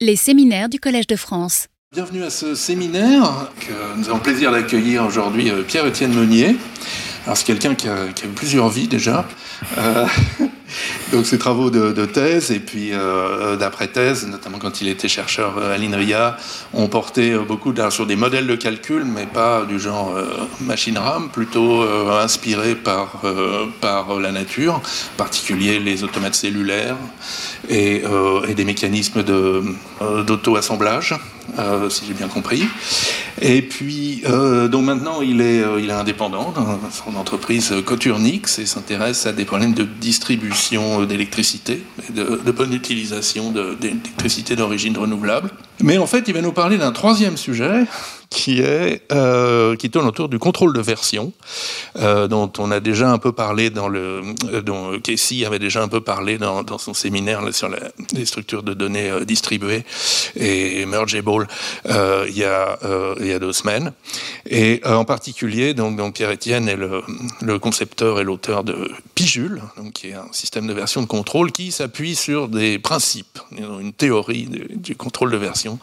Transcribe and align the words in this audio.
Les 0.00 0.14
séminaires 0.14 0.68
du 0.68 0.78
Collège 0.78 1.08
de 1.08 1.16
France. 1.16 1.66
Bienvenue 1.92 2.22
à 2.22 2.30
ce 2.30 2.54
séminaire 2.54 3.50
nous 3.96 4.08
avons 4.08 4.20
plaisir 4.20 4.52
d'accueillir 4.52 5.04
aujourd'hui 5.04 5.50
euh, 5.50 5.62
Pierre-Étienne 5.64 6.14
Meunier. 6.14 6.56
Alors 7.24 7.36
c'est 7.36 7.44
quelqu'un 7.44 7.74
qui 7.74 7.88
a, 7.88 8.06
qui 8.14 8.24
a 8.24 8.28
eu 8.28 8.30
plusieurs 8.30 8.68
vies 8.68 8.86
déjà. 8.86 9.26
Euh, 9.76 10.06
donc 11.12 11.26
ses 11.26 11.38
travaux 11.38 11.70
de, 11.70 12.06
thèse 12.06 12.50
et 12.50 12.60
puis 12.60 12.90
euh, 12.92 13.56
d'après-thèse, 13.56 14.26
notamment 14.26 14.58
quand 14.58 14.80
il 14.80 14.88
était 14.88 15.08
chercheur 15.08 15.58
à 15.58 15.76
l'INRIA, 15.76 16.36
ont 16.72 16.88
porté 16.88 17.36
beaucoup 17.36 17.72
sur 17.90 18.06
des 18.06 18.16
modèles 18.16 18.46
de 18.46 18.56
calcul, 18.56 19.04
mais 19.04 19.26
pas 19.26 19.64
du 19.64 19.78
genre 19.78 20.14
euh, 20.16 20.48
machine 20.60 20.98
RAM, 20.98 21.28
plutôt 21.30 21.82
euh, 21.82 22.22
inspirés 22.22 22.74
par, 22.74 23.22
euh, 23.24 23.66
la 24.20 24.32
nature, 24.32 24.76
en 24.76 24.82
particulier 25.16 25.78
les 25.80 26.04
automates 26.04 26.34
cellulaires 26.34 26.96
et, 27.68 28.02
euh, 28.04 28.54
des 28.54 28.64
mécanismes 28.64 29.22
de, 29.22 29.62
euh, 31.58 31.88
si 31.90 32.04
j'ai 32.06 32.14
bien 32.14 32.28
compris. 32.28 32.64
Et 33.40 33.62
puis, 33.62 34.22
donc 34.26 34.84
maintenant, 34.84 35.22
il 35.22 35.40
est, 35.40 35.62
il 35.78 35.90
est 35.90 35.92
indépendant 35.92 36.50
dans 36.50 36.78
son 36.90 37.16
entreprise 37.16 37.72
Coturnix 37.86 38.58
et 38.58 38.66
s'intéresse 38.66 39.26
à 39.26 39.32
des 39.32 39.44
problèmes 39.44 39.74
de 39.74 39.84
distribution 39.84 41.04
d'électricité 41.04 41.84
de 42.14 42.50
bonne 42.50 42.72
utilisation 42.72 43.52
d'électricité 43.80 44.56
d'origine 44.56 44.96
renouvelable. 44.98 45.50
Mais 45.80 45.98
en 45.98 46.06
fait, 46.06 46.24
il 46.26 46.34
va 46.34 46.40
nous 46.40 46.52
parler 46.52 46.78
d'un 46.78 46.90
troisième 46.92 47.36
sujet 47.36 47.84
qui 48.30 48.60
est 48.60 49.02
euh, 49.10 49.76
qui 49.76 49.90
tourne 49.90 50.06
autour 50.06 50.28
du 50.28 50.38
contrôle 50.38 50.74
de 50.74 50.80
version, 50.80 51.32
euh, 51.96 52.28
dont 52.28 52.52
on 52.58 52.70
a 52.70 52.80
déjà 52.80 53.10
un 53.10 53.18
peu 53.18 53.32
parlé 53.32 53.70
dans 53.70 53.88
le, 53.88 54.22
euh, 54.52 54.60
dont 54.60 54.98
Casey 55.00 55.46
avait 55.46 55.58
déjà 55.58 55.82
un 55.82 55.88
peu 55.88 56.00
parlé 56.00 56.36
dans, 56.36 56.78
son 56.78 56.94
séminaire 56.94 57.42
sur 57.52 57.70
les 58.12 58.26
structures 58.26 58.62
de 58.62 58.74
données 58.74 59.10
distribuées 59.24 59.84
et 60.36 60.84
mergeable 60.86 61.46
il 61.86 62.36
y 62.36 62.44
a 62.44 62.78
il 63.20 63.26
y 63.26 63.32
a 63.32 63.38
deux 63.38 63.52
semaines. 63.52 63.92
Et 64.48 64.80
en 64.84 65.04
particulier, 65.04 65.74
donc, 65.74 65.96
donc 65.96 66.14
Pierre 66.14 66.30
Etienne 66.30 66.68
est 66.68 66.76
le, 66.76 67.02
le 67.40 67.58
concepteur 67.58 68.20
et 68.20 68.24
l'auteur 68.24 68.64
de 68.64 68.90
Pijule, 69.14 69.62
donc 69.76 69.94
qui 69.94 70.08
est 70.08 70.14
un 70.14 70.28
système 70.32 70.66
de 70.66 70.72
version 70.72 71.02
de 71.02 71.06
contrôle 71.06 71.52
qui 71.52 71.72
s'appuie 71.72 72.14
sur 72.14 72.48
des 72.48 72.78
principes, 72.78 73.38
une 73.58 73.92
théorie 73.92 74.46
du, 74.46 74.76
du 74.76 74.96
contrôle 74.96 75.30
de 75.30 75.36
version 75.36 75.78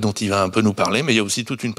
dont 0.00 0.12
il 0.12 0.30
va 0.30 0.42
un 0.42 0.48
peu 0.48 0.62
nous 0.62 0.74
parler, 0.74 1.02
mais 1.02 1.12
il 1.12 1.16
y 1.16 1.20
a 1.20 1.24
aussi 1.24 1.44
toute 1.44 1.64
une 1.64 1.74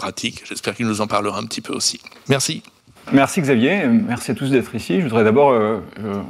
J'espère 0.46 0.76
qu'il 0.76 0.88
nous 0.88 1.02
en 1.02 1.08
parlera 1.08 1.40
un 1.40 1.46
petit 1.46 1.62
peu 1.62 1.74
aussi. 1.74 2.00
Merci. 2.30 2.64
Merci 3.12 3.42
Xavier, 3.42 3.86
merci 3.88 4.32
à 4.32 4.34
tous 4.34 4.50
d'être 4.50 4.74
ici. 4.76 5.00
Je 5.00 5.04
voudrais 5.04 5.24
d'abord 5.24 5.52
euh, 5.52 5.80
euh, 6.00 6.22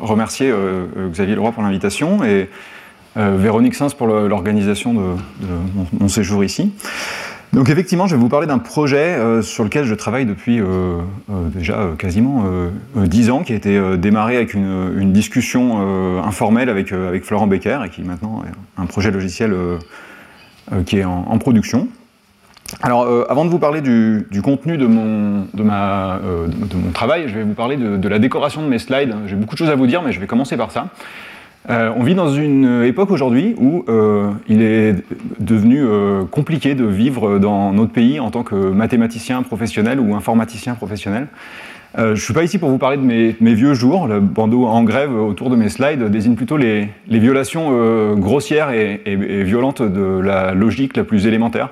remercier 0.00 0.50
euh, 0.50 1.08
Xavier 1.10 1.36
Leroy 1.36 1.52
pour 1.52 1.62
l'invitation 1.62 2.24
et 2.24 2.48
Véronique 3.16 3.74
Sins 3.74 3.88
pour 3.96 4.06
l'organisation 4.06 4.94
de, 4.94 5.00
mon, 5.98 6.06
séjour 6.06 6.44
ici. 6.44 6.72
Donc 7.52 7.68
effectivement, 7.68 8.06
je 8.06 8.14
vais 8.14 8.20
vous 8.20 8.28
parler 8.28 8.46
d'un 8.46 8.58
projet 8.58 9.18
sur 9.42 9.64
lequel 9.64 9.86
je 9.86 9.94
travaille 9.94 10.24
depuis 10.24 10.60
déjà 11.52 11.88
quasiment 11.98 12.44
dix 12.94 13.28
ans, 13.30 13.42
qui 13.42 13.54
a 13.54 13.56
été 13.56 13.96
démarré 13.96 14.36
avec 14.36 14.54
une, 14.54 15.12
discussion 15.12 16.22
informelle 16.22 16.68
avec, 16.68 16.94
Florent 17.24 17.48
Becker 17.48 17.80
et 17.86 17.88
qui 17.88 18.02
maintenant 18.02 18.44
est 18.46 18.80
un 18.80 18.86
projet 18.86 19.10
logiciel 19.10 19.52
qui 20.86 20.98
est 20.98 21.04
en 21.04 21.38
production. 21.38 21.88
Alors, 22.82 23.04
euh, 23.04 23.24
avant 23.28 23.44
de 23.44 23.50
vous 23.50 23.58
parler 23.58 23.80
du, 23.80 24.42
contenu 24.42 24.74
euh, 24.74 24.76
de, 24.76 25.64
mon 25.64 26.92
travail, 26.92 27.24
je 27.26 27.34
vais 27.34 27.42
vous 27.42 27.54
parler 27.54 27.76
de, 27.76 28.08
la 28.08 28.18
décoration 28.18 28.62
de 28.62 28.68
mes 28.68 28.78
slides. 28.78 29.14
J'ai 29.26 29.36
beaucoup 29.36 29.54
de 29.54 29.58
choses 29.58 29.70
à 29.70 29.74
vous 29.74 29.86
dire, 29.86 30.02
mais 30.02 30.12
je 30.12 30.20
vais 30.20 30.26
commencer 30.26 30.56
par 30.56 30.70
ça. 30.70 30.88
Euh, 31.70 31.92
on 31.96 32.02
vit 32.02 32.14
dans 32.14 32.30
une 32.30 32.82
époque 32.84 33.10
aujourd'hui 33.10 33.54
où 33.58 33.84
il 34.48 34.62
est 34.62 34.96
devenu 35.40 35.82
compliqué 36.30 36.74
de 36.74 36.84
vivre 36.84 37.38
dans 37.38 37.72
notre 37.72 37.92
pays 37.92 38.20
en 38.20 38.30
tant 38.30 38.42
que 38.42 38.54
mathématicien 38.54 39.42
professionnel 39.42 39.98
ou 39.98 40.14
informaticien 40.14 40.74
professionnel. 40.74 41.26
je 41.96 42.10
ne 42.10 42.14
suis 42.14 42.34
pas 42.34 42.44
ici 42.44 42.58
pour 42.58 42.68
vous 42.68 42.78
parler 42.78 42.96
de 42.96 43.02
mes, 43.02 43.54
vieux 43.54 43.74
jours. 43.74 44.06
Le 44.06 44.20
bandeau 44.20 44.66
en 44.66 44.82
grève 44.82 45.14
autour 45.14 45.50
de 45.50 45.56
mes 45.56 45.68
slides 45.68 46.04
désigne 46.04 46.36
plutôt 46.36 46.58
les, 46.58 46.90
violations 47.08 48.14
grossières 48.14 48.70
et 48.70 49.16
violentes 49.42 49.82
de 49.82 50.20
la 50.20 50.52
logique 50.52 50.96
la 50.96 51.04
plus 51.04 51.26
élémentaire. 51.26 51.70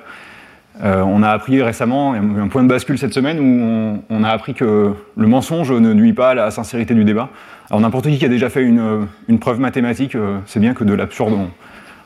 Euh, 0.83 1.01
on 1.01 1.23
a 1.23 1.29
appris 1.29 1.61
récemment, 1.61 2.13
un 2.13 2.47
point 2.47 2.63
de 2.63 2.67
bascule 2.67 2.97
cette 2.97 3.13
semaine, 3.13 3.39
où 3.39 4.03
on, 4.09 4.23
a 4.23 4.29
appris 4.29 4.53
que 4.53 4.93
le 5.15 5.27
mensonge 5.27 5.71
ne 5.71 5.93
nuit 5.93 6.13
pas 6.13 6.31
à 6.31 6.33
la 6.35 6.51
sincérité 6.51 6.93
du 6.93 7.03
débat. 7.03 7.29
Alors 7.69 7.81
n'importe 7.81 8.05
qui 8.05 8.17
qui 8.17 8.25
a 8.25 8.29
déjà 8.29 8.49
fait 8.49 8.63
une, 8.63 9.07
une 9.27 9.39
preuve 9.39 9.59
mathématique, 9.59 10.15
euh, 10.15 10.37
c'est 10.45 10.59
bien 10.59 10.73
que 10.73 10.83
de 10.83 10.93
l'absurde, 10.93 11.33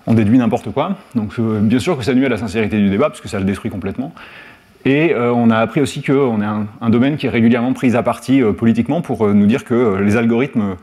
on, 0.08 0.14
déduit 0.14 0.38
n'importe 0.38 0.72
quoi. 0.72 0.98
Donc 1.16 1.34
euh, 1.40 1.60
bien 1.60 1.80
sûr 1.80 1.98
que 1.98 2.04
ça 2.04 2.14
nuit 2.14 2.26
à 2.26 2.30
la 2.30 2.38
sincérité 2.38 2.78
du 2.78 2.90
débat, 2.90 3.10
parce 3.10 3.22
que 3.22 3.28
ça 3.28 3.40
le 3.40 3.46
détruit 3.46 3.70
complètement. 3.70 4.14
Et 4.86 5.14
euh, 5.14 5.32
on 5.32 5.50
a 5.50 5.58
appris 5.58 5.82
aussi 5.82 6.02
qu'on 6.02 6.42
est 6.42 6.46
un, 6.46 6.66
un, 6.82 6.90
domaine 6.90 7.18
qui 7.18 7.28
est 7.28 7.30
régulièrement 7.30 7.74
pris 7.74 7.96
à 7.96 8.02
partie 8.02 8.42
euh, 8.42 8.52
politiquement 8.52 9.02
pour 9.02 9.28
nous 9.28 9.46
dire 9.46 9.64
que 9.64 9.98
les 10.02 10.18
algorithmes 10.18 10.76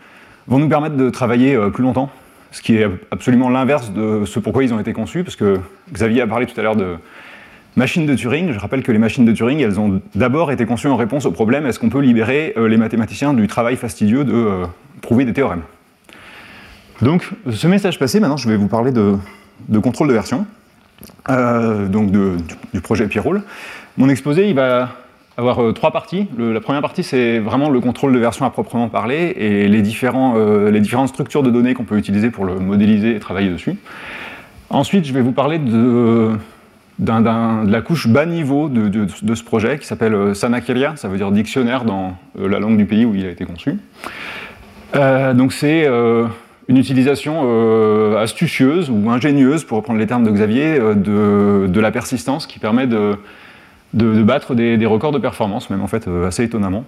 vont 0.46 0.58
nous 0.58 0.68
permettre 0.68 0.96
de 0.96 1.10
travailler 1.10 1.58
plus 1.74 1.82
longtemps, 1.82 2.10
ce 2.52 2.62
qui 2.62 2.76
est 2.76 2.86
absolument 3.10 3.50
l'inverse 3.50 3.92
de 3.92 4.24
ce 4.24 4.38
pourquoi 4.38 4.64
ils 4.64 4.72
ont 4.72 4.80
été 4.80 4.92
conçus, 4.92 5.24
parce 5.24 5.36
que 5.36 5.58
Xavier 5.92 6.22
a 6.22 6.26
parlé 6.26 6.46
tout 6.46 6.58
à 6.58 6.62
l'heure 6.62 6.76
de 6.76 6.96
Machines 7.78 8.06
de 8.06 8.16
Turing, 8.16 8.50
je 8.50 8.58
rappelle 8.58 8.82
que 8.82 8.90
les 8.90 8.98
machines 8.98 9.24
de 9.24 9.30
Turing, 9.30 9.60
elles 9.60 9.78
ont 9.78 10.02
d'abord 10.16 10.50
été 10.50 10.66
conçues 10.66 10.88
en 10.88 10.96
réponse 10.96 11.26
au 11.26 11.30
problème 11.30 11.64
est-ce 11.64 11.78
qu'on 11.78 11.90
peut 11.90 12.00
libérer 12.00 12.52
euh, 12.56 12.66
les 12.66 12.76
mathématiciens 12.76 13.32
du 13.32 13.46
travail 13.46 13.76
fastidieux 13.76 14.24
de 14.24 14.32
euh, 14.32 14.64
prouver 15.00 15.24
des 15.24 15.32
théorèmes? 15.32 15.62
Donc, 17.02 17.30
ce 17.48 17.68
message 17.68 18.00
passé, 18.00 18.18
maintenant 18.18 18.36
je 18.36 18.48
vais 18.48 18.56
vous 18.56 18.66
parler 18.66 18.90
de, 18.90 19.16
contrôle 19.78 20.08
de 20.08 20.12
version, 20.12 20.44
euh, 21.28 21.86
donc 21.86 22.10
de, 22.10 22.32
du, 22.74 22.80
projet 22.80 23.06
Pierrot. 23.06 23.36
Mon 23.96 24.08
exposé, 24.08 24.48
il 24.48 24.56
va 24.56 24.88
avoir 25.36 25.72
trois 25.72 25.92
parties. 25.92 26.26
La 26.36 26.60
première 26.60 26.82
partie, 26.82 27.04
c'est 27.04 27.38
vraiment 27.38 27.70
le 27.70 27.78
contrôle 27.78 28.12
de 28.12 28.18
version 28.18 28.44
à 28.44 28.50
proprement 28.50 28.88
parler 28.88 29.34
et 29.36 29.68
les, 29.68 29.82
différents, 29.82 30.34
les 30.68 30.80
différentes 30.80 31.10
structures 31.10 31.44
de 31.44 31.50
données 31.52 31.74
qu'on 31.74 31.84
peut 31.84 31.96
utiliser 31.96 32.30
pour 32.30 32.44
le 32.44 32.56
modéliser 32.56 33.14
et 33.14 33.20
travailler 33.20 33.50
dessus. 33.50 33.76
Ensuite, 34.68 35.04
je 35.04 35.12
vais 35.12 35.20
vous 35.20 35.30
parler 35.30 35.60
de 35.60 36.32
de 36.98 37.70
la 37.70 37.80
couche 37.80 38.08
bas 38.08 38.26
niveau 38.26 38.68
de, 38.68 39.34
ce 39.34 39.44
projet 39.44 39.78
qui 39.78 39.86
s'appelle 39.86 40.14
euh, 40.14 40.34
Sanakeria, 40.34 40.94
ça 40.96 41.08
veut 41.08 41.16
dire 41.16 41.30
dictionnaire 41.30 41.84
dans 41.84 42.16
euh, 42.38 42.48
la 42.48 42.58
langue 42.58 42.76
du 42.76 42.86
pays 42.86 43.04
où 43.04 43.14
il 43.14 43.24
a 43.24 43.30
été 43.30 43.44
conçu. 43.44 43.78
Euh, 44.96 45.34
donc 45.34 45.52
c'est 45.52 45.86
une 46.68 46.76
utilisation 46.76 48.16
astucieuse 48.18 48.90
ou 48.90 49.10
ingénieuse, 49.10 49.64
pour 49.64 49.78
reprendre 49.78 49.98
les 49.98 50.06
termes 50.06 50.24
de 50.24 50.30
Xavier, 50.30 50.78
de, 50.78 51.80
la 51.80 51.90
persistance 51.90 52.46
qui 52.46 52.58
permet 52.58 52.86
de, 52.86 53.16
battre 53.94 54.54
des, 54.54 54.86
records 54.86 55.12
de 55.12 55.18
performance, 55.18 55.70
même 55.70 55.82
en 55.82 55.86
fait 55.86 56.08
assez 56.26 56.44
étonnamment. 56.44 56.84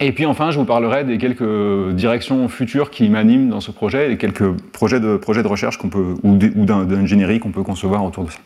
Et 0.00 0.12
puis 0.12 0.26
enfin, 0.26 0.50
je 0.50 0.58
vous 0.58 0.64
parlerai 0.64 1.04
des 1.04 1.18
quelques 1.18 1.92
directions 1.92 2.48
futures 2.48 2.90
qui 2.90 3.08
m'animent 3.08 3.48
dans 3.48 3.60
ce 3.60 3.70
projet 3.70 4.12
et 4.12 4.16
quelques 4.16 4.50
projets 4.72 5.00
de, 5.00 5.16
projets 5.16 5.42
de 5.42 5.48
recherche 5.48 5.78
qu'on 5.78 5.88
peut, 5.88 6.14
ou 6.22 6.36
d'ingénierie 6.36 7.40
qu'on 7.40 7.52
peut 7.52 7.62
concevoir 7.62 8.04
autour 8.04 8.24
de 8.24 8.30
ça. 8.30 8.38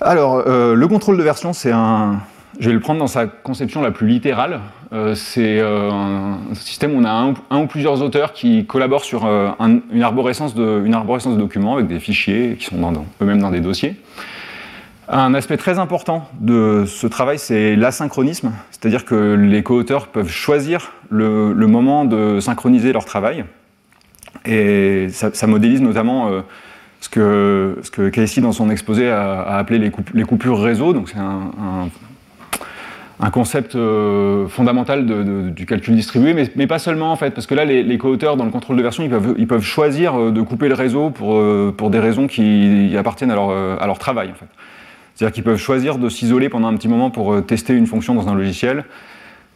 Alors, 0.00 0.44
euh, 0.46 0.74
le 0.74 0.88
contrôle 0.88 1.16
de 1.16 1.22
version, 1.22 1.52
c'est 1.52 1.72
un. 1.72 2.20
Je 2.60 2.68
vais 2.68 2.74
le 2.74 2.80
prendre 2.80 3.00
dans 3.00 3.08
sa 3.08 3.26
conception 3.26 3.82
la 3.82 3.90
plus 3.90 4.06
littérale. 4.06 4.60
Euh, 4.92 5.14
c'est 5.14 5.58
euh, 5.60 5.90
un 5.90 6.54
système 6.54 6.94
où 6.94 7.00
on 7.00 7.04
a 7.04 7.10
un, 7.10 7.60
ou 7.60 7.66
plusieurs 7.66 8.00
auteurs 8.02 8.32
qui 8.32 8.64
collaborent 8.64 9.04
sur 9.04 9.26
un, 9.26 9.80
une, 9.92 10.02
arborescence 10.02 10.54
de, 10.54 11.36
documents 11.36 11.74
avec 11.74 11.88
des 11.88 12.00
fichiers 12.00 12.56
qui 12.58 12.64
sont 12.66 13.06
eux-mêmes 13.20 13.40
dans 13.40 13.50
des 13.50 13.60
dossiers. 13.60 13.96
Un 15.08 15.34
aspect 15.34 15.56
très 15.56 15.78
important 15.78 16.28
de 16.40 16.84
ce 16.86 17.06
travail, 17.06 17.38
c'est 17.38 17.76
l'asynchronisme, 17.76 18.52
c'est-à-dire 18.70 19.04
que 19.04 19.34
les 19.34 19.62
co-auteurs 19.62 20.08
peuvent 20.08 20.30
choisir 20.30 20.92
le, 21.10 21.52
moment 21.54 22.04
de 22.04 22.40
synchroniser 22.40 22.92
leur 22.92 23.04
travail. 23.04 23.44
Et 24.44 25.08
ça, 25.10 25.46
modélise 25.46 25.80
notamment 25.80 26.42
ce 27.00 27.08
que, 27.08 27.78
ce 27.82 27.90
que 27.90 28.08
Casey, 28.08 28.40
dans 28.40 28.52
son 28.52 28.70
exposé, 28.70 29.08
a, 29.08 29.40
a 29.42 29.58
appelé 29.58 29.78
les, 29.78 29.90
coup, 29.90 30.02
les, 30.14 30.24
coupures 30.24 30.60
réseau. 30.60 30.92
Donc, 30.92 31.08
c'est 31.08 31.18
un, 31.18 31.88
concept 33.30 33.74
euh, 33.76 34.48
fondamental 34.48 35.06
du 35.52 35.66
calcul 35.66 35.94
distribué, 35.94 36.34
mais, 36.34 36.50
mais, 36.56 36.66
pas 36.66 36.78
seulement, 36.78 37.12
en 37.12 37.16
fait, 37.16 37.30
parce 37.30 37.46
que 37.46 37.54
là, 37.54 37.64
les, 37.64 37.82
les 37.82 37.98
co-auteurs, 37.98 38.36
dans 38.36 38.44
le 38.44 38.50
contrôle 38.50 38.76
de 38.76 38.82
version, 38.82 39.04
ils 39.04 39.10
peuvent, 39.10 39.34
ils 39.38 39.46
peuvent 39.46 39.62
choisir 39.62 40.18
euh, 40.18 40.30
de 40.30 40.42
couper 40.42 40.68
le 40.68 40.74
réseau 40.74 41.10
pour, 41.10 41.36
euh, 41.36 41.72
pour 41.76 41.90
des 41.90 42.00
raisons 42.00 42.26
qui 42.26 42.94
appartiennent 42.96 43.30
à 43.30 43.36
leur, 43.36 43.50
à 43.50 43.86
leur 43.86 43.98
travail, 43.98 44.30
en 44.30 44.34
fait. 44.34 44.48
C'est-à-dire 45.14 45.34
qu'ils 45.34 45.44
peuvent 45.44 45.58
choisir 45.58 45.98
de 45.98 46.08
s'isoler 46.08 46.48
pendant 46.48 46.68
un 46.68 46.74
petit 46.74 46.86
moment 46.86 47.10
pour 47.10 47.44
tester 47.44 47.74
une 47.74 47.86
fonction 47.88 48.14
dans 48.14 48.28
un 48.28 48.36
logiciel, 48.36 48.84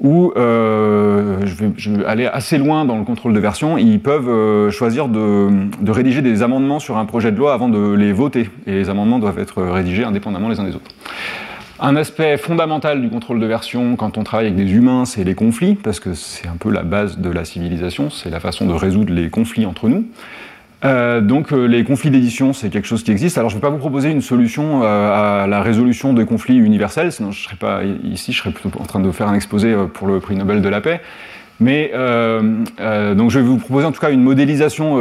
ou 0.02 0.32
euh, 0.36 1.38
je, 1.44 1.90
vais, 1.90 2.04
aller 2.04 2.26
assez 2.26 2.58
loin 2.58 2.84
dans 2.84 2.98
le 2.98 3.04
contrôle 3.04 3.32
de 3.32 3.38
version, 3.38 3.78
ils 3.78 4.00
peuvent 4.00 4.28
euh, 4.28 4.70
choisir 4.70 5.08
de, 5.08 5.48
rédiger 5.90 6.22
des 6.22 6.42
amendements 6.42 6.80
sur 6.80 6.98
un 6.98 7.04
projet 7.04 7.30
de 7.30 7.38
loi 7.38 7.54
avant 7.54 7.68
de 7.68 7.94
les 7.94 8.12
voter. 8.12 8.50
Et 8.66 8.72
les 8.72 8.90
amendements 8.90 9.20
doivent 9.20 9.38
être 9.38 9.62
rédigés 9.62 10.02
indépendamment 10.02 10.48
les 10.48 10.58
uns 10.58 10.64
des 10.64 10.74
autres. 10.74 10.90
Un 11.78 11.96
aspect 11.96 12.36
fondamental 12.36 13.00
du 13.00 13.10
contrôle 13.10 13.40
de 13.40 13.46
version 13.46 13.96
quand 13.96 14.18
on 14.18 14.24
travaille 14.24 14.46
avec 14.46 14.56
des 14.56 14.72
humains, 14.72 15.04
c'est 15.04 15.24
les 15.24 15.34
conflits, 15.34 15.74
parce 15.74 16.00
que 16.00 16.14
c'est 16.14 16.48
un 16.48 16.56
peu 16.56 16.70
la 16.70 16.82
base 16.82 17.18
de 17.18 17.30
la 17.30 17.44
civilisation, 17.44 18.10
c'est 18.10 18.30
la 18.30 18.40
façon 18.40 18.66
de 18.66 18.72
résoudre 18.72 19.12
les 19.12 19.30
conflits 19.30 19.66
entre 19.66 19.88
nous. 19.88 20.04
Donc 20.82 21.52
les 21.52 21.84
conflits 21.84 22.10
d'édition, 22.10 22.52
c'est 22.52 22.70
quelque 22.70 22.88
chose 22.88 23.02
qui 23.02 23.12
existe. 23.12 23.38
Alors 23.38 23.50
je 23.50 23.56
ne 23.56 23.60
vais 23.60 23.66
pas 23.66 23.70
vous 23.70 23.78
proposer 23.78 24.10
une 24.10 24.20
solution 24.20 24.82
à 24.82 25.46
la 25.48 25.62
résolution 25.62 26.12
des 26.12 26.24
conflits 26.24 26.56
universels, 26.56 27.12
sinon 27.12 27.30
je 27.30 27.40
ne 27.40 27.44
serais 27.44 27.56
pas 27.56 27.82
ici, 28.04 28.32
je 28.32 28.38
serais 28.38 28.50
plutôt 28.50 28.70
en 28.80 28.84
train 28.84 29.00
de 29.00 29.10
faire 29.12 29.28
un 29.28 29.34
exposé 29.34 29.74
pour 29.94 30.08
le 30.08 30.20
prix 30.20 30.36
Nobel 30.36 30.60
de 30.60 30.68
la 30.68 30.80
paix. 30.80 31.00
Mais 31.60 31.92
donc 31.92 33.30
je 33.30 33.38
vais 33.38 33.44
vous 33.44 33.58
proposer 33.58 33.86
en 33.86 33.92
tout 33.92 34.00
cas 34.00 34.10
une 34.10 34.22
modélisation 34.22 34.96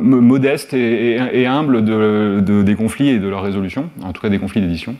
modeste 0.00 0.72
et, 0.72 1.46
humble 1.46 1.84
des 1.84 2.74
conflits 2.74 3.10
et 3.10 3.18
de 3.18 3.28
leur 3.28 3.42
résolution, 3.42 3.90
en 4.02 4.12
tout 4.12 4.22
cas 4.22 4.30
des 4.30 4.38
conflits 4.38 4.62
d'édition. 4.62 4.96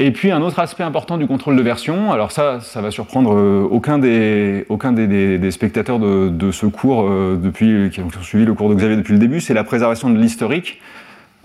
Et 0.00 0.12
puis 0.12 0.30
un 0.30 0.42
autre 0.42 0.60
aspect 0.60 0.84
important 0.84 1.18
du 1.18 1.26
contrôle 1.26 1.56
de 1.56 1.62
version, 1.62 2.12
alors 2.12 2.30
ça, 2.30 2.60
ça 2.60 2.80
va 2.80 2.92
surprendre 2.92 3.34
euh, 3.34 3.66
aucun 3.68 3.98
des, 3.98 5.50
spectateurs 5.50 5.98
de, 5.98 6.50
ce 6.52 6.66
cours 6.66 7.02
euh, 7.02 7.36
depuis, 7.36 7.90
qui 7.90 8.00
ont 8.00 8.08
suivi 8.22 8.44
le 8.44 8.54
cours 8.54 8.70
de 8.70 8.76
Xavier 8.76 8.96
depuis 8.96 9.14
le 9.14 9.18
début, 9.18 9.40
c'est 9.40 9.54
la 9.54 9.64
préservation 9.64 10.08
de 10.08 10.16
l'historique. 10.16 10.80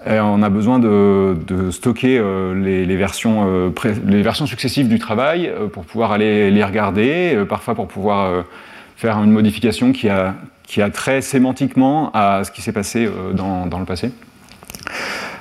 on 0.05 0.43
a 0.43 0.49
besoin 0.49 0.77
de, 0.77 1.35
stocker 1.71 2.19
euh, 2.19 2.53
les, 2.53 2.95
versions, 2.95 3.73
les 4.05 4.21
versions 4.21 4.45
successives 4.45 4.87
du 4.87 4.99
travail 4.99 5.51
pour 5.71 5.83
pouvoir 5.83 6.11
aller 6.11 6.51
les 6.51 6.63
regarder, 6.63 7.35
parfois 7.49 7.73
pour 7.73 7.87
pouvoir 7.87 8.45
faire 8.95 9.17
une 9.17 9.31
modification 9.31 9.93
qui 9.93 10.09
a, 10.09 10.35
qui 10.61 10.83
a 10.83 10.91
trait 10.91 11.21
sémantiquement 11.21 12.11
à 12.13 12.43
ce 12.43 12.51
qui 12.51 12.61
s'est 12.61 12.71
passé 12.71 13.09
dans, 13.33 13.65
dans 13.65 13.79
le 13.79 13.85
passé. 13.85 14.11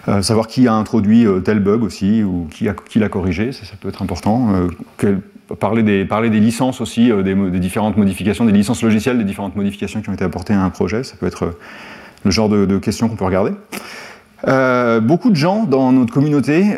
Euh, 0.08 0.20
savoir 0.20 0.48
qui 0.48 0.66
a 0.66 0.74
introduit 0.74 1.26
euh, 1.26 1.38
tel 1.40 1.60
bug 1.60 1.84
aussi, 1.84 2.24
ou 2.24 2.48
qui, 2.50 2.98
l'a 2.98 3.08
corrigé, 3.08 3.52
ça, 3.52 3.62
peut 3.80 3.88
être 3.88 4.02
important. 4.02 4.48
Euh, 5.04 5.16
parler, 5.60 5.84
des, 5.84 6.04
parler 6.04 6.28
des 6.28 6.40
licences 6.40 6.80
aussi, 6.80 7.12
des, 7.22 7.34
différentes 7.60 7.96
modifications, 7.96 8.44
des 8.44 8.52
licences 8.52 8.82
logicielles, 8.82 9.18
des 9.18 9.24
différentes 9.24 9.54
modifications 9.54 10.02
qui 10.02 10.08
ont 10.08 10.14
été 10.14 10.24
apportées 10.24 10.54
à 10.54 10.62
un 10.62 10.70
projet, 10.70 11.04
ça 11.04 11.14
peut 11.18 11.26
être 11.26 11.54
le 12.24 12.30
genre 12.30 12.48
de, 12.48 12.78
questions 12.78 13.08
qu'on 13.08 13.16
peut 13.16 13.24
regarder. 13.24 13.52
beaucoup 15.02 15.30
de 15.30 15.36
gens 15.36 15.64
dans 15.64 15.92
notre 15.92 16.12
communauté, 16.12 16.74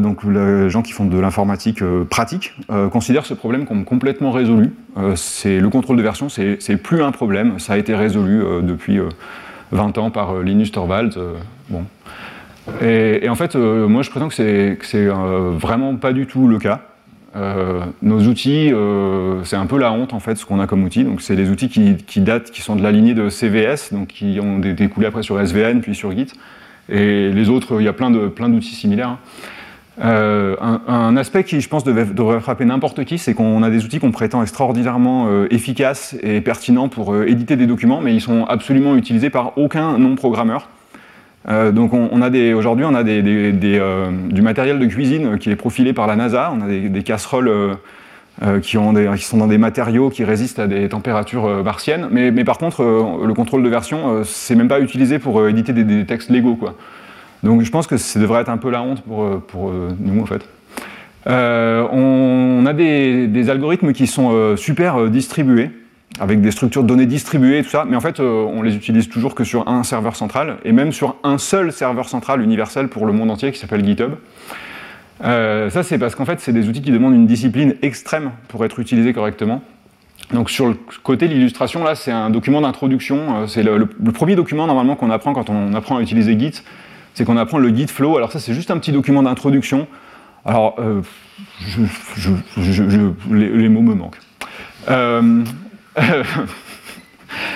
donc 0.00 0.24
les 0.24 0.68
gens 0.68 0.82
qui 0.82 0.92
font 0.92 1.04
de 1.04 1.18
l'informatique 1.18 1.84
pratique, 2.10 2.54
considèrent 2.90 3.26
ce 3.26 3.34
problème 3.34 3.64
comme 3.64 3.84
complètement 3.84 4.32
résolu. 4.32 4.72
c'est 5.14 5.60
le 5.60 5.68
contrôle 5.68 5.96
de 5.96 6.02
version, 6.02 6.28
c'est 6.28 6.76
plus 6.82 7.02
un 7.02 7.12
problème, 7.12 7.60
ça 7.60 7.74
a 7.74 7.76
été 7.76 7.94
résolu 7.94 8.42
depuis 8.62 8.98
20 9.72 9.98
ans 9.98 10.10
par 10.10 10.40
Linus 10.40 10.72
Torvalds. 10.72 11.18
bon, 11.68 11.84
et, 12.82 13.28
en 13.28 13.34
fait, 13.34 13.54
euh, 13.54 13.86
moi 13.86 14.02
je 14.02 14.10
prétends 14.10 14.28
que 14.28 14.34
c'est 14.34 14.78
euh, 14.94 15.52
vraiment 15.56 15.96
pas 15.96 16.12
du 16.12 16.26
tout 16.26 16.48
le 16.48 16.58
cas. 16.58 16.82
Euh, 17.36 17.80
nos 18.00 18.20
outils, 18.20 18.72
c'est 19.44 19.56
un 19.56 19.66
peu 19.66 19.78
la 19.78 19.92
honte 19.92 20.14
en 20.14 20.20
fait, 20.20 20.36
ce 20.36 20.46
qu'on 20.46 20.58
a 20.58 20.66
comme 20.66 20.84
outils. 20.84 21.04
Donc, 21.04 21.20
c'est 21.20 21.36
des 21.36 21.50
outils 21.50 21.68
qui, 21.68 22.20
datent, 22.20 22.50
qui 22.50 22.62
sont 22.62 22.76
de 22.76 22.82
la 22.82 22.92
lignée 22.92 23.14
de 23.14 23.28
CVS, 23.28 23.92
donc 23.92 24.08
qui 24.08 24.38
ont 24.40 24.58
découlé 24.58 25.06
après 25.06 25.22
sur 25.22 25.38
SVN, 25.38 25.80
puis 25.80 25.94
sur 25.94 26.12
Git. 26.12 26.32
Et 26.88 27.30
les 27.30 27.48
autres, 27.48 27.80
il 27.80 27.84
y 27.84 27.88
a 27.88 27.92
plein 27.92 28.10
d'outils 28.10 28.30
plein 28.30 28.48
similaires. 28.60 29.18
Un, 29.98 31.16
aspect 31.16 31.44
qui, 31.44 31.60
je 31.60 31.68
pense, 31.68 31.84
devrait 31.84 32.40
frapper 32.40 32.64
n'importe 32.64 33.04
qui, 33.04 33.18
c'est 33.18 33.34
qu'on 33.34 33.62
a 33.62 33.70
des 33.70 33.84
outils 33.84 33.98
qu'on 33.98 34.10
prétend 34.10 34.42
extraordinairement 34.42 35.44
efficaces 35.50 36.16
et 36.22 36.40
pertinents 36.40 36.88
pour 36.88 37.16
éditer 37.24 37.56
des 37.56 37.66
documents, 37.66 38.00
mais 38.00 38.14
ils 38.14 38.20
sont 38.20 38.44
absolument 38.44 38.96
utilisés 38.96 39.30
par 39.30 39.56
aucun 39.56 39.98
non-programmeur. 39.98 40.68
Euh, 41.48 41.70
donc 41.70 41.92
aujourd'hui 41.94 42.84
on 42.84 42.94
a 42.94 43.04
euh, 43.04 44.10
du 44.30 44.42
matériel 44.42 44.78
de 44.80 44.86
cuisine 44.86 45.38
qui 45.38 45.50
est 45.50 45.56
profilé 45.56 45.92
par 45.92 46.06
la 46.06 46.16
NASA, 46.16 46.52
on 46.52 46.60
a 46.60 46.66
des, 46.66 47.02
casseroles 47.04 47.48
euh, 47.48 48.60
qui, 48.60 48.72
sont 48.72 49.36
dans 49.36 49.46
des 49.46 49.58
matériaux 49.58 50.10
qui 50.10 50.24
résistent 50.24 50.58
à 50.58 50.66
des 50.66 50.88
températures 50.88 51.62
martiennes, 51.62 52.08
mais, 52.10 52.32
mais 52.32 52.42
par 52.42 52.58
contre 52.58 52.82
le 53.24 53.32
contrôle 53.34 53.62
de 53.62 53.68
version 53.68 54.24
c'est 54.24 54.56
même 54.56 54.68
pas 54.68 54.80
utilisé 54.80 55.20
pour 55.20 55.46
éditer 55.46 55.72
des, 55.72 56.04
textes 56.04 56.30
légaux 56.30 56.56
quoi. 56.56 56.74
Donc 57.46 57.62
je 57.62 57.70
pense 57.70 57.86
que 57.86 57.96
ça 57.96 58.20
devrait 58.20 58.42
être 58.42 58.48
un 58.48 58.58
peu 58.58 58.70
la 58.70 58.82
honte 58.82 59.02
pour, 59.02 59.40
pour 59.42 59.72
nous 59.72 60.22
en 60.22 60.26
fait. 60.26 60.46
on, 61.26 62.64
a 62.66 62.72
des, 62.72 63.50
algorithmes 63.50 63.92
qui 63.92 64.06
sont 64.06 64.56
super 64.56 65.08
distribués 65.08 65.70
avec 66.20 66.40
des 66.40 66.50
structures 66.50 66.82
de 66.82 66.88
données 66.88 67.06
distribuées, 67.06 67.62
tout 67.62 67.70
ça, 67.70 67.84
mais 67.86 67.96
en 67.96 68.00
fait, 68.00 68.20
euh, 68.20 68.44
on 68.44 68.62
les 68.62 68.74
utilise 68.74 69.08
toujours 69.08 69.34
que 69.34 69.44
sur 69.44 69.68
un 69.68 69.82
serveur 69.82 70.16
central, 70.16 70.56
et 70.64 70.72
même 70.72 70.92
sur 70.92 71.16
un 71.24 71.38
seul 71.38 71.72
serveur 71.72 72.08
central 72.08 72.40
universel 72.40 72.88
pour 72.88 73.06
le 73.06 73.12
monde 73.12 73.30
entier 73.30 73.52
qui 73.52 73.58
s'appelle 73.58 73.84
GitHub. 73.84 74.12
Euh, 75.24 75.70
ça, 75.70 75.82
c'est 75.82 75.98
parce 75.98 76.14
qu'en 76.14 76.24
fait, 76.24 76.40
c'est 76.40 76.52
des 76.52 76.68
outils 76.68 76.82
qui 76.82 76.90
demandent 76.90 77.14
une 77.14 77.26
discipline 77.26 77.74
extrême 77.82 78.32
pour 78.48 78.64
être 78.64 78.78
utilisés 78.78 79.12
correctement. 79.12 79.62
Donc 80.32 80.50
sur 80.50 80.66
le 80.66 80.76
côté 81.02 81.28
de 81.28 81.34
l'illustration, 81.34 81.84
là, 81.84 81.94
c'est 81.94 82.10
un 82.10 82.30
document 82.30 82.60
d'introduction. 82.60 83.42
Euh, 83.42 83.46
c'est 83.46 83.62
le, 83.62 83.86
premier 84.12 84.34
document 84.34 84.66
normalement 84.66 84.96
qu'on 84.96 85.10
apprend 85.10 85.34
quand 85.34 85.50
on 85.50 85.74
apprend 85.74 85.98
à 85.98 86.02
utiliser 86.02 86.38
Git, 86.38 86.62
c'est 87.16 87.24
qu'on 87.24 87.38
apprend 87.38 87.58
le 87.58 87.70
Git 87.70 87.88
flow. 87.88 88.16
Alors 88.16 88.30
ça, 88.30 88.38
c'est 88.38 88.52
juste 88.52 88.70
un 88.70 88.78
petit 88.78 88.92
document 88.92 89.22
d'introduction. 89.22 89.88
Alors, 90.44 90.76
les, 93.30 93.68
mots 93.68 93.80
me 93.80 93.94
manquent. 93.94 94.20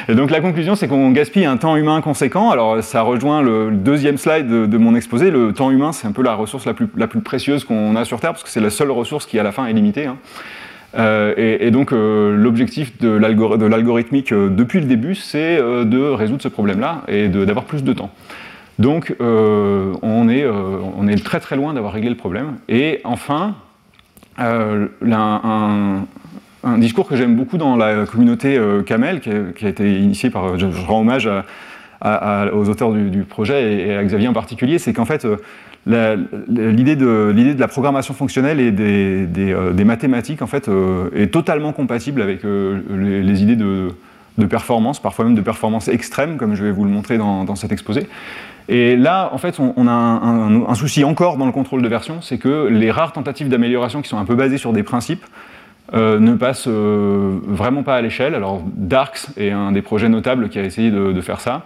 Et 0.09 0.15
donc 0.15 0.31
la 0.31 0.41
conclusion, 0.41 0.75
c'est 0.75 0.89
qu'on 0.89 1.11
gaspille 1.11 1.45
un 1.45 1.57
temps 1.57 1.77
humain 1.77 2.01
conséquent. 2.01 2.51
Alors 2.51 2.83
ça 2.83 3.03
rejoint 3.03 3.43
le 3.43 3.71
deuxième 3.71 4.17
slide 4.17 4.49
de, 4.49 4.79
mon 4.79 4.95
exposé. 4.95 5.31
Le 5.31 5.53
temps 5.53 5.71
humain, 5.71 5.93
c'est 5.93 6.09
un 6.09 6.13
peu 6.13 6.23
la 6.23 6.35
ressource 6.35 6.67
la 6.67 6.75
plus, 6.75 7.21
précieuse 7.21 7.65
qu'on 7.65 7.95
a 7.97 8.05
sur 8.05 8.19
Terre, 8.19 8.31
parce 8.31 8.43
que 8.43 8.49
c'est 8.49 8.61
la 8.61 8.71
seule 8.71 8.91
ressource 8.91 9.27
qui 9.27 9.39
à 9.39 9.43
la 9.43 9.53
fin 9.53 9.67
est 9.67 9.73
limitée. 9.73 10.07
Hein. 10.07 10.17
Euh, 10.99 11.35
et, 11.37 11.71
donc 11.71 11.93
euh, 11.93 12.37
l'objectif 12.37 12.99
de 12.99 13.11
l'algorithmique 13.11 14.33
euh, 14.33 14.49
depuis 14.49 14.81
le 14.81 14.87
début, 14.87 15.15
c'est 15.15 15.59
de 15.59 16.01
résoudre 16.11 16.43
ce 16.43 16.49
problème-là 16.49 17.03
et 17.07 17.29
d'avoir 17.29 17.65
plus 17.65 17.85
de 17.85 17.93
temps. 17.93 18.11
Donc 18.81 19.15
on, 19.21 20.29
est, 20.29 20.47
on 20.47 21.07
est 21.07 21.25
très 21.25 21.39
très 21.39 21.55
loin 21.55 21.75
d'avoir 21.75 21.93
réglé 21.93 22.09
le 22.09 22.17
problème. 22.17 22.57
Et 22.69 23.01
enfin, 23.05 23.55
un, 24.39 24.89
un 26.65 26.79
discours 26.79 27.09
que 27.09 27.17
j'aime 27.17 27.37
beaucoup 27.37 27.57
dans 27.57 27.77
la 27.77 28.07
communauté 28.07 28.57
euh, 28.57 28.83
Camel, 28.83 29.21
qui 29.21 29.31
a, 29.31 29.69
été 29.69 29.99
initié 29.99 30.31
par, 30.31 30.59
je, 30.59 30.67
rends 30.67 31.01
hommage 31.01 31.29
aux 31.29 32.69
auteurs 32.69 32.93
du, 32.93 33.23
projet 33.23 33.89
et, 33.89 33.97
à 33.97 34.05
Xavier 34.05 34.29
en 34.29 34.33
particulier, 34.33 34.79
c'est 34.79 34.93
qu'en 34.93 35.05
fait, 35.05 35.25
euh, 35.27 36.17
l'idée 36.49 36.97
de, 36.97 37.33
de, 37.35 37.61
la 37.61 37.69
programmation 37.69 38.15
fonctionnelle 38.15 38.61
et 38.61 38.71
des, 38.71 39.53
euh, 39.53 39.85
mathématiques 39.85 40.43
en 40.43 40.47
fait, 40.47 40.71
est 41.15 41.33
totalement 41.33 41.73
compatible 41.73 42.23
avec 42.23 42.43
les, 42.43 43.43
idées 43.43 43.57
de, 43.57 43.91
performance, 44.49 45.01
parfois 45.01 45.27
même 45.27 45.35
de 45.35 45.43
performance 45.43 45.89
extrême, 45.89 46.37
comme 46.39 46.55
je 46.55 46.65
vais 46.65 46.73
vous 46.73 46.85
le 46.85 46.91
montrer 46.91 47.19
dans, 47.19 47.55
cet 47.57 47.73
exposé. 47.73 48.07
Et 48.73 48.97
là, 48.97 49.31
en 49.33 49.39
fait, 49.39 49.59
on, 49.59 49.89
a 49.89 49.91
un, 49.91 50.75
souci 50.77 51.03
encore 51.03 51.37
dans 51.37 51.47
le 51.47 51.51
contrôle 51.51 51.83
de 51.83 51.89
version, 51.89 52.23
c'est 52.23 52.39
que 52.39 52.69
les 52.69 52.93
rares 52.93 53.13
tentatives 53.13 53.49
d'amélioration 53.49 54.01
qui 54.01 54.09
sont 54.09 54.17
un 54.17 54.25
peu 54.25 54.37
basées 54.37 54.59
sur 54.59 54.73
des 54.73 54.85
principes, 54.85 55.25
euh, 55.93 56.21
ne 56.21 56.35
passe 56.35 56.67
euh, 56.69 57.41
vraiment 57.49 57.83
pas 57.83 57.97
à 57.97 58.01
l'échelle. 58.01 58.33
Alors 58.33 58.63
Darks 58.77 59.27
est 59.37 59.51
un 59.51 59.73
des 59.73 59.83
projets 59.83 60.09
notables 60.09 60.49
qui 60.51 60.61
a 60.61 60.63
essayé 60.63 60.93
de, 60.93 61.21
faire 61.21 61.41
ça, 61.41 61.63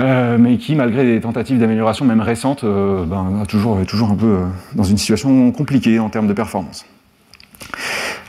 euh, 0.00 0.36
mais 0.36 0.56
qui, 0.56 0.74
malgré 0.74 1.04
des 1.04 1.20
tentatives 1.20 1.60
d'amélioration 1.60 2.04
même 2.04 2.20
récentes, 2.20 2.64
ben, 2.64 3.42
est 3.44 3.46
toujours, 3.46 3.78
toujours 3.86 4.10
un 4.10 4.16
peu 4.16 4.38
dans 4.74 4.82
une 4.82 4.98
situation 4.98 5.52
compliquée 5.52 6.00
en 6.00 6.08
termes 6.08 6.26
de 6.26 6.32
performance. 6.32 6.86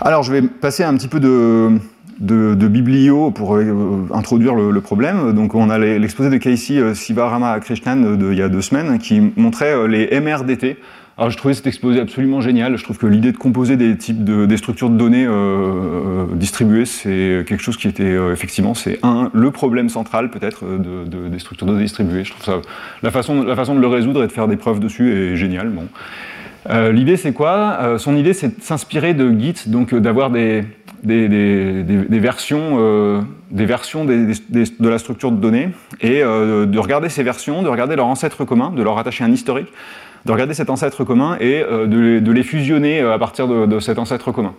Alors 0.02 0.22
je 0.22 0.32
vais 0.32 0.44
passer 0.44 0.84
un 0.84 0.94
petit 0.96 1.08
peu 1.08 1.20
de, 1.20 1.80
de, 2.20 2.68
biblio 2.68 3.32
pour 3.32 3.58
introduire 4.14 4.56
le, 4.56 4.82
problème. 4.82 5.34
Donc 5.34 5.56
on 5.56 5.70
a 5.70 5.78
l'exposé 5.78 6.30
de 6.30 6.38
Casey 6.38 6.94
Sivarama 6.94 7.60
Krishnan 7.60 8.18
de, 8.18 8.32
il 8.32 8.38
y 8.38 8.42
a 8.42 8.50
deux 8.50 8.62
semaines 8.62 8.98
qui 9.00 9.32
montrait 9.36 9.88
les 9.88 10.20
MRDT. 10.20 10.78
Alors 11.18 11.32
je 11.32 11.38
trouvais 11.38 11.54
cet 11.54 11.66
exposé 11.66 12.02
absolument 12.02 12.42
génial. 12.42 12.78
Je 12.78 12.84
trouve 12.84 12.98
que 12.98 13.08
l'idée 13.08 13.32
de 13.32 13.38
composer 13.38 13.78
des 13.78 13.98
types 13.98 14.26
de, 14.26 14.46
des 14.46 14.58
structures 14.58 14.90
de 14.90 14.98
données 14.98 15.26
euh, 15.26 15.32
euh, 15.32 16.26
distribuées, 16.34 16.86
c'est 16.86 17.46
quelque 17.48 17.62
chose 17.62 17.78
qui 17.78 17.88
était 17.88 18.04
euh, 18.04 18.34
effectivement, 18.34 18.74
c'est 18.74 19.00
un 19.02 19.30
le 19.34 19.50
problème 19.52 19.88
central 19.88 20.30
peut-être 20.30 20.66
de, 20.66 21.30
des 21.30 21.40
structures 21.40 21.68
de 21.68 21.72
données 21.72 21.86
distribuées. 21.86 22.26
Je 22.26 22.32
trouve 22.32 22.44
ça 22.44 22.62
la 23.02 23.12
façon, 23.12 23.44
la 23.44 23.56
façon 23.56 23.76
de 23.76 23.80
le 23.80 23.88
résoudre 23.88 24.24
et 24.26 24.28
de 24.28 24.32
faire 24.32 24.50
des 24.50 24.58
preuves 24.58 24.82
dessus 24.82 25.14
est 25.14 25.36
géniale. 25.38 25.70
Bon. 25.70 25.88
L'idée 26.70 27.18
c'est 27.18 27.34
quoi? 27.34 27.98
Son 27.98 28.16
idée 28.16 28.34
c'est 28.34 28.58
de 28.58 28.64
s'inspirer 28.64 29.14
de 29.14 29.30
Git, 29.40 29.68
donc 29.68 29.94
d'avoir 29.94 30.30
des, 30.30 30.64
versions, 31.04 33.26
des 33.52 33.66
versions 33.66 34.06
de 34.06 34.90
la 34.90 34.98
structure 34.98 35.32
de 35.32 35.38
données 35.38 35.70
et 36.02 36.22
de 36.22 36.80
regarder 36.80 37.10
ces 37.10 37.24
versions, 37.24 37.62
de 37.62 37.70
regarder 37.70 37.96
leur 37.96 38.08
ancêtre 38.08 38.46
commun, 38.46 38.72
de 38.72 38.82
leur 38.82 38.98
attacher 38.98 39.24
un 39.24 39.32
historique 39.32 39.72
de 40.26 40.32
regarder 40.32 40.54
cet 40.54 40.70
ancêtre 40.70 41.04
commun 41.04 41.38
et 41.40 41.62
euh, 41.62 41.88
de, 41.88 42.32
les, 42.32 42.44
fusionner 42.44 43.00
euh, 43.00 43.14
à 43.14 43.20
partir 43.20 43.48
de, 43.48 43.80
cet 43.80 44.00
ancêtre 44.00 44.32
commun. 44.32 44.54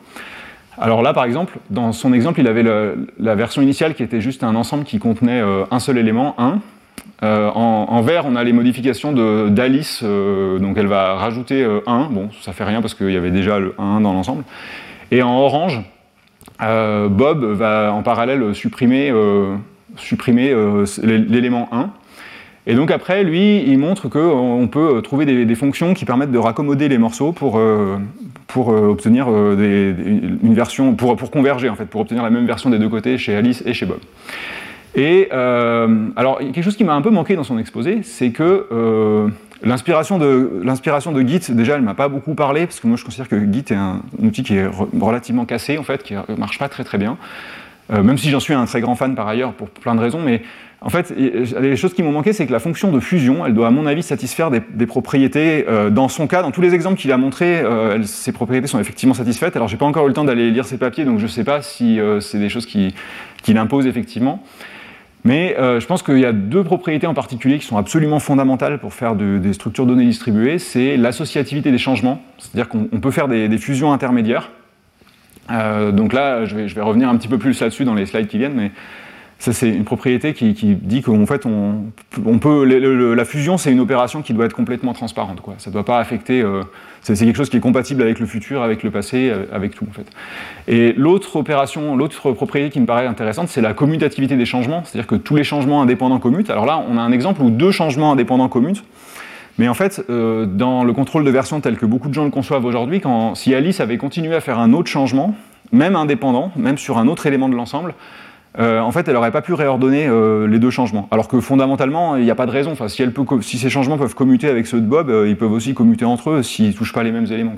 Alors 0.79 1.03
là, 1.03 1.13
par 1.13 1.25
exemple, 1.25 1.59
dans 1.71 1.93
son 1.93 2.13
exemple, 2.13 2.41
il 2.41 2.47
avait 2.47 2.65
la 3.19 3.35
version 3.35 3.63
initiale 3.63 3.95
qui 3.95 4.03
était 4.03 4.21
juste 4.21 4.45
un 4.45 4.55
ensemble 4.55 4.85
qui 4.85 4.99
contenait 4.99 5.41
euh, 5.41 5.65
un 5.71 5.81
seul 5.81 5.99
élément, 5.99 6.35
1. 6.39 6.61
En, 7.23 8.01
vert, 8.03 8.25
on 8.27 8.37
a 8.37 8.45
les 8.45 8.53
modifications 8.53 9.13
d'Alice, 9.49 10.03
donc 10.03 10.77
elle 10.77 10.87
va 10.87 11.15
rajouter 11.15 11.67
1. 11.87 12.09
Bon, 12.11 12.31
ça 12.41 12.53
fait 12.53 12.65
rien 12.65 12.81
parce 12.81 12.95
qu'il 12.95 13.11
y 13.11 13.17
avait 13.17 13.31
déjà 13.31 13.59
le 13.59 13.75
1 13.79 14.01
dans 14.01 14.13
l'ensemble. 14.13 14.45
Et 15.11 15.23
en 15.23 15.37
orange, 15.39 15.83
Bob 16.61 17.45
va 17.45 17.93
en 17.93 18.03
parallèle 18.03 18.55
supprimer, 18.55 19.13
supprimer 19.97 20.55
l'élément 20.97 21.69
1. 21.73 21.91
Et 22.69 22.75
donc 22.75 22.91
après, 22.91 23.23
lui, 23.23 23.63
il 23.63 23.79
montre 23.79 24.09
qu'on 24.09 24.69
peut 24.71 25.01
trouver 25.01 25.25
des, 25.25 25.55
fonctions 25.55 25.95
qui 25.95 26.05
permettent 26.05 26.33
de 26.33 26.39
raccommoder 26.39 26.89
les 26.89 26.99
morceaux 26.99 27.33
pour, 27.33 27.61
pour 28.49 28.69
obtenir 28.69 29.29
une 29.29 30.55
version, 30.55 30.95
pour, 30.95 31.17
pour 31.17 31.31
converger 31.31 31.69
en 31.69 31.77
fait, 31.77 31.87
pour 31.87 32.01
obtenir 32.01 32.23
la 32.23 32.31
même 32.31 32.47
version 32.47 32.69
des 32.69 32.79
deux 32.79 32.89
côtés 32.89 33.19
chez 33.19 33.37
Alice 33.37 33.63
et 33.65 33.73
chez 33.73 33.87
Bob. 33.87 34.01
Et 34.97 35.31
alors, 35.31 36.39
quelque 36.39 36.63
chose 36.63 36.77
qui 36.77 36.85
m'a 36.85 36.95
un 36.95 37.03
peu 37.03 37.11
manqué 37.11 37.37
dans 37.37 37.45
son 37.45 37.59
exposé, 37.59 38.01
c'est 38.03 38.31
que 38.31 39.31
L'inspiration 39.63 40.19
de, 40.19 40.63
de 40.63 41.29
Git, 41.29 41.53
déjà, 41.53 41.77
elle 41.77 41.83
m'a 41.83 41.95
pas 41.95 42.09
beaucoup 42.09 42.35
parlé, 42.35 42.67
parce 42.67 42.79
que 42.79 42.87
moi 42.87 42.97
je 42.97 43.05
considère 43.05 43.29
que 43.29 43.41
Git 43.53 43.65
est 43.71 43.73
un, 43.73 44.03
outil 44.23 44.43
qui 44.43 44.57
est 44.57 44.67
relativement 45.01 45.47
cassé, 45.47 45.79
en 45.79 45.83
fait, 45.83 46.03
qui 46.03 46.15
ne 46.15 46.37
marche 46.37 46.59
pas 46.59 46.69
très 46.69 46.85
très 46.85 46.99
bien. 46.99 47.17
Euh, 47.93 48.03
même 48.03 48.19
si 48.19 48.31
j'en 48.31 48.41
suis 48.41 48.53
un 48.53 48.65
très 48.67 48.81
grand 48.81 48.97
fan 48.97 49.15
par 49.15 49.29
ailleurs, 49.29 49.55
pour 49.55 49.71
plein 49.71 49.95
de 49.95 50.01
raisons, 50.01 50.21
mais 50.21 50.43
en 50.83 50.91
fait, 50.91 51.13
les 51.17 51.77
choses 51.77 51.95
qui 51.95 52.03
m'ont 52.03 52.13
manqué, 52.13 52.35
c'est 52.35 52.47
que 52.47 52.53
la 52.53 52.59
fonction 52.59 52.93
de 52.93 53.01
fusion, 53.01 53.47
elle 53.47 53.55
doit, 53.55 53.69
à 53.69 53.71
mon 53.71 53.87
avis, 53.87 54.03
satisfaire 54.03 54.51
des, 54.51 54.87
propriétés. 54.87 55.65
Euh, 55.69 55.89
dans 55.89 56.09
son 56.09 56.27
cas, 56.27 56.43
dans 56.43 56.51
tous 56.51 56.61
les 56.61 56.75
exemples 56.75 57.01
qu'il 57.01 57.11
a 57.11 57.17
montrés, 57.17 57.61
euh, 57.61 58.03
ces 58.03 58.33
propriétés 58.33 58.67
sont 58.67 58.79
effectivement 58.79 59.15
satisfaites. 59.15 59.57
Alors, 59.57 59.69
j'ai 59.69 59.79
pas 59.79 59.87
encore 59.87 60.05
eu 60.05 60.09
le 60.09 60.15
temps 60.15 60.25
d'aller 60.25 60.51
lire 60.51 60.67
ses 60.67 60.77
papiers, 60.77 61.05
donc 61.05 61.19
je 61.19 61.25
ne 61.25 61.29
sais 61.29 61.45
pas 61.45 61.63
si 61.63 61.99
c'est 62.21 62.39
des 62.39 62.51
choses 62.51 62.67
qu'il 62.67 62.93
qui 63.43 63.57
impose 63.57 63.87
effectivement. 63.87 64.43
Mais 65.27 65.57
euh, 65.59 65.81
je 65.81 65.87
pense 65.89 66.05
qu'il 66.05 66.21
y 66.21 66.25
a 66.25 66.33
deux 66.33 66.63
propriétés 66.63 67.09
en 67.09 67.13
particulier 67.13 67.59
qui 67.59 67.67
sont 67.67 67.77
absolument 67.77 68.21
fondamentales 68.21 68.79
pour 68.79 68.95
faire 68.95 69.17
des 69.17 69.53
structures 69.53 69.85
données 69.85 70.05
distribuées. 70.05 70.61
C'est 70.61 70.97
l'associativité 70.97 71.73
des 71.73 71.79
changements, 71.79 72.23
c'est-à-dire 72.39 72.69
qu'on 72.69 73.01
peut 73.01 73.11
faire 73.11 73.27
des, 73.27 73.59
fusions 73.59 73.93
intermédiaires. 73.93 74.53
Euh, 75.51 75.91
donc 75.91 76.13
là, 76.13 76.45
je 76.45 76.55
vais, 76.55 76.81
revenir 76.81 77.09
un 77.09 77.17
petit 77.17 77.27
peu 77.27 77.39
plus 77.39 77.59
là-dessus 77.61 77.85
dans 77.85 77.95
les 77.95 78.07
slides 78.07 78.29
qui 78.29 78.39
viennent, 78.39 78.55
mais 78.55 78.71
c'est 79.39 79.69
une 79.69 79.85
propriété 79.85 80.33
qui, 80.33 80.55
dit 80.55 81.03
qu'en 81.03 81.27
fait, 81.27 81.45
on, 81.47 82.39
peut, 82.39 82.65
la 83.15 83.25
fusion, 83.25 83.59
c'est 83.59 83.71
une 83.71 83.81
opération 83.81 84.23
qui 84.23 84.33
doit 84.33 84.47
être 84.47 84.55
complètement 84.55 84.93
transparente. 84.93 85.41
Quoi. 85.41 85.55
Ça 85.59 85.71
ne 85.71 85.75
doit 85.75 85.85
pas 85.85 85.99
affecter. 85.99 86.41
Euh, 86.41 86.63
c'est 87.03 87.15
quelque 87.17 87.37
chose 87.37 87.51
qui 87.51 87.59
est 87.59 87.61
compatible 87.61 88.03
avec 88.03 88.19
le 88.19 88.27
futur, 88.27 88.63
avec 88.63 88.83
le 88.83 88.91
passé, 88.91 89.31
euh, 89.31 89.45
avec 89.53 89.75
tout, 89.75 89.87
en 89.89 89.93
fait. 89.93 90.07
Et 90.69 90.95
l'autre 90.95 91.37
opération, 91.37 91.97
l'autre 91.97 92.33
propriété 92.33 92.71
qui 92.71 92.81
me 92.81 92.87
paraît 92.87 93.07
intéressante, 93.07 93.49
c'est 93.49 93.61
la 93.61 93.75
commutativité 93.75 94.37
des 94.37 94.47
changements. 94.47 94.83
C'est-à-dire 94.85 95.07
que 95.07 95.17
tous 95.17 95.37
les 95.37 95.45
changements 95.45 95.83
indépendants 95.83 96.19
commutent. 96.19 96.51
Alors 96.51 96.67
là, 96.67 96.83
on 96.89 96.97
a 96.97 97.03
un 97.03 97.13
exemple 97.13 97.43
où 97.43 97.51
deux 97.51 97.71
changements 97.71 98.13
indépendants 98.13 98.49
commutent. 98.49 98.85
Mais 99.59 99.69
en 99.69 99.75
fait, 99.75 100.05
euh, 100.11 100.47
dans 100.47 100.85
le 100.85 100.93
contrôle 100.93 101.25
de 101.25 101.31
version 101.31 101.61
tel 101.61 101.77
que 101.77 101.87
beaucoup 101.87 102.09
de 102.09 102.15
gens 102.15 102.25
le 102.25 102.31
conçoivent 102.31 102.65
aujourd'hui, 102.65 103.01
si 103.35 103.55
Alice 103.55 103.81
avait 103.81 103.97
continué 103.97 104.35
à 104.35 104.41
faire 104.41 104.59
un 104.59 104.73
autre 104.73 104.91
changement, 104.91 105.35
même 105.73 105.97
indépendant, 105.97 106.53
même 106.57 106.79
sur 106.79 106.99
un 106.99 107.07
autre 107.09 107.27
élément 107.27 107.49
de 107.49 107.55
l'ensemble, 107.55 107.95
euh, 108.59 108.81
en 108.81 108.91
fait, 108.91 109.07
elle 109.09 109.15
n'aurait 109.15 109.33
pas 109.33 109.43
pu 109.43 109.53
réordonner 109.53 110.07
euh, 110.07 110.47
les 110.47 110.59
deux 110.59 110.71
changements. 110.71 111.09
Alors 111.11 111.29
que 111.29 111.41
fondamentalement, 111.41 112.17
il 112.17 112.25
n'y 112.25 112.31
a 112.31 112.35
pas 112.35 112.47
de 112.47 112.51
raison. 112.51 112.73
Enfin, 112.73 112.89
si, 112.89 113.59
ces 113.59 113.71
changements 113.71 113.99
peuvent 113.99 114.15
commuter 114.15 114.49
avec 114.49 114.67
ceux 114.67 114.81
de 114.81 114.87
Bob, 114.87 115.11
euh, 115.11 115.29
ils 115.29 115.37
peuvent 115.37 115.53
aussi 115.53 115.75
commuter 115.75 116.05
entre 116.05 116.31
eux 116.31 116.43
s'ils 116.43 116.69
ne 116.69 116.73
touchent 116.73 116.95
pas 116.95 117.03
les 117.03 117.13
mêmes 117.13 117.27
éléments. 117.31 117.57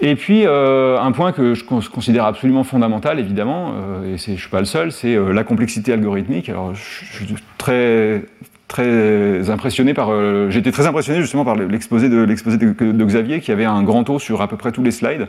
Et 0.00 0.16
puis, 0.16 0.44
un 0.46 1.12
point 1.12 1.30
que 1.30 1.54
je 1.54 1.62
considère 1.64 2.24
absolument 2.24 2.64
fondamental, 2.64 3.20
évidemment, 3.20 3.72
et 4.04 4.18
je 4.18 4.32
ne 4.32 4.36
suis 4.36 4.48
pas 4.50 4.58
le 4.58 4.64
seul, 4.64 4.90
c'est 4.90 5.16
la 5.16 5.44
complexité 5.44 5.92
algorithmique. 5.92 6.48
Alors, 6.48 6.74
je, 6.74 7.04
suis 7.04 7.34
très, 7.56 8.24
très 8.66 9.48
impressionné 9.48 9.94
par. 9.94 10.10
J'ai 10.50 10.58
été 10.58 10.72
très 10.72 10.88
impressionné 10.88 11.20
justement 11.20 11.44
par 11.44 11.54
l'exposé 11.54 12.08
de, 12.08 12.24
de, 12.24 13.04
Xavier, 13.04 13.38
qui 13.38 13.52
avait 13.52 13.64
un 13.64 13.84
grand 13.84 14.02
taux 14.02 14.18
sur 14.18 14.42
à 14.42 14.48
peu 14.48 14.56
près 14.56 14.72
tous 14.72 14.82
les 14.82 14.90
slides. 14.90 15.28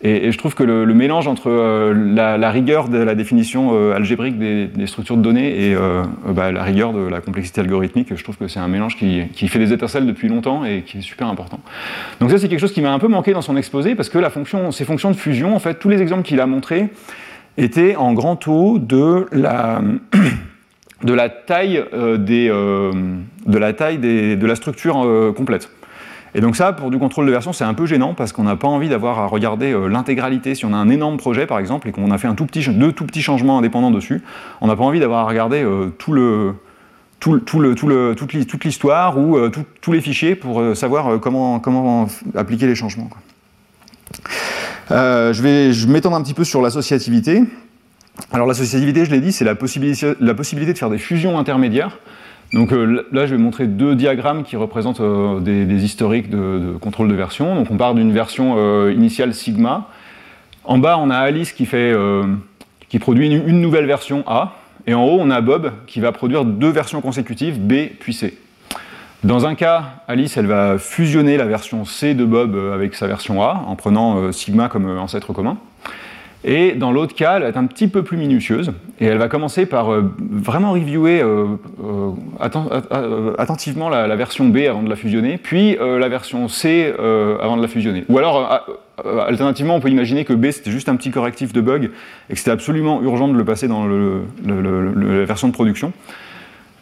Et, 0.00 0.30
je 0.30 0.38
trouve 0.38 0.54
que 0.54 0.62
le, 0.62 0.86
mélange 0.94 1.26
entre 1.26 1.50
euh, 1.50 1.92
la, 2.14 2.50
rigueur 2.50 2.88
de 2.88 2.98
la 2.98 3.16
définition 3.16 3.70
euh, 3.72 3.96
algébrique 3.96 4.38
des, 4.38 4.86
structures 4.86 5.16
de 5.16 5.22
données 5.22 5.70
et 5.70 5.74
euh, 5.74 6.04
bah, 6.28 6.52
la 6.52 6.62
rigueur 6.62 6.92
de 6.92 7.00
la 7.00 7.20
complexité 7.20 7.60
algorithmique, 7.62 8.14
je 8.14 8.22
trouve 8.22 8.36
que 8.36 8.46
c'est 8.46 8.60
un 8.60 8.68
mélange 8.68 8.96
qui, 8.96 9.48
fait 9.48 9.58
des 9.58 9.72
étincelles 9.72 10.06
depuis 10.06 10.28
longtemps 10.28 10.64
et 10.64 10.82
qui 10.82 10.98
est 10.98 11.02
super 11.02 11.26
important. 11.26 11.58
Donc 12.20 12.30
ça, 12.30 12.38
c'est 12.38 12.48
quelque 12.48 12.60
chose 12.60 12.72
qui 12.72 12.80
m'a 12.80 12.92
un 12.92 13.00
peu 13.00 13.08
manqué 13.08 13.32
dans 13.32 13.42
son 13.42 13.56
exposé, 13.56 13.96
parce 13.96 14.08
que 14.08 14.18
la 14.18 14.30
fonction, 14.30 14.70
ces 14.70 14.84
fonctions 14.84 15.10
de 15.10 15.16
fusion, 15.16 15.56
en 15.56 15.58
fait, 15.58 15.74
tous 15.74 15.88
les 15.88 16.00
exemples 16.00 16.22
qu'il 16.22 16.40
a 16.40 16.46
montrés 16.46 16.88
étaient 17.56 17.96
en 17.96 18.12
grand 18.12 18.36
taux 18.36 18.78
de 18.78 19.26
la... 19.32 19.82
taille 21.46 21.84
de 23.48 24.46
la 24.46 24.54
structure 24.54 25.34
complète. 25.36 25.70
Et 26.34 26.40
donc 26.40 26.56
ça, 26.56 26.72
pour 26.72 26.90
du 26.90 26.98
contrôle 26.98 27.26
de 27.26 27.30
version, 27.30 27.52
c'est 27.52 27.64
un 27.64 27.74
peu 27.74 27.86
gênant 27.86 28.14
parce 28.14 28.32
qu'on 28.32 28.44
n'a 28.44 28.56
pas 28.56 28.68
envie 28.68 28.88
d'avoir 28.88 29.18
à 29.18 29.26
regarder 29.26 29.72
euh, 29.72 29.88
l'intégralité. 29.88 30.54
Si 30.54 30.64
on 30.64 30.72
a 30.72 30.76
un 30.76 30.88
énorme 30.88 31.16
projet, 31.16 31.46
par 31.46 31.58
exemple, 31.58 31.88
et 31.88 31.92
qu'on 31.92 32.10
a 32.10 32.18
fait 32.18 32.28
un 32.28 32.34
tout 32.34 32.46
petit, 32.46 32.68
deux 32.68 32.92
tout 32.92 33.06
petits 33.06 33.22
changements 33.22 33.58
indépendants 33.58 33.90
dessus, 33.90 34.22
on 34.60 34.66
n'a 34.66 34.76
pas 34.76 34.84
envie 34.84 35.00
d'avoir 35.00 35.20
à 35.20 35.28
regarder 35.28 35.62
euh, 35.64 35.90
toute 35.98 36.14
l'histoire 38.64 39.18
ou 39.18 39.36
euh, 39.36 39.50
tous 39.80 39.92
les 39.92 40.00
fichiers 40.00 40.34
pour 40.34 40.76
savoir 40.76 41.18
comment, 41.20 42.06
appliquer 42.34 42.66
les 42.66 42.74
changements. 42.74 43.08
je 44.90 45.42
vais 45.42 45.70
m'étendre 45.90 46.16
un 46.16 46.22
petit 46.22 46.34
peu 46.34 46.44
sur 46.44 46.60
l'associativité. 46.60 47.42
Alors 48.32 48.46
l'associativité, 48.46 49.04
je 49.04 49.10
l'ai 49.10 49.20
dit, 49.20 49.32
c'est 49.32 49.44
la 49.44 49.54
possibilité 49.54 50.14
de 50.20 50.78
faire 50.78 50.90
des 50.90 50.98
fusions 50.98 51.38
intermédiaires. 51.38 51.98
Donc 52.52 52.72
euh, 52.72 53.04
là, 53.12 53.26
je 53.26 53.34
vais 53.34 53.40
montrer 53.40 53.66
deux 53.66 53.94
diagrammes 53.94 54.42
qui 54.42 54.56
représentent 54.56 55.00
euh, 55.00 55.40
des, 55.40 55.84
historiques 55.84 56.30
de, 56.30 56.76
contrôle 56.80 57.08
de 57.08 57.14
version. 57.14 57.54
Donc 57.54 57.70
on 57.70 57.76
part 57.76 57.94
d'une 57.94 58.12
version 58.12 58.54
euh, 58.56 58.92
initiale 58.92 59.34
sigma. 59.34 59.88
En 60.64 60.78
bas, 60.78 60.98
on 60.98 61.10
a 61.10 61.16
Alice 61.16 61.52
qui, 61.52 61.66
produit 61.66 63.26
une, 63.26 63.60
nouvelle 63.60 63.86
version 63.86 64.24
A. 64.26 64.54
Et 64.86 64.94
en 64.94 65.04
haut, 65.04 65.18
on 65.20 65.30
a 65.30 65.40
Bob 65.40 65.72
qui 65.86 66.00
va 66.00 66.12
produire 66.12 66.44
deux 66.44 66.70
versions 66.70 67.00
consécutives, 67.00 67.60
B 67.60 67.88
puis 68.00 68.14
C. 68.14 68.38
Dans 69.24 69.46
un 69.46 69.54
cas, 69.54 70.02
Alice, 70.06 70.36
elle 70.36 70.46
va 70.46 70.78
fusionner 70.78 71.36
la 71.36 71.46
version 71.46 71.84
C 71.84 72.14
de 72.14 72.24
Bob 72.24 72.56
avec 72.72 72.94
sa 72.94 73.06
version 73.06 73.42
A, 73.42 73.64
en 73.66 73.76
prenant 73.76 74.30
sigma 74.30 74.68
comme 74.68 74.86
ancêtre 74.98 75.32
commun. 75.32 75.58
Et 76.44 76.72
dans 76.72 76.92
l'autre 76.92 77.16
cas, 77.16 77.36
elle 77.36 77.42
va 77.42 77.48
être 77.48 77.56
un 77.56 77.66
petit 77.66 77.88
peu 77.88 78.02
plus 78.02 78.16
minutieuse, 78.16 78.72
et 79.00 79.06
elle 79.06 79.18
va 79.18 79.28
commencer 79.28 79.66
par 79.66 79.92
euh, 79.92 80.12
vraiment 80.18 80.72
reviewer 80.72 81.20
euh, 81.20 81.56
euh, 82.40 83.34
attentivement 83.38 83.88
la, 83.88 84.14
version 84.14 84.46
B 84.46 84.58
avant 84.68 84.82
de 84.82 84.88
la 84.88 84.94
fusionner, 84.94 85.36
puis 85.36 85.76
la 85.78 86.08
version 86.08 86.48
C 86.48 86.92
avant 87.42 87.56
de 87.56 87.62
la 87.62 87.68
fusionner. 87.68 88.04
Ou 88.08 88.18
alors, 88.18 88.66
alternativement, 89.04 89.74
on 89.74 89.80
peut 89.80 89.90
imaginer 89.90 90.24
que 90.24 90.32
B 90.32 90.50
c'était 90.50 90.70
juste 90.70 90.88
un 90.88 90.96
petit 90.96 91.10
correctif 91.10 91.52
de 91.52 91.60
bug, 91.60 91.90
et 92.30 92.32
que 92.32 92.38
c'était 92.38 92.52
absolument 92.52 93.02
urgent 93.02 93.28
de 93.28 93.36
le 93.36 93.44
passer 93.44 93.66
dans 93.66 93.86
la 93.86 95.24
version 95.24 95.48
de 95.48 95.52
production. 95.52 95.92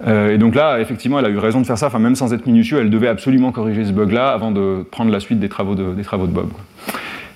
et 0.07 0.37
donc 0.37 0.55
là, 0.55 0.81
effectivement, 0.81 1.19
elle 1.19 1.27
a 1.27 1.31
eu 1.31 1.39
raison 1.39 1.63
de 1.63 1.67
faire 1.67 1.79
ça, 1.79 1.87
enfin, 1.87 1.99
même 1.99 2.15
sans 2.15 2.35
être 2.35 2.47
minutieux, 2.47 2.79
elle 2.81 2.91
devait 2.91 3.09
absolument 3.09 3.53
corriger 3.53 3.87
ce 3.87 3.93
bug-là 3.93 4.29
avant 4.29 4.51
de 4.51 4.85
prendre 4.91 5.11
la 5.11 5.21
suite 5.21 5.41
des 5.41 5.49
travaux 5.49 5.75
de, 5.75 5.95
des 5.95 6.03
travaux 6.03 6.27
de 6.27 6.33
Bob. 6.33 6.49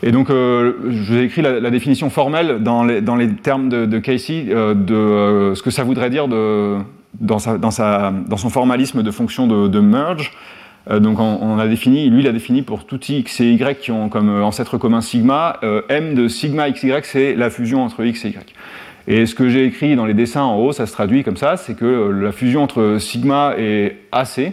Et 0.02 0.12
donc, 0.12 0.30
euh, 0.30 0.73
je 0.88 1.12
vous 1.12 1.19
ai 1.19 1.25
écrit 1.25 1.42
la, 1.42 1.71
définition 1.71 2.09
formelle 2.09 2.62
dans 2.62 2.85
les, 2.85 3.28
termes 3.35 3.69
de, 3.69 3.99
Casey 3.99 4.47
euh, 4.49 4.75
de 4.75 4.95
euh, 4.95 5.54
ce 5.54 5.62
que 5.62 5.71
ça 5.71 5.85
voudrait 5.85 6.09
dire 6.09 6.26
dans, 6.28 7.38
son 7.38 8.50
formalisme 8.50 9.02
de 9.02 9.11
fonction 9.11 9.47
de, 9.47 9.80
merge. 9.80 10.33
donc, 10.90 11.21
on, 11.21 11.59
a 11.59 11.69
défini, 11.69 12.09
lui, 12.09 12.21
il 12.21 12.28
a 12.28 12.33
défini 12.33 12.62
pour 12.62 12.87
tout 12.87 13.00
x 13.07 13.40
et 13.40 13.52
y 13.52 13.78
qui 13.78 13.90
ont 13.90 14.09
comme 14.09 14.42
ancêtre 14.42 14.78
commun 14.78 15.02
sigma, 15.02 15.61
m 15.90 16.14
de 16.14 16.28
sigma 16.28 16.71
xy, 16.71 16.90
c'est 17.02 17.35
la 17.35 17.50
fusion 17.50 17.85
entre 17.85 18.02
x 18.04 18.25
et 18.25 18.30
y. 18.30 18.54
Et 19.07 19.26
ce 19.26 19.35
que 19.35 19.49
j'ai 19.49 19.64
écrit 19.64 19.97
dans 19.97 20.07
les 20.07 20.14
dessins 20.14 20.42
en 20.42 20.57
haut, 20.57 20.73
ça 20.73 20.87
se 20.87 20.92
traduit 20.92 21.25
comme 21.25 21.37
ça, 21.37 21.57
c'est 21.57 21.75
que 21.75 22.11
la 22.23 22.33
fusion 22.33 22.62
entre 22.62 22.97
sigma 22.99 23.54
et 23.59 23.97
AC, 24.12 24.52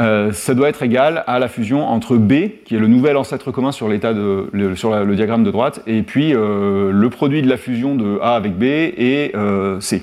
euh, 0.00 0.32
ça 0.32 0.54
doit 0.54 0.68
être 0.68 0.82
égal 0.82 1.24
à 1.26 1.38
la 1.38 1.48
fusion 1.48 1.86
entre 1.86 2.16
B, 2.16 2.62
qui 2.64 2.74
est 2.74 2.78
le 2.78 2.86
nouvel 2.86 3.16
ancêtre 3.18 3.50
commun 3.50 3.70
sur, 3.70 3.88
de, 3.88 4.48
le, 4.50 4.74
sur 4.74 5.04
le 5.04 5.14
diagramme 5.14 5.44
de 5.44 5.50
droite, 5.50 5.82
et 5.86 6.02
puis 6.02 6.34
euh, 6.34 6.90
le 6.90 7.10
produit 7.10 7.42
de 7.42 7.48
la 7.48 7.58
fusion 7.58 7.96
de 7.96 8.18
A 8.22 8.34
avec 8.34 8.56
B 8.56 8.62
et 8.62 9.32
euh, 9.34 9.78
C. 9.80 10.02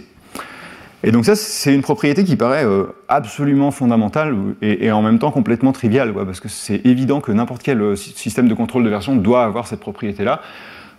Et 1.04 1.12
donc 1.12 1.26
ça, 1.26 1.36
c'est 1.36 1.74
une 1.74 1.82
propriété 1.82 2.24
qui 2.24 2.36
paraît 2.36 2.66
absolument 3.08 3.70
fondamentale 3.70 4.36
et, 4.62 4.92
en 4.92 5.04
même 5.04 5.20
temps 5.20 5.32
complètement 5.32 5.72
triviale, 5.72 6.12
parce 6.14 6.40
que 6.40 6.50
c'est 6.50 6.86
évident 6.86 7.22
que 7.22 7.32
n'importe 7.32 7.62
quel 7.62 7.96
système 7.96 8.48
de 8.48 8.54
contrôle 8.56 8.84
de 8.84 8.90
version 8.90 9.16
doit 9.16 9.44
avoir 9.44 9.68
cette 9.68 9.80
propriété-là, 9.80 10.42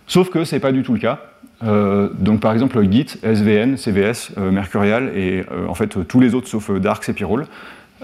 sauf 0.07 0.29
que 0.29 0.45
ce 0.45 0.55
n'est 0.55 0.61
pas 0.61 0.71
du 0.71 0.83
tout 0.83 0.93
le 0.93 0.99
cas. 0.99 1.19
donc 1.61 2.39
par 2.39 2.53
exemple 2.53 2.81
Git, 2.89 3.17
SVN, 3.21 3.75
CVS, 3.75 4.31
Mercurial 4.37 5.11
et 5.15 5.43
en 5.67 5.75
fait 5.75 6.07
tous 6.07 6.21
les 6.21 6.33
autres 6.33 6.47
sauf 6.47 6.71
Dark 6.71 7.07
et 7.07 7.13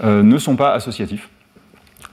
euh, 0.02 0.22
ne 0.22 0.38
sont 0.38 0.56
pas 0.56 0.72
associatifs. 0.72 1.28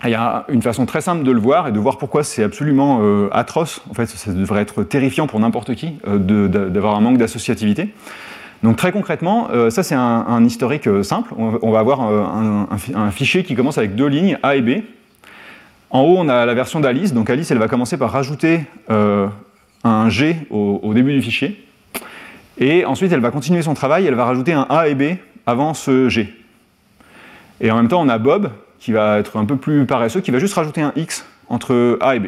il 0.04 0.10
y 0.10 0.16
a 0.16 0.46
une 0.50 0.62
façon 0.62 0.86
très 0.86 1.02
simple 1.02 1.24
de 1.24 1.32
le 1.32 1.40
voir 1.40 1.68
et 1.68 1.72
de 1.72 1.80
voir 1.80 1.98
pourquoi 1.98 2.24
c'est 2.24 2.44
absolument 2.44 3.00
euh, 3.02 3.30
atroce. 3.32 3.82
En 3.90 3.94
fait, 3.94 4.06
ça 4.06 4.32
devrait 4.32 4.62
être 4.62 4.84
terrifiant 4.84 5.28
pour 5.28 5.40
n'importe 5.40 5.76
qui 5.76 5.98
euh, 6.08 6.48
d'avoir 6.48 6.96
un 6.96 7.02
manque 7.02 7.18
d'associativité. 7.18 7.94
Donc 8.64 8.78
très 8.78 8.94
concrètement, 8.94 9.50
ça 9.70 9.84
c'est 9.84 9.94
un, 9.94 10.46
historique 10.46 10.88
simple. 11.04 11.34
On, 11.38 11.70
va 11.70 11.80
avoir 11.80 12.00
un, 12.00 13.12
fichier 13.12 13.44
qui 13.44 13.56
commence 13.56 13.78
avec 13.78 13.94
deux 13.94 14.08
lignes, 14.08 14.40
A 14.42 14.56
et 14.56 14.62
B. 14.62 14.84
En 15.90 16.00
haut, 16.00 16.16
on 16.18 16.30
a 16.30 16.46
la 16.46 16.54
version 16.54 16.80
d'Alice. 16.80 17.14
Donc 17.14 17.30
Alice, 17.30 17.52
elle 17.52 17.58
va 17.58 17.68
commencer 17.68 17.98
par 17.98 18.12
rajouter 18.12 18.62
un 18.88 20.08
G 20.08 20.48
au, 20.50 20.80
au, 20.82 20.94
début 20.94 21.12
du 21.12 21.22
fichier. 21.22 21.62
Et 22.58 22.86
ensuite, 22.86 23.12
elle 23.12 23.20
va 23.20 23.32
continuer 23.32 23.64
son 23.64 23.74
travail, 23.74 24.06
elle 24.06 24.16
va 24.16 24.24
rajouter 24.24 24.54
un 24.54 24.66
A 24.70 24.88
et 24.88 24.96
B 24.96 25.18
avant 25.46 25.74
ce 25.74 26.08
G. 26.08 26.34
Et 27.62 27.72
en 27.72 27.78
même 27.78 27.88
temps, 27.88 28.02
on 28.02 28.10
a 28.10 28.18
Bob, 28.18 28.50
qui 28.80 28.92
va 28.92 29.20
être 29.20 29.38
un 29.38 29.46
peu 29.46 29.56
plus 29.56 29.86
paresseux, 29.86 30.22
qui 30.22 30.32
va 30.32 30.40
juste 30.40 30.54
rajouter 30.54 30.82
un 30.82 30.94
X 30.96 31.26
entre 31.50 31.98
A 32.02 32.16
et 32.16 32.20
B. 32.20 32.28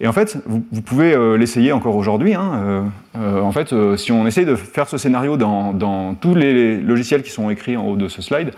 Et 0.00 0.06
en 0.06 0.12
fait, 0.12 0.38
vous, 0.46 0.82
pouvez 0.82 1.14
euh, 1.14 1.38
l'essayer 1.38 1.72
encore 1.72 1.96
aujourd'hui. 1.96 2.34
Hein, 2.34 2.52
euh, 2.54 2.82
euh, 3.16 3.40
en 3.40 3.52
fait, 3.52 3.74
si 3.96 4.12
on 4.12 4.26
essaye 4.26 4.44
de 4.44 4.54
faire 4.54 4.88
ce 4.88 4.98
scénario 4.98 5.36
dans, 5.36 6.14
tous 6.20 6.34
les 6.34 6.78
logiciels 6.80 7.22
qui 7.22 7.30
sont 7.30 7.48
écrits 7.48 7.76
en 7.76 7.86
haut 7.86 7.96
de 7.96 8.08
ce 8.08 8.20
slide, 8.20 8.52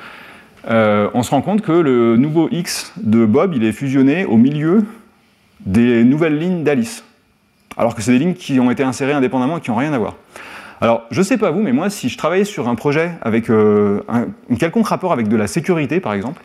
on 0.69 1.23
se 1.23 1.31
rend 1.31 1.41
compte 1.41 1.63
que 1.63 1.73
le 1.73 2.17
nouveau 2.17 2.49
X 2.51 2.93
de 3.01 3.25
Bob, 3.25 3.55
il 3.55 3.65
est 3.65 3.73
fusionné 3.73 4.25
au 4.25 4.37
milieu 4.37 4.85
des 5.61 6.05
nouvelles 6.05 6.39
lignes 6.39 6.65
d'Alice. 6.65 7.05
Alors 7.77 7.95
que 7.95 8.03
c'est 8.03 8.13
des 8.13 8.19
lignes 8.19 8.35
qui 8.35 8.59
ont 8.59 8.71
été 8.71 8.83
insérées 8.83 9.13
indépendamment 9.13 9.59
et 9.59 9.61
qui 9.61 9.71
n'ont 9.71 9.77
rien 9.77 9.93
à 9.93 9.99
voir. 9.99 10.17
Alors, 10.81 11.03
je 11.11 11.19
ne 11.19 11.25
sais 11.25 11.39
pas 11.39 11.51
vous, 11.51 11.61
mais 11.61 11.73
moi, 11.73 11.91
si 11.91 12.09
je 12.09 12.17
travaillais 12.17 12.45
sur 12.45 12.69
un 12.69 12.75
projet 12.75 13.13
avec 13.23 13.51
un, 13.51 14.27
quelconque 14.59 14.89
rapport 14.89 15.13
avec 15.13 15.29
de 15.29 15.37
la 15.37 15.47
sécurité, 15.47 16.01
par 16.01 16.13
exemple, 16.13 16.43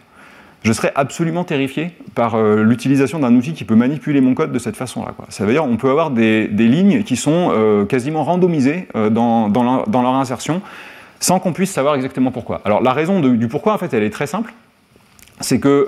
je 0.64 0.72
serais 0.72 0.94
absolument 0.96 1.44
terrifié 1.44 1.92
par 2.16 2.36
euh, 2.36 2.64
l'utilisation 2.64 3.20
d'un 3.20 3.36
outil 3.36 3.54
qui 3.54 3.66
peut 3.66 3.76
manipuler 3.76 4.22
mon 4.22 4.34
code 4.34 4.52
de 4.52 4.60
cette 4.60 4.78
façon-là. 4.78 5.14
Ça 5.30 5.46
veut 5.46 5.52
dire 5.52 5.64
qu'on 5.64 5.78
peut 5.78 5.90
avoir 5.90 6.10
des, 6.10 6.48
lignes 6.48 7.04
qui 7.04 7.18
sont 7.18 7.52
euh, 7.52 7.86
quasiment 7.86 8.24
randomisées 8.24 8.88
euh, 8.96 9.10
dans, 9.10 9.50
leur, 9.50 10.16
insertion 10.16 10.62
sans 11.20 11.40
qu'on 11.40 11.54
puisse 11.54 11.72
savoir 11.72 11.96
exactement 11.96 12.32
pourquoi. 12.32 12.62
Alors 12.66 12.82
la 12.82 12.94
raison 12.94 13.20
du 13.20 13.48
pourquoi, 13.48 13.74
en 13.74 13.78
fait, 13.78 13.94
elle 13.94 14.04
est 14.04 14.10
très 14.10 14.28
simple. 14.28 14.54
C'est 15.40 15.60
que 15.60 15.88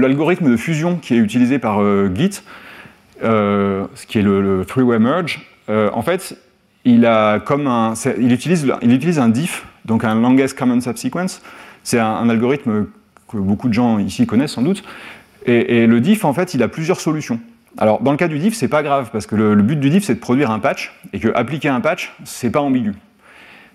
l'algorithme 0.00 0.50
de 0.50 0.56
fusion 0.56 0.96
qui 0.96 1.14
est 1.14 1.18
utilisé 1.18 1.58
par 1.58 1.80
Git, 2.14 2.42
ce 3.22 4.06
qui 4.06 4.18
est 4.18 4.22
le, 4.22 4.64
three-way 4.66 4.98
merge, 4.98 5.46
en 5.68 6.02
fait, 6.02 6.38
il, 6.84 8.32
utilise, 8.32 8.66
il 8.82 8.92
utilise 8.92 9.18
un 9.18 9.28
diff, 9.28 9.66
donc 9.84 10.04
un 10.04 10.14
longest 10.14 10.58
common 10.58 10.80
subsequence. 10.80 11.42
C'est 11.82 11.98
un, 11.98 12.28
algorithme 12.28 12.86
que 13.28 13.36
beaucoup 13.36 13.68
de 13.68 13.74
gens 13.74 13.98
ici 13.98 14.26
connaissent 14.26 14.52
sans 14.52 14.62
doute. 14.62 14.84
Et, 15.46 15.86
le 15.86 16.00
diff, 16.00 16.24
en 16.24 16.32
fait, 16.32 16.54
il 16.54 16.62
a 16.62 16.68
plusieurs 16.68 17.00
solutions. 17.00 17.40
Alors, 17.76 18.00
dans 18.00 18.12
le 18.12 18.16
cas 18.16 18.28
du 18.28 18.38
diff, 18.38 18.54
c'est 18.54 18.68
pas 18.68 18.82
grave, 18.82 19.10
parce 19.12 19.26
que 19.26 19.36
le, 19.36 19.54
but 19.56 19.78
du 19.78 19.90
diff, 19.90 20.04
c'est 20.04 20.14
de 20.14 20.20
produire 20.20 20.50
un 20.50 20.58
patch, 20.58 20.92
et 21.12 21.18
que 21.18 21.28
appliquer 21.34 21.68
un 21.68 21.80
patch, 21.80 22.14
c'est 22.24 22.50
pas 22.50 22.60
ambigu. 22.60 22.94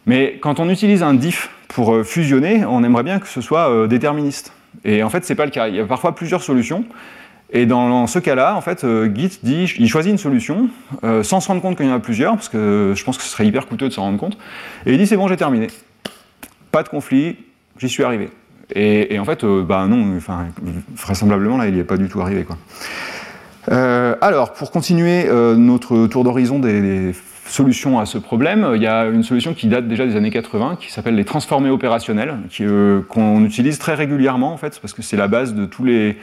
Mais 0.06 0.40
quand 0.42 0.60
on 0.60 0.70
utilise 0.70 1.04
un 1.04 1.14
diff 1.14 1.50
pour 1.68 1.94
euh, 1.94 2.04
fusionner, 2.04 2.66
on 2.66 2.84
aimerait 2.84 3.04
bien 3.04 3.20
que 3.20 3.28
ce 3.28 3.42
soit 3.42 3.70
euh, 3.70 3.88
déterministe. 3.88 4.54
Et 4.84 5.04
en 5.04 5.10
fait, 5.10 5.26
c'est 5.26 5.36
pas 5.36 5.46
le 5.46 5.52
cas. 5.52 5.68
Il 5.68 5.76
y 5.76 5.80
a 5.80 5.86
parfois 5.86 6.16
plusieurs 6.16 6.42
solutions. 6.42 6.86
Et 7.52 7.66
dans, 7.66 8.06
ce 8.06 8.20
cas-là, 8.20 8.56
en 8.56 8.62
fait, 8.62 8.84
euh, 8.84 9.10
Git 9.14 9.40
dit, 9.42 9.68
choisit 9.88 10.12
une 10.12 10.18
solution 10.18 10.70
sans 11.02 11.40
se 11.40 11.48
rendre 11.48 11.62
compte 11.62 11.78
qu'il 11.78 11.88
y 11.88 11.90
en 11.90 11.96
a 11.96 12.00
plusieurs, 12.00 12.34
parce 12.36 12.50
que 12.50 12.94
je 12.96 13.04
pense 13.04 13.18
que 13.18 13.24
ce 13.24 13.30
serait 13.30 13.48
hyper 13.48 13.68
coûteux 13.68 13.90
de 13.90 13.94
s'en 13.94 14.04
rendre 14.04 14.20
compte. 14.20 14.38
Et 14.86 14.94
il 14.94 14.98
dit 14.98 15.08
c'est 15.08 15.18
bon, 15.18 15.28
j'ai 15.28 15.38
terminé. 15.38 15.68
Pas 16.72 16.84
de 16.84 16.90
conflit, 16.90 17.38
j'y 17.80 17.90
suis 17.90 18.04
arrivé. 18.04 18.30
Et, 18.76 19.18
en 19.18 19.26
fait, 19.26 19.44
euh, 19.44 19.64
bah 19.64 19.88
non, 19.88 20.20
vraisemblablement, 20.96 21.58
là, 21.58 21.68
il 21.68 21.74
n'y 21.74 21.80
est 21.80 21.84
pas 21.84 21.98
du 21.98 22.08
tout 22.08 22.22
arrivé. 22.22 22.44
Quoi. 22.44 22.58
Euh, 23.72 24.16
alors, 24.22 24.54
pour 24.54 24.72
continuer 24.72 25.26
euh, 25.28 25.56
notre 25.56 26.08
tour 26.08 26.24
d'horizon 26.24 26.60
des, 26.60 27.14
solutions 27.46 28.00
à 28.00 28.06
ce 28.06 28.20
problème, 28.20 28.74
il 28.76 28.82
y 28.84 28.86
a 28.86 29.06
une 29.06 29.24
solution 29.24 29.56
qui 29.56 29.66
date 29.66 29.88
déjà 29.88 30.06
des 30.06 30.16
années 30.16 30.30
80, 30.30 30.78
qui 30.80 30.92
s'appelle 30.92 31.16
les 31.16 31.26
transformés 31.26 31.72
opérationnels, 31.72 32.38
qu'on 33.10 33.44
utilise 33.44 33.80
très 33.80 33.96
régulièrement, 33.96 34.54
en 34.54 34.58
fait, 34.58 34.80
parce 34.80 34.94
que 34.94 35.02
c'est 35.02 35.18
la 35.18 35.28
base 35.28 35.56
de 35.56 35.66
tous 35.66 35.84
les, 35.84 36.20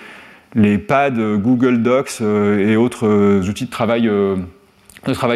les 0.57 0.79
pads 0.79 1.37
Google 1.37 1.83
Docs 1.83 2.21
et 2.21 2.77
autres 2.77 3.47
outils 3.49 3.67
de 3.67 3.71
travail, 3.71 4.11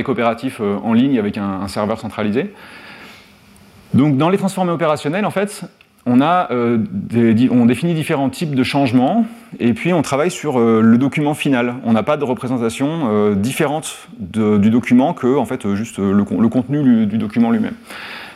coopératif 0.03 0.61
en 0.61 0.93
ligne 0.93 1.19
avec 1.19 1.39
un, 1.39 1.69
serveur 1.69 2.01
centralisé. 2.01 2.53
Donc, 3.95 4.17
dans 4.17 4.29
les 4.29 4.39
transformés 4.39 4.73
opérationnels, 4.73 5.25
en 5.25 5.31
fait, 5.31 5.65
on, 6.07 6.21
euh, 6.23 6.79
définit 7.67 7.95
différents 7.95 8.31
types 8.31 8.55
de 8.55 8.63
changements 8.63 9.27
et 9.59 9.75
puis 9.75 9.93
on 9.93 10.03
travaille 10.03 10.31
sur 10.31 10.59
euh, 10.59 10.81
le 10.81 10.99
document 10.99 11.35
final. 11.35 11.75
On 11.85 11.93
n'a 11.93 12.03
pas 12.03 12.17
de 12.17 12.25
représentation 12.25 13.09
euh, 13.11 13.35
différente 13.35 14.09
du 14.19 14.71
document 14.71 15.13
que 15.13 15.37
en 15.37 15.45
fait, 15.45 15.75
juste 15.75 15.99
le, 15.99 16.25
contenu 16.25 17.07
du, 17.07 17.19
document 17.19 17.51
lui-même. 17.51 17.75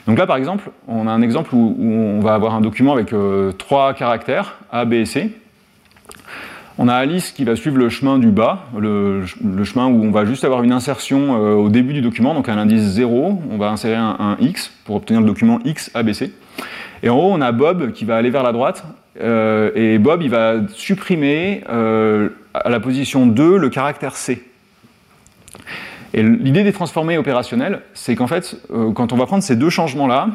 Donc 0.06 0.18
là, 0.18 0.26
par 0.26 0.36
exemple, 0.36 0.70
on 0.86 1.06
a 1.06 1.10
un 1.10 1.22
exemple 1.22 1.54
où, 1.54 1.76
on 1.80 2.20
va 2.20 2.34
avoir 2.34 2.54
un 2.54 2.60
document 2.60 2.92
avec 2.92 3.14
trois 3.56 3.94
caractères, 3.94 4.58
A, 4.70 4.84
B 4.84 4.94
et 4.94 5.06
C. 5.06 5.32
On 6.76 6.88
a 6.88 6.94
Alice 6.94 7.30
qui 7.30 7.44
va 7.44 7.54
suivre 7.54 7.78
le 7.78 7.88
chemin 7.88 8.18
du 8.18 8.28
bas, 8.28 8.66
le, 8.76 9.24
chemin 9.64 9.86
où 9.86 10.02
on 10.04 10.10
va 10.10 10.24
juste 10.24 10.44
avoir 10.44 10.64
une 10.64 10.72
insertion 10.72 11.32
au 11.56 11.68
début 11.68 11.92
du 11.92 12.00
document, 12.00 12.34
donc 12.34 12.48
un 12.48 12.58
indice 12.58 12.82
0. 12.82 13.42
On 13.48 13.56
va 13.58 13.68
insérer 13.70 13.94
un, 13.94 14.36
X 14.40 14.72
pour 14.84 14.96
obtenir 14.96 15.20
le 15.20 15.26
document 15.26 15.60
X, 15.64 15.92
A, 15.94 16.02
B, 16.02 16.12
C. 16.12 16.32
Et 17.04 17.10
en 17.10 17.16
haut, 17.16 17.30
on 17.30 17.40
a 17.40 17.52
Bob 17.52 17.92
qui 17.92 18.04
va 18.04 18.16
aller 18.16 18.30
vers 18.30 18.42
la 18.42 18.52
droite. 18.52 18.84
Euh, 19.20 19.70
et 19.74 19.98
Bob, 19.98 20.22
il 20.22 20.30
va 20.30 20.56
supprimer 20.72 21.62
euh, 21.68 22.30
à 22.52 22.68
la 22.70 22.80
position 22.80 23.26
2 23.26 23.56
le 23.56 23.68
caractère 23.68 24.16
C. 24.16 24.42
Et 26.12 26.22
l'idée 26.22 26.62
des 26.62 26.72
transformés 26.72 27.18
opérationnels, 27.18 27.82
c'est 27.92 28.14
qu'en 28.14 28.28
fait, 28.28 28.56
euh, 28.72 28.92
quand 28.92 29.12
on 29.12 29.16
va 29.16 29.26
prendre 29.26 29.42
ces 29.42 29.56
deux 29.56 29.70
changements-là, 29.70 30.28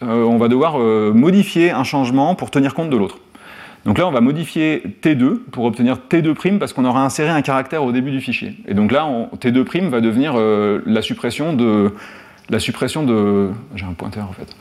on 0.00 0.38
va 0.38 0.48
devoir 0.48 0.78
modifier 0.78 1.70
un 1.70 1.84
changement 1.84 2.34
pour 2.34 2.50
tenir 2.50 2.74
compte 2.74 2.90
de 2.90 2.96
l'autre. 2.96 3.18
Donc 3.84 3.98
là, 3.98 4.06
on 4.06 4.10
va 4.10 4.20
modifier 4.20 4.82
T2 5.02 5.38
pour 5.50 5.64
obtenir 5.64 5.98
T2' 6.08 6.58
parce 6.58 6.72
qu'on 6.72 6.84
aura 6.84 7.04
inséré 7.04 7.28
un 7.28 7.42
caractère 7.42 7.84
au 7.84 7.92
début 7.92 8.10
du 8.10 8.20
fichier. 8.20 8.54
Et 8.66 8.74
donc 8.74 8.92
là, 8.92 9.06
T2' 9.38 9.88
va 9.88 10.00
devenir 10.00 10.34
la 10.34 11.02
suppression 11.02 11.52
de... 11.52 11.92
La 12.50 12.58
suppression 12.58 13.04
de... 13.04 13.50
J'ai 13.74 13.84
un 13.84 13.92
pointeur 13.92 14.28
en 14.28 14.32
fait 14.32 14.56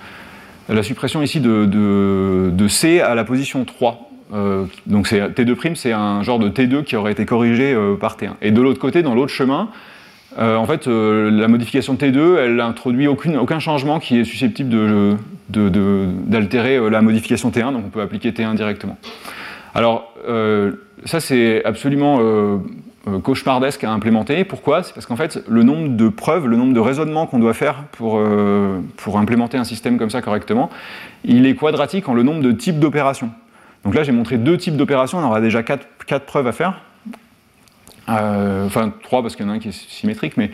la 0.69 0.83
suppression 0.83 1.21
ici 1.21 1.39
de, 1.39 2.67
C 2.67 3.01
à 3.01 3.15
la 3.15 3.23
position 3.23 3.65
3. 3.65 4.09
Euh, 4.33 4.65
donc 4.87 5.07
T2', 5.07 5.75
c'est 5.75 5.91
un 5.91 6.23
genre 6.23 6.39
de 6.39 6.49
T2 6.49 6.83
qui 6.83 6.95
aurait 6.95 7.11
été 7.11 7.25
corrigé 7.25 7.73
euh, 7.73 7.95
par 7.95 8.17
T1. 8.17 8.31
Et 8.41 8.51
de 8.51 8.61
l'autre 8.61 8.79
côté, 8.79 9.03
dans 9.03 9.13
l'autre 9.13 9.31
chemin, 9.31 9.69
euh, 10.39 10.55
en 10.55 10.65
fait, 10.65 10.87
la 10.87 11.47
modification 11.47 11.95
T2, 11.95 12.37
elle 12.37 12.55
n'introduit 12.55 13.07
aucun 13.07 13.59
changement 13.59 13.99
qui 13.99 14.19
est 14.19 14.23
susceptible 14.23 15.17
d'altérer 15.49 16.89
la 16.89 17.01
modification 17.01 17.49
T1, 17.49 17.73
donc 17.73 17.83
on 17.85 17.89
peut 17.89 18.01
appliquer 18.01 18.31
T1 18.31 18.55
directement. 18.55 18.97
Alors, 19.75 20.13
ça 21.05 21.19
c'est 21.19 21.63
absolument 21.65 22.19
euh, 23.05 23.19
cauchemardesque 23.19 23.83
à 23.83 23.91
implémenter. 23.91 24.45
Pourquoi? 24.45 24.81
C'est 24.81 24.93
parce 24.93 25.05
qu'en 25.05 25.17
fait, 25.17 25.43
le 25.49 25.63
nombre 25.63 25.97
de 25.97 26.07
preuves, 26.07 26.47
le 26.47 26.55
nombre 26.55 26.73
de 26.73 26.79
raisonnements 26.79 27.25
qu'on 27.25 27.39
doit 27.39 27.53
faire 27.53 27.83
pour, 27.91 28.17
euh, 28.17 28.79
implémenter 29.13 29.57
un 29.57 29.65
système 29.65 29.97
comme 29.97 30.09
ça 30.09 30.21
correctement, 30.21 30.69
il 31.25 31.45
est 31.45 31.53
quadratique 31.55 32.07
en 32.07 32.13
le 32.13 32.23
nombre 32.23 32.41
de 32.41 32.53
types 32.53 32.79
d'opérations. 32.79 33.29
Donc 33.83 33.93
là, 33.93 34.03
j'ai 34.03 34.13
montré 34.13 34.37
deux 34.37 34.57
types 34.57 34.77
d'opérations, 34.77 35.17
on 35.17 35.23
aura 35.25 35.41
déjà 35.41 35.63
quatre 35.63 36.25
preuves 36.25 36.47
à 36.47 36.53
faire. 36.53 36.79
Euh, 38.09 38.65
enfin, 38.65 38.93
trois 39.03 39.21
parce 39.21 39.35
qu'il 39.35 39.45
y 39.45 39.49
en 39.49 39.51
a 39.51 39.55
un 39.55 39.59
qui 39.59 39.69
est 39.69 39.89
symétrique, 39.89 40.37
mais 40.37 40.51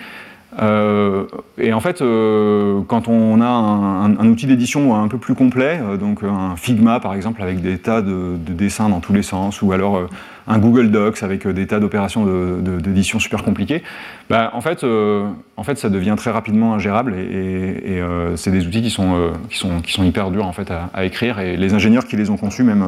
euh, 0.57 1.25
et 1.59 1.73
en 1.73 1.79
fait, 1.79 2.01
euh, 2.01 2.81
quand 2.87 3.07
on 3.07 3.39
a 3.39 3.45
un, 3.45 4.27
outil 4.27 4.47
d'édition 4.47 4.95
un 4.95 5.07
peu 5.07 5.17
plus 5.17 5.35
complet, 5.35 5.79
euh, 5.81 5.97
donc 5.97 6.23
un 6.23 6.55
Figma 6.55 6.99
par 6.99 7.13
exemple 7.13 7.43
avec 7.43 7.61
des 7.61 7.77
tas 7.77 8.01
de, 8.01 8.35
dessins 8.37 8.89
dans 8.89 8.99
tous 8.99 9.13
les 9.13 9.21
sens, 9.21 9.61
ou 9.61 9.71
alors 9.73 10.07
un 10.47 10.57
Google 10.57 10.89
Docs 10.89 11.21
avec 11.21 11.47
des 11.47 11.67
tas 11.67 11.79
d'opérations 11.79 12.25
d'édition 12.25 13.19
super 13.19 13.43
compliquées, 13.43 13.83
bah, 14.29 14.49
en, 14.53 14.61
fait, 14.61 14.83
en 14.83 15.63
fait, 15.63 15.77
ça 15.77 15.89
devient 15.89 16.15
très 16.17 16.31
rapidement 16.31 16.73
ingérable 16.73 17.13
et, 17.15 18.01
c'est 18.35 18.51
des 18.51 18.65
outils 18.65 18.81
qui 18.81 18.89
sont, 18.89 19.31
qui, 19.49 19.57
sont, 19.57 19.81
qui 19.81 19.91
sont 19.91 20.03
hyper 20.03 20.31
durs 20.31 20.47
en 20.47 20.53
fait, 20.53 20.71
à, 20.93 21.05
écrire 21.05 21.39
et 21.39 21.57
les 21.57 21.73
ingénieurs 21.75 22.05
qui 22.05 22.17
les 22.17 22.31
ont 22.31 22.37
conçus 22.37 22.63
même 22.63 22.83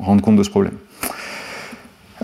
rendent 0.00 0.22
compte 0.22 0.36
de 0.36 0.42
ce 0.42 0.50
problème. 0.50 0.74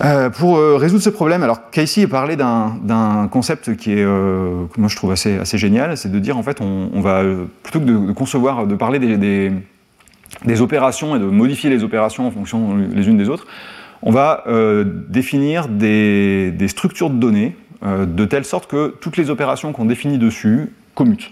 Euh, 0.03 0.29
pour 0.29 0.57
euh, 0.57 0.75
résoudre 0.75 1.01
ce 1.01 1.09
problème, 1.09 1.41
alors 1.43 1.69
Casey 1.69 2.03
a 2.03 2.07
parlé 2.07 2.35
d'un 2.35 3.29
concept 3.31 3.77
qui 3.77 3.93
est, 3.93 4.03
euh, 4.03 4.65
que 4.73 4.79
moi 4.79 4.89
je 4.89 4.95
trouve 4.95 5.11
assez, 5.11 5.57
génial, 5.57 5.95
c'est 5.95 6.11
de 6.11 6.19
dire 6.19 6.37
en 6.37 6.43
fait 6.43 6.59
on, 6.59 6.99
va, 6.99 7.23
plutôt 7.63 7.79
que 7.79 7.85
de, 7.85 8.11
concevoir, 8.11 8.67
de 8.67 8.75
parler 8.75 8.99
des, 8.99 10.61
opérations 10.61 11.15
et 11.15 11.19
de 11.19 11.25
modifier 11.25 11.69
les 11.69 11.83
opérations 11.83 12.27
en 12.27 12.31
fonction 12.31 12.75
les 12.75 13.07
unes 13.07 13.17
des 13.17 13.29
autres, 13.29 13.47
on 14.01 14.11
va 14.11 14.43
définir 15.07 15.69
des, 15.69 16.53
structures 16.67 17.09
de 17.09 17.17
données 17.17 17.55
de 17.83 18.25
telle 18.25 18.43
sorte 18.43 18.69
que 18.69 18.95
toutes 18.99 19.15
les 19.15 19.29
opérations 19.29 19.71
qu'on 19.71 19.85
définit 19.85 20.17
dessus 20.17 20.73
commutent. 20.93 21.31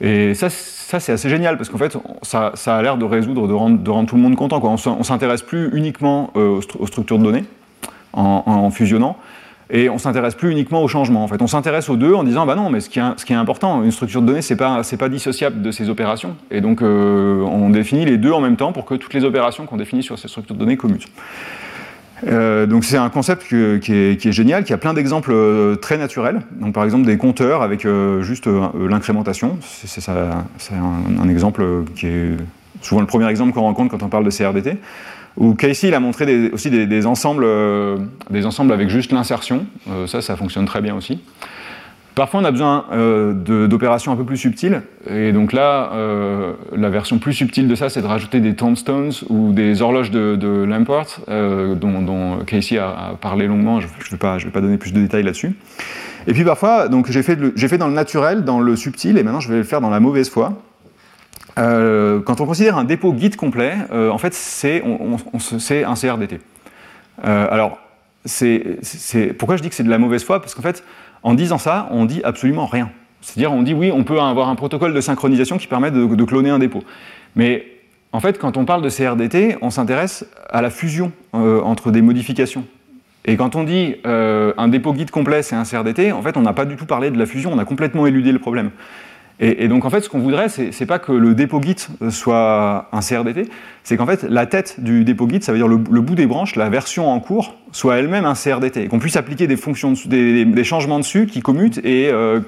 Et 0.00 0.34
ça, 0.34 0.48
c'est 0.48 1.12
assez 1.12 1.28
génial 1.28 1.58
parce 1.58 1.68
qu'en 1.68 1.76
fait, 1.78 1.96
ça, 2.22 2.52
a 2.66 2.82
l'air 2.82 2.96
de 2.96 3.04
résoudre, 3.04 3.46
de 3.46 3.52
rendre, 3.52 3.78
de 3.78 3.90
rendre, 3.90 4.08
tout 4.08 4.16
le 4.16 4.22
monde 4.22 4.34
content. 4.34 4.58
Quoi. 4.58 4.70
On 4.70 5.02
s'intéresse 5.02 5.42
plus 5.42 5.70
uniquement 5.74 6.34
aux, 6.34 6.62
structures 6.62 7.18
de 7.18 7.24
données, 7.24 7.44
en, 8.12 8.70
fusionnant. 8.70 9.16
Et 9.72 9.88
on 9.88 9.98
s'intéresse 9.98 10.34
plus 10.34 10.50
uniquement 10.50 10.82
au 10.82 10.88
changement. 10.88 11.22
En 11.22 11.28
fait, 11.28 11.40
on 11.42 11.46
s'intéresse 11.46 11.88
aux 11.88 11.96
deux 11.96 12.12
en 12.12 12.24
disant 12.24 12.44
bah 12.44 12.56
non, 12.56 12.70
mais 12.70 12.80
ce 12.80 12.90
qui 12.90 12.98
est, 12.98 13.36
important, 13.36 13.84
une 13.84 13.92
structure 13.92 14.20
de 14.20 14.26
données, 14.26 14.42
c'est 14.42 14.56
pas 14.56 14.82
pas 14.98 15.08
dissociable 15.08 15.62
de 15.62 15.70
ces 15.70 15.88
opérations. 15.88 16.34
Et 16.50 16.60
donc 16.60 16.82
euh, 16.82 17.40
on 17.42 17.70
définit 17.70 18.04
les 18.04 18.18
deux 18.18 18.32
en 18.32 18.40
même 18.40 18.56
temps 18.56 18.72
pour 18.72 18.84
que 18.84 18.96
toutes 18.96 19.14
les 19.14 19.24
opérations 19.24 19.66
qu'on 19.66 19.76
définit 19.76 20.02
sur 20.02 20.18
ces 20.18 20.26
structures 20.26 20.56
de 20.56 20.60
données 20.60 20.76
commutent. 20.76 21.06
Euh, 22.26 22.66
donc 22.66 22.84
c'est 22.84 22.98
un 22.98 23.08
concept 23.08 23.44
qui, 23.44 23.54
est, 23.54 24.32
génial, 24.32 24.64
qui 24.64 24.72
a 24.72 24.76
plein 24.76 24.92
d'exemples 24.92 25.30
euh, 25.32 25.76
très 25.76 25.98
naturels. 25.98 26.40
Donc 26.60 26.74
par 26.74 26.82
exemple 26.82 27.06
des 27.06 27.16
compteurs 27.16 27.62
avec 27.62 27.86
juste 28.22 28.48
l'incrémentation, 28.48 29.58
c'est 29.60 30.08
un, 30.08 31.28
exemple 31.28 31.84
qui 31.94 32.08
est 32.08 32.36
souvent 32.82 33.00
le 33.00 33.06
premier 33.06 33.28
exemple 33.28 33.52
qu'on 33.52 33.62
rencontre 33.62 33.90
quand 33.90 34.04
on 34.04 34.08
parle 34.08 34.24
de 34.24 34.30
CRDT, 34.30 34.78
où 35.36 35.54
Casey 35.54 35.88
il 35.88 35.94
a 35.94 36.00
montré 36.00 36.50
aussi 36.52 36.70
des, 36.70 37.06
ensembles, 37.06 37.46
des 38.30 38.46
ensembles 38.46 38.72
avec 38.72 38.88
juste 38.88 39.12
l'insertion, 39.12 39.66
ça, 40.06 40.20
ça 40.20 40.36
fonctionne 40.36 40.66
très 40.66 40.80
bien 40.80 40.94
aussi. 40.94 41.20
Parfois, 42.14 42.40
on 42.40 42.44
a 42.44 42.50
besoin 42.50 42.84
euh, 42.92 43.66
d'opérations 43.66 44.12
un 44.12 44.16
peu 44.16 44.24
plus 44.24 44.36
subtiles. 44.36 44.82
Et 45.08 45.32
donc 45.32 45.52
là, 45.52 45.90
euh, 45.94 46.52
la 46.76 46.90
version 46.90 47.18
plus 47.18 47.32
subtile 47.32 47.68
de 47.68 47.74
ça, 47.74 47.88
c'est 47.88 48.02
de 48.02 48.06
rajouter 48.06 48.40
des 48.40 48.54
tombstones 48.54 49.12
ou 49.28 49.52
des 49.52 49.80
horloges 49.80 50.10
de, 50.10 50.36
de 50.36 50.64
Lamport, 50.64 51.20
euh, 51.28 51.74
dont, 51.74 52.40
Casey 52.46 52.78
a, 52.78 53.14
parlé 53.20 53.46
longuement. 53.46 53.80
Je 53.80 53.86
ne 53.86 54.10
vais, 54.10 54.16
pas, 54.18 54.36
vais 54.38 54.50
pas 54.50 54.60
donner 54.60 54.76
plus 54.76 54.92
de 54.92 55.00
détails 55.00 55.22
là-dessus. 55.22 55.54
Et 56.26 56.32
puis 56.32 56.44
parfois, 56.44 56.88
j'ai 57.08 57.22
fait, 57.22 57.38
fait, 57.56 57.78
dans 57.78 57.88
le 57.88 57.94
naturel, 57.94 58.44
dans 58.44 58.60
le 58.60 58.76
subtil, 58.76 59.16
et 59.16 59.22
maintenant 59.22 59.40
je 59.40 59.48
vais 59.48 59.58
le 59.58 59.64
faire 59.64 59.80
dans 59.80 59.88
la 59.88 60.00
mauvaise 60.00 60.28
foi. 60.28 60.60
Quand 61.56 62.40
on 62.40 62.46
considère 62.46 62.78
un 62.78 62.84
dépôt 62.84 63.12
guide 63.12 63.36
complet, 63.36 63.74
en 63.92 64.18
fait, 64.18 64.34
c'est 64.34 64.82
un 64.84 65.94
CRDT. 65.94 66.40
alors, 67.22 67.78
c'est 68.24 68.78
pourquoi 69.38 69.56
je 69.56 69.62
dis 69.62 69.68
que 69.68 69.74
c'est 69.74 69.84
de 69.84 69.90
la 69.90 69.98
mauvaise 69.98 70.24
foi? 70.24 70.40
Parce 70.40 70.54
qu'en 70.54 70.62
fait, 70.62 70.84
en 71.22 71.34
disant 71.34 71.58
ça, 71.58 71.88
on 71.90 72.04
dit 72.04 72.20
absolument 72.24 72.66
rien. 72.66 72.90
C'est-à-dire, 73.20 73.52
on 73.52 73.62
dit 73.62 73.74
oui, 73.74 73.90
on 73.92 74.04
peut 74.04 74.20
avoir 74.20 74.48
un 74.48 74.54
protocole 74.54 74.94
de 74.94 75.00
synchronisation 75.00 75.58
qui 75.58 75.66
permet 75.66 75.90
de, 75.90 76.24
cloner 76.24 76.50
un 76.50 76.58
dépôt. 76.58 76.82
Mais 77.36 77.66
en 78.12 78.20
fait, 78.20 78.38
quand 78.38 78.56
on 78.56 78.64
parle 78.64 78.82
de 78.82 78.88
CRDT, 78.88 79.58
on 79.60 79.70
s'intéresse 79.70 80.26
à 80.48 80.62
la 80.62 80.70
fusion 80.70 81.12
euh, 81.34 81.60
entre 81.60 81.90
des 81.90 82.02
modifications. 82.02 82.64
Et 83.26 83.36
quand 83.36 83.54
on 83.54 83.64
dit 83.64 83.96
euh, 84.06 84.54
un 84.56 84.68
dépôt 84.68 84.94
guide 84.94 85.10
complet, 85.10 85.42
c'est 85.42 85.54
un 85.54 85.64
CRDT, 85.64 86.12
en 86.12 86.22
fait, 86.22 86.36
on 86.36 86.42
n'a 86.42 86.54
pas 86.54 86.64
du 86.64 86.76
tout 86.76 86.86
parlé 86.86 87.10
de 87.10 87.18
la 87.18 87.26
fusion, 87.26 87.52
on 87.52 87.58
a 87.58 87.66
complètement 87.66 88.06
éludé 88.06 88.32
le 88.32 88.38
problème. 88.38 88.70
Et, 89.42 89.68
donc 89.68 89.86
en 89.86 89.90
fait, 89.90 90.02
ce 90.02 90.10
qu'on 90.10 90.18
voudrait, 90.18 90.50
c'est 90.50 90.86
pas 90.86 90.98
que 90.98 91.12
le 91.12 91.34
dépôt 91.34 91.62
Git 91.62 91.88
soit 92.10 92.88
un 92.92 93.00
CRDT, 93.00 93.48
c'est 93.84 93.96
qu'en 93.96 94.04
fait 94.04 94.22
la 94.24 94.44
tête 94.44 94.80
du 94.80 95.02
dépôt 95.02 95.26
Git, 95.30 95.40
ça 95.42 95.52
veut 95.52 95.58
dire 95.58 95.66
le, 95.66 95.78
bout 95.78 96.14
des 96.14 96.26
branches, 96.26 96.56
la 96.56 96.68
version 96.68 97.10
en 97.10 97.20
cours, 97.20 97.54
soit 97.72 97.96
elle-même 97.96 98.26
un 98.26 98.34
CRDT, 98.34 98.82
et 98.82 98.88
qu'on 98.88 98.98
puisse 98.98 99.16
appliquer 99.16 99.46
des 99.46 99.56
fonctions, 99.56 99.94
des, 100.06 100.64
changements 100.64 100.98
dessus 100.98 101.24
qui 101.24 101.40
commutent 101.40 101.78
et 101.78 102.10
euh, 102.10 102.40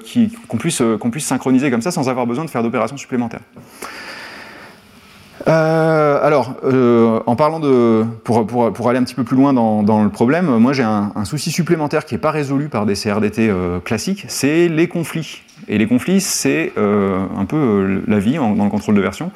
qu'on 0.47 0.57
puisse, 0.57 0.81
euh, 0.81 0.97
qu'on 0.99 1.09
puisse 1.09 1.25
synchroniser 1.25 1.71
comme 1.71 1.81
ça 1.81 1.89
sans 1.89 2.09
avoir 2.09 2.27
besoin 2.27 2.45
de 2.45 2.49
faire 2.51 2.61
d'opérations 2.61 2.97
supplémentaires. 2.97 3.41
Euh, 5.47 6.19
alors, 6.23 6.53
en 7.25 7.35
parlant 7.35 7.59
de, 7.59 8.05
pour, 8.23 8.45
pour, 8.45 8.89
aller 8.89 8.99
un 8.99 9.03
petit 9.03 9.15
peu 9.15 9.23
plus 9.23 9.35
loin 9.35 9.51
dans 9.51 10.03
le 10.03 10.09
problème, 10.09 10.45
moi 10.57 10.73
j'ai 10.73 10.83
un, 10.83 11.25
souci 11.25 11.49
supplémentaire 11.49 12.05
qui 12.05 12.13
n'est 12.13 12.21
pas 12.21 12.29
résolu 12.29 12.69
par 12.69 12.85
des 12.85 12.93
CRDT 12.93 13.51
classiques, 13.83 14.25
c'est 14.27 14.69
les 14.69 14.87
conflits. 14.87 15.41
Et 15.67 15.77
les 15.77 15.87
conflits, 15.87 16.21
c'est 16.21 16.73
euh, 16.77 17.25
un 17.37 17.45
peu 17.45 17.55
euh, 17.55 18.01
la 18.07 18.19
vie 18.19 18.35
dans 18.35 18.63
le 18.63 18.69
contrôle 18.69 18.95
de 18.95 19.01
version. 19.01 19.31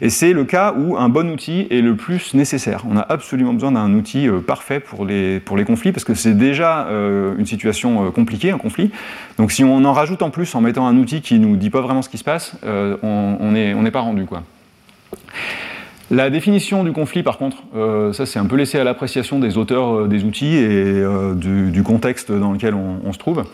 Et 0.00 0.10
c'est 0.10 0.32
le 0.32 0.44
cas 0.44 0.74
où 0.78 0.96
un 0.96 1.08
bon 1.08 1.28
outil 1.30 1.66
est 1.70 1.80
le 1.80 1.96
plus 1.96 2.34
nécessaire. 2.34 2.84
On 2.88 2.96
a 2.96 3.00
absolument 3.00 3.52
besoin 3.52 3.72
d'un 3.72 3.92
outil 3.94 4.28
euh, 4.28 4.38
parfait 4.38 4.78
pour 4.78 5.04
les, 5.04 5.40
pour 5.40 5.56
les 5.56 5.64
conflits, 5.64 5.90
parce 5.90 6.04
que 6.04 6.14
c'est 6.14 6.36
déjà 6.36 6.88
une 7.36 7.46
situation 7.46 8.10
compliquée, 8.12 8.50
un 8.50 8.58
conflit. 8.58 8.90
Donc 9.38 9.50
si 9.50 9.64
on 9.64 9.84
en 9.84 9.92
rajoute 9.92 10.22
en 10.22 10.30
plus 10.30 10.54
en 10.54 10.60
mettant 10.60 10.86
un 10.86 10.96
outil 10.96 11.20
qui 11.20 11.38
ne 11.38 11.46
nous 11.46 11.56
dit 11.56 11.70
pas 11.70 11.80
vraiment 11.80 12.02
ce 12.02 12.08
qui 12.08 12.18
se 12.18 12.24
passe, 12.24 12.56
on 13.02 13.50
n'est 13.52 13.74
on 13.74 13.84
pas 13.90 14.00
rendu. 14.00 14.24
Quoi. 14.24 14.42
La 16.10 16.30
définition 16.30 16.84
du 16.84 16.92
conflit, 16.92 17.22
par 17.22 17.38
contre, 17.38 17.56
ça 18.12 18.24
c'est 18.24 18.38
un 18.38 18.46
peu 18.46 18.56
laissé 18.56 18.78
à 18.78 18.84
l'appréciation 18.84 19.40
des 19.40 19.58
auteurs 19.58 20.06
des 20.06 20.24
outils 20.24 20.56
et 20.56 21.02
du, 21.34 21.82
contexte 21.82 22.30
dans 22.30 22.52
lequel 22.52 22.74
on 22.74 23.12
se 23.12 23.18
trouve. 23.18 23.44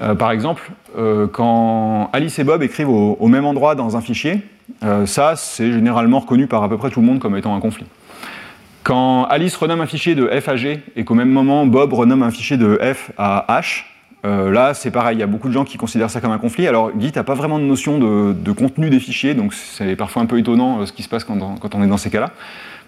Euh, 0.00 0.14
par 0.14 0.30
exemple, 0.30 0.70
euh, 0.98 1.26
quand 1.26 2.10
Alice 2.12 2.38
et 2.38 2.44
Bob 2.44 2.62
écrivent 2.62 2.88
au, 2.88 3.26
même 3.28 3.44
endroit 3.44 3.74
dans 3.74 3.96
un 3.96 4.00
fichier, 4.00 4.42
euh, 4.82 5.06
ça 5.06 5.36
c'est 5.36 5.72
généralement 5.72 6.20
reconnu 6.20 6.46
par 6.46 6.62
à 6.62 6.68
peu 6.68 6.76
près 6.76 6.90
tout 6.90 7.00
le 7.00 7.06
monde 7.06 7.18
comme 7.18 7.36
étant 7.36 7.54
un 7.54 7.60
conflit. 7.60 7.86
Quand 8.82 9.24
Alice 9.24 9.56
renomme 9.56 9.80
un 9.80 9.86
fichier 9.86 10.14
de 10.14 10.26
F 10.26 10.48
à 10.48 10.56
G 10.56 10.82
et 10.94 11.04
qu'au 11.04 11.14
même 11.14 11.30
moment 11.30 11.64
Bob 11.64 11.92
renomme 11.92 12.22
un 12.22 12.30
fichier 12.30 12.56
de 12.56 12.78
F 12.82 13.12
à 13.16 13.46
H, 13.48 13.84
là, 14.24 14.72
c'est 14.74 14.90
pareil, 14.90 15.16
il 15.16 15.20
y 15.20 15.22
a 15.22 15.26
beaucoup 15.26 15.48
de 15.48 15.52
gens 15.52 15.64
qui 15.64 15.78
considèrent 15.78 16.10
ça 16.10 16.20
comme 16.20 16.32
un 16.32 16.38
conflit. 16.38 16.66
Alors, 16.66 16.90
Git 16.98 17.12
n'a 17.14 17.24
pas 17.24 17.34
vraiment 17.34 17.58
de 17.58 17.64
notion 17.64 17.98
de, 17.98 18.52
contenu 18.52 18.88
des 18.88 18.98
fichiers, 18.98 19.34
donc 19.34 19.52
c'est 19.52 19.96
parfois 19.96 20.22
un 20.22 20.26
peu 20.26 20.38
étonnant 20.38 20.84
ce 20.86 20.92
qui 20.92 21.02
se 21.02 21.10
passe 21.10 21.24
quand, 21.24 21.58
quand 21.60 21.74
on 21.74 21.82
est 21.82 21.86
dans 21.86 21.98
ces 21.98 22.10
cas-là. 22.10 22.30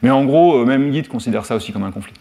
Mais 0.03 0.11
en 0.11 0.25
gros, 0.25 0.64
même 0.64 0.92
Git 0.92 1.05
considère 1.05 1.45
ça 1.45 1.57
aussi 1.57 1.73
comme 1.73 1.85
un 1.85 1.90
conflit. 1.90 2.14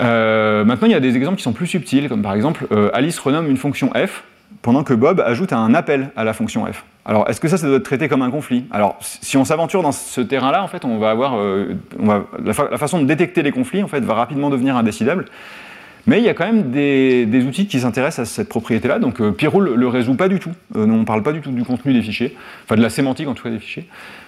Euh, 0.00 0.64
maintenant, 0.64 0.86
il 0.86 0.92
y 0.92 0.96
a 0.96 1.00
des 1.00 1.16
exemples 1.16 1.36
qui 1.36 1.42
sont 1.42 1.52
plus 1.52 1.66
subtils, 1.66 2.08
comme 2.08 2.22
par 2.22 2.34
exemple, 2.34 2.66
euh, 2.72 2.90
Alice 2.92 3.18
renomme 3.18 3.48
une 3.48 3.56
fonction 3.56 3.90
f 3.94 4.24
pendant 4.62 4.82
que 4.82 4.94
Bob 4.94 5.20
ajoute 5.20 5.52
un 5.52 5.74
appel 5.74 6.10
à 6.16 6.24
la 6.24 6.32
fonction 6.32 6.64
f. 6.66 6.84
Alors, 7.06 7.28
est-ce 7.28 7.40
que 7.40 7.48
ça, 7.48 7.58
ça 7.58 7.66
doit 7.66 7.76
être 7.76 7.84
traité 7.84 8.08
comme 8.08 8.22
un 8.22 8.30
conflit? 8.30 8.64
Alors, 8.70 8.96
si 9.00 9.36
on 9.36 9.44
s'aventure 9.44 9.82
dans 9.82 9.92
ce 9.92 10.22
terrain-là, 10.22 10.62
en 10.62 10.68
fait, 10.68 10.84
on 10.86 10.98
va 10.98 11.10
avoir, 11.10 11.36
euh, 11.36 11.74
la, 12.42 12.78
façon 12.78 13.00
de 13.00 13.04
détecter 13.04 13.42
les 13.42 13.52
conflits, 13.52 13.82
en 13.82 13.88
fait, 13.88 14.00
va 14.00 14.14
rapidement 14.14 14.48
devenir 14.48 14.76
indécidable. 14.76 15.26
Mais 16.06 16.18
il 16.18 16.24
y 16.24 16.28
a 16.28 16.34
quand 16.34 16.46
même 16.46 16.70
des, 16.70 17.44
outils 17.46 17.66
qui 17.66 17.80
s'intéressent 17.80 18.26
à 18.26 18.30
cette 18.30 18.48
propriété-là. 18.48 18.98
Donc, 18.98 19.20
euh, 19.20 19.34
ne 19.38 19.74
le 19.74 19.88
résout 19.88 20.14
pas 20.14 20.28
du 20.28 20.38
tout. 20.38 20.52
on 20.74 20.86
ne 20.86 21.04
parle 21.04 21.22
pas 21.22 21.32
du 21.32 21.40
tout 21.40 21.50
du 21.50 21.64
contenu 21.64 21.92
des 21.92 22.02
fichiers, 22.02 22.36
enfin 22.64 22.76
de 22.76 22.82
la 22.82 22.90
sémantique 22.90 23.28
en 23.28 23.34
tout 23.34 23.42
cas 23.42 23.50
des 23.50 23.58
fichiers. 23.58 23.86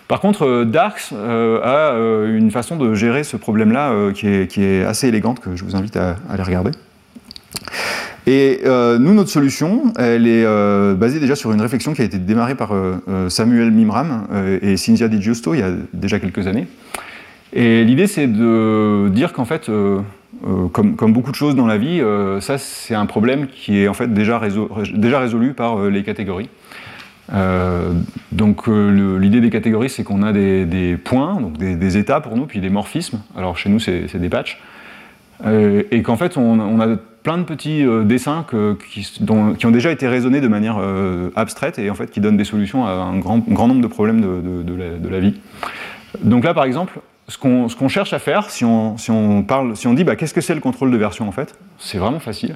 Par 0.09 0.21
contre, 0.21 0.47
euh, 0.47 0.65
Darks 0.65 1.11
euh, 1.13 1.61
a 1.63 1.95
euh, 1.95 2.37
une 2.37 2.51
façon 2.51 2.77
de 2.77 2.95
gérer 2.95 3.25
ce 3.25 3.37
problème-là 3.37 4.13
qui, 4.15 4.29
est, 4.29 4.85
assez 4.85 5.09
élégante, 5.09 5.41
que 5.41 5.57
je 5.57 5.65
vous 5.65 5.75
invite 5.75 5.97
à, 5.97 6.17
aller 6.31 6.43
regarder. 6.43 6.71
Et 8.29 8.61
nous, 8.65 9.15
notre 9.15 9.31
solution, 9.31 9.93
elle 9.97 10.27
est 10.27 10.45
basée 10.97 11.21
déjà 11.21 11.37
sur 11.37 11.53
une 11.53 11.61
réflexion 11.61 11.95
qui 11.95 12.03
a 12.03 12.05
été 12.05 12.19
démarrée 12.19 12.57
par 12.57 12.73
Samuel 13.29 13.71
Mimram 13.71 14.27
et 14.63 14.77
Cynthia 14.77 15.07
Di 15.07 15.23
Giusto 15.23 15.55
il 15.55 15.61
y 15.61 15.63
a 15.63 15.71
déjà 15.93 16.19
quelques 16.19 16.49
années. 16.49 16.67
Et 17.53 17.85
l'idée, 17.85 18.09
c'est 18.09 18.27
de 18.27 19.09
dire 19.11 19.33
qu'en 19.33 19.45
fait, 19.45 19.71
comme, 20.73 21.13
beaucoup 21.13 21.31
de 21.31 21.37
choses 21.37 21.55
dans 21.55 21.67
la 21.67 21.79
vie, 21.79 22.03
ça, 22.41 22.59
c'est 22.59 22.97
un 22.97 23.07
problème 23.07 23.47
qui 23.47 23.79
est 23.83 23.89
en 23.89 23.95
fait 23.95 24.13
déjà, 24.13 24.41
déjà 24.93 25.21
résolu 25.21 25.53
par 25.53 25.85
les 25.89 26.03
catégories. 26.03 26.49
Euh, 27.33 27.93
donc 28.33 28.69
euh, 28.69 29.19
l'idée 29.19 29.41
des 29.41 29.51
catégories, 29.51 29.91
c'est 29.91 30.05
qu'on 30.05 30.23
a 30.23 30.33
des, 30.33 30.97
points, 31.03 31.41
donc 31.41 31.57
des, 31.59 31.97
états 31.97 32.21
pour 32.21 32.37
nous, 32.37 32.47
puis 32.47 32.61
des 32.61 32.71
morphismes. 32.71 33.21
Alors 33.37 33.57
chez 33.57 33.69
nous, 33.69 33.81
c'est 33.81 34.17
des 34.17 34.29
patchs. 34.29 34.61
Euh, 35.45 35.83
et 35.91 36.03
qu'en 36.03 36.17
fait, 36.17 36.37
on, 36.37 36.81
a 36.81 36.97
plein 37.23 37.39
de 37.39 37.43
petits 37.43 37.85
dessins 38.05 38.47
qui, 38.93 39.07
ont 39.31 39.71
déjà 39.71 39.91
été 39.91 40.07
raisonnés 40.09 40.41
de 40.41 40.49
manière 40.49 40.79
abstraite 41.35 41.79
et 41.79 41.91
en 41.91 41.95
fait 41.95 42.11
qui 42.11 42.21
donnent 42.21 42.37
des 42.37 42.45
solutions 42.45 42.87
à 42.87 42.91
un 42.91 43.19
grand, 43.19 43.69
nombre 43.69 43.81
de 43.83 43.87
problèmes 43.87 44.21
de, 44.21 45.09
la, 45.11 45.21
vie. 45.21 45.35
Donc 46.23 46.45
là, 46.45 46.55
par 46.55 46.65
exemple, 46.65 47.01
ce 47.29 47.37
qu'on 47.39 47.89
cherche 47.89 48.13
à 48.13 48.21
faire, 48.21 48.51
si 48.51 48.65
on, 48.65 49.45
parle, 49.47 49.77
si 49.77 49.89
on 49.89 49.95
dit 49.95 50.05
bah, 50.05 50.17
qu'est-ce 50.17 50.35
que 50.35 50.41
c'est 50.41 50.55
le 50.55 50.61
contrôle 50.61 50.93
de 50.93 50.97
version 50.97 51.29
en 51.29 51.33
fait, 51.33 51.59
c'est 51.79 51.99
vraiment 51.99 52.21
facile. 52.21 52.55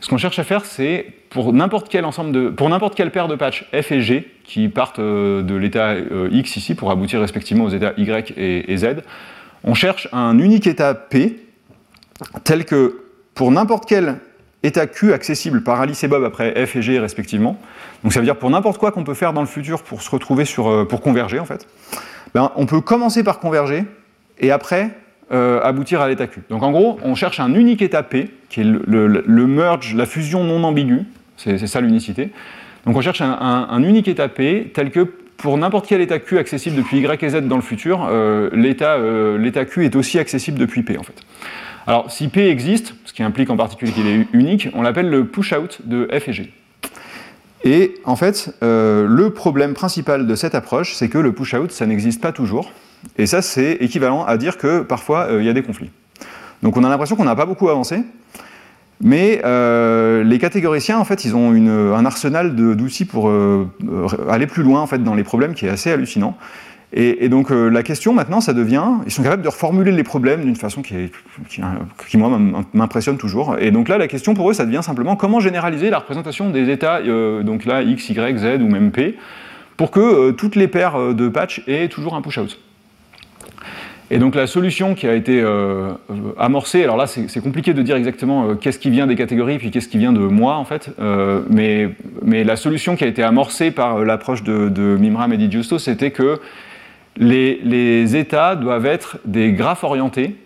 Ce 0.00 0.08
qu'on 0.08 0.18
cherche 0.18 0.38
à 0.38 0.44
faire, 0.44 0.64
c'est 0.64 1.06
pour 1.30 1.52
n'importe 1.52 1.88
quel 1.88 2.04
ensemble 2.04 2.32
de, 2.32 2.48
pour 2.48 2.68
n'importe 2.68 2.94
quelle 2.94 3.10
paire 3.10 3.28
de 3.28 3.34
patchs 3.34 3.68
F 3.72 3.92
et 3.92 4.00
G 4.02 4.30
qui 4.44 4.68
partent 4.68 4.98
euh, 4.98 5.42
de 5.42 5.54
l'état 5.54 5.90
euh, 5.90 6.28
X 6.30 6.56
ici 6.56 6.74
pour 6.74 6.90
aboutir 6.90 7.20
respectivement 7.20 7.64
aux 7.64 7.70
états 7.70 7.92
Y 7.96 8.32
et, 8.36 8.76
Z, 8.76 9.02
on 9.64 9.74
cherche 9.74 10.08
un 10.12 10.38
unique 10.38 10.66
état 10.66 10.94
P 10.94 11.40
tel 12.44 12.64
que 12.64 13.02
pour 13.34 13.50
n'importe 13.50 13.84
quel 13.88 14.16
état 14.62 14.86
Q 14.86 15.12
accessible 15.12 15.62
par 15.62 15.80
Alice 15.80 16.02
et 16.04 16.08
Bob 16.08 16.24
après 16.24 16.66
F 16.66 16.76
et 16.76 16.82
G 16.82 16.98
respectivement, 16.98 17.58
donc 18.02 18.12
ça 18.12 18.20
veut 18.20 18.26
dire 18.26 18.36
pour 18.36 18.50
n'importe 18.50 18.78
quoi 18.78 18.92
qu'on 18.92 19.04
peut 19.04 19.14
faire 19.14 19.32
dans 19.32 19.42
le 19.42 19.46
futur 19.46 19.82
pour 19.82 20.02
se 20.02 20.10
retrouver 20.10 20.44
sur, 20.44 20.68
euh, 20.68 20.84
pour 20.84 21.00
converger 21.00 21.38
en 21.38 21.44
fait, 21.44 21.66
ben, 22.34 22.52
on 22.56 22.66
peut 22.66 22.80
commencer 22.80 23.24
par 23.24 23.38
converger 23.40 23.84
et 24.38 24.50
après 24.50 24.90
aboutir 25.28 26.00
à 26.00 26.08
l'état 26.08 26.28
Q. 26.28 26.44
Donc 26.50 26.62
en 26.62 26.70
gros, 26.70 27.00
on 27.02 27.16
cherche 27.16 27.40
un 27.40 27.52
unique 27.52 27.82
état 27.82 28.04
P, 28.04 28.30
qui 28.48 28.60
est 28.60 28.64
le, 28.64 29.46
merge, 29.46 29.94
la 29.94 30.06
fusion 30.06 30.44
non 30.44 30.64
ambiguë, 30.64 31.04
c'est 31.36 31.66
ça 31.66 31.80
l'unicité. 31.80 32.30
Donc 32.84 32.96
on 32.96 33.00
cherche 33.00 33.20
un, 33.20 33.82
unique 33.82 34.08
état 34.08 34.28
P 34.28 34.70
tel 34.72 34.90
que 34.90 35.00
pour 35.36 35.58
n'importe 35.58 35.86
quel 35.86 36.00
état 36.00 36.18
Q 36.18 36.38
accessible 36.38 36.76
depuis 36.76 36.98
Y 36.98 37.22
et 37.22 37.28
Z 37.28 37.42
dans 37.42 37.56
le 37.56 37.62
futur, 37.62 38.06
euh, 38.08 38.50
euh, 38.54 39.38
l'état 39.38 39.64
Q 39.64 39.84
est 39.84 39.96
aussi 39.96 40.18
accessible 40.18 40.58
depuis 40.58 40.82
P 40.82 40.96
en 40.96 41.02
fait. 41.02 41.20
Alors 41.86 42.10
si 42.10 42.28
P 42.28 42.48
existe, 42.48 42.94
ce 43.04 43.12
qui 43.12 43.22
implique 43.22 43.50
en 43.50 43.56
particulier 43.56 43.92
qu'il 43.92 44.06
est 44.06 44.26
unique, 44.32 44.68
on 44.74 44.82
l'appelle 44.82 45.10
le 45.10 45.26
push-out 45.26 45.80
de 45.84 46.08
F 46.18 46.28
et 46.28 46.32
G. 46.32 46.52
Et 47.64 47.94
en 48.04 48.16
fait, 48.16 48.54
le 48.62 49.28
problème 49.30 49.74
principal 49.74 50.26
de 50.26 50.34
cette 50.36 50.54
approche, 50.54 50.94
c'est 50.94 51.08
que 51.08 51.18
le 51.18 51.32
push-out, 51.32 51.72
ça 51.72 51.86
n'existe 51.86 52.20
pas 52.20 52.32
toujours. 52.32 52.70
Et 53.18 53.26
ça, 53.26 53.42
c'est 53.42 53.72
équivalent 53.80 54.24
à 54.24 54.36
dire 54.36 54.58
que 54.58 54.80
parfois, 54.80 55.26
euh, 55.30 55.42
il 55.42 55.46
y 55.46 55.48
a 55.48 55.52
des 55.52 55.62
conflits. 55.62 55.90
Donc 56.62 56.76
on 56.76 56.84
a 56.84 56.88
l'impression 56.88 57.16
qu'on 57.16 57.24
n'a 57.24 57.36
pas 57.36 57.46
beaucoup 57.46 57.68
avancé, 57.68 58.02
mais 59.00 59.42
euh, 59.44 60.24
les 60.24 60.38
catégoriciens, 60.38 60.98
en 60.98 61.04
fait, 61.04 61.24
ils 61.24 61.36
ont 61.36 61.52
un 61.52 62.06
arsenal 62.06 62.54
d'outils 62.54 63.04
pour 63.04 63.28
euh, 63.28 63.66
aller 64.30 64.46
plus 64.46 64.62
loin 64.62 64.80
en 64.80 64.86
fait, 64.86 65.02
dans 65.02 65.14
les 65.14 65.24
problèmes 65.24 65.54
qui 65.54 65.66
est 65.66 65.70
assez 65.70 65.90
hallucinant. 65.90 66.36
Et, 66.92 67.28
donc 67.28 67.50
la 67.50 67.82
question 67.82 68.14
maintenant, 68.14 68.40
ça 68.40 68.54
devient, 68.54 68.84
ils 69.04 69.12
sont 69.12 69.22
capables 69.22 69.42
de 69.42 69.48
reformuler 69.48 69.92
les 69.92 70.04
problèmes 70.04 70.42
d'une 70.42 70.56
façon 70.56 70.82
qui, 70.82 71.10
qui, 72.08 72.16
moi, 72.16 72.38
m'impressionne 72.72 73.18
toujours. 73.18 73.56
Et 73.58 73.70
donc 73.70 73.88
là, 73.88 73.98
la 73.98 74.08
question 74.08 74.34
pour 74.34 74.48
eux, 74.48 74.54
ça 74.54 74.64
devient 74.64 74.82
simplement 74.82 75.14
comment 75.16 75.40
généraliser 75.40 75.90
la 75.90 75.98
représentation 75.98 76.48
des 76.48 76.70
états, 76.70 77.02
donc 77.42 77.66
là, 77.66 77.82
X, 77.82 78.08
Y, 78.08 78.38
Z 78.38 78.62
ou 78.62 78.68
même 78.68 78.92
P, 78.92 79.18
pour 79.76 79.90
que 79.90 80.30
toutes 80.30 80.54
les 80.54 80.68
paires 80.68 81.12
de 81.12 81.28
patch 81.28 81.64
aient 81.66 81.88
toujours 81.88 82.14
un 82.14 82.22
push-out. 82.22 82.58
Et 84.10 84.18
donc 84.18 84.34
la 84.36 84.46
solution 84.46 84.94
qui 84.94 85.08
a 85.08 85.14
été 85.14 85.40
euh, 85.40 85.90
amorcée, 86.38 86.84
alors 86.84 86.96
là 86.96 87.06
c'est 87.06 87.40
compliqué 87.40 87.74
de 87.74 87.82
dire 87.82 87.96
exactement 87.96 88.54
qu'est-ce 88.54 88.78
qui 88.78 88.90
vient 88.90 89.06
des 89.06 89.16
catégories 89.16 89.58
puis 89.58 89.70
qu'est-ce 89.70 89.88
qui 89.88 89.98
vient 89.98 90.12
de 90.12 90.20
moi 90.20 90.56
en 90.56 90.64
fait, 90.64 90.90
mais, 91.50 91.90
la 92.22 92.56
solution 92.56 92.94
qui 92.94 93.04
a 93.04 93.08
été 93.08 93.22
amorcée 93.22 93.70
par 93.72 94.04
l'approche 94.04 94.44
de, 94.44 94.96
Mimram 95.00 95.32
et 95.32 95.36
Di 95.36 95.50
c'était 95.78 96.12
que 96.12 96.38
les, 97.16 98.16
états 98.16 98.56
doivent 98.56 98.86
être 98.86 99.18
des 99.24 99.52
graphes 99.52 99.84
orientés 99.84 100.36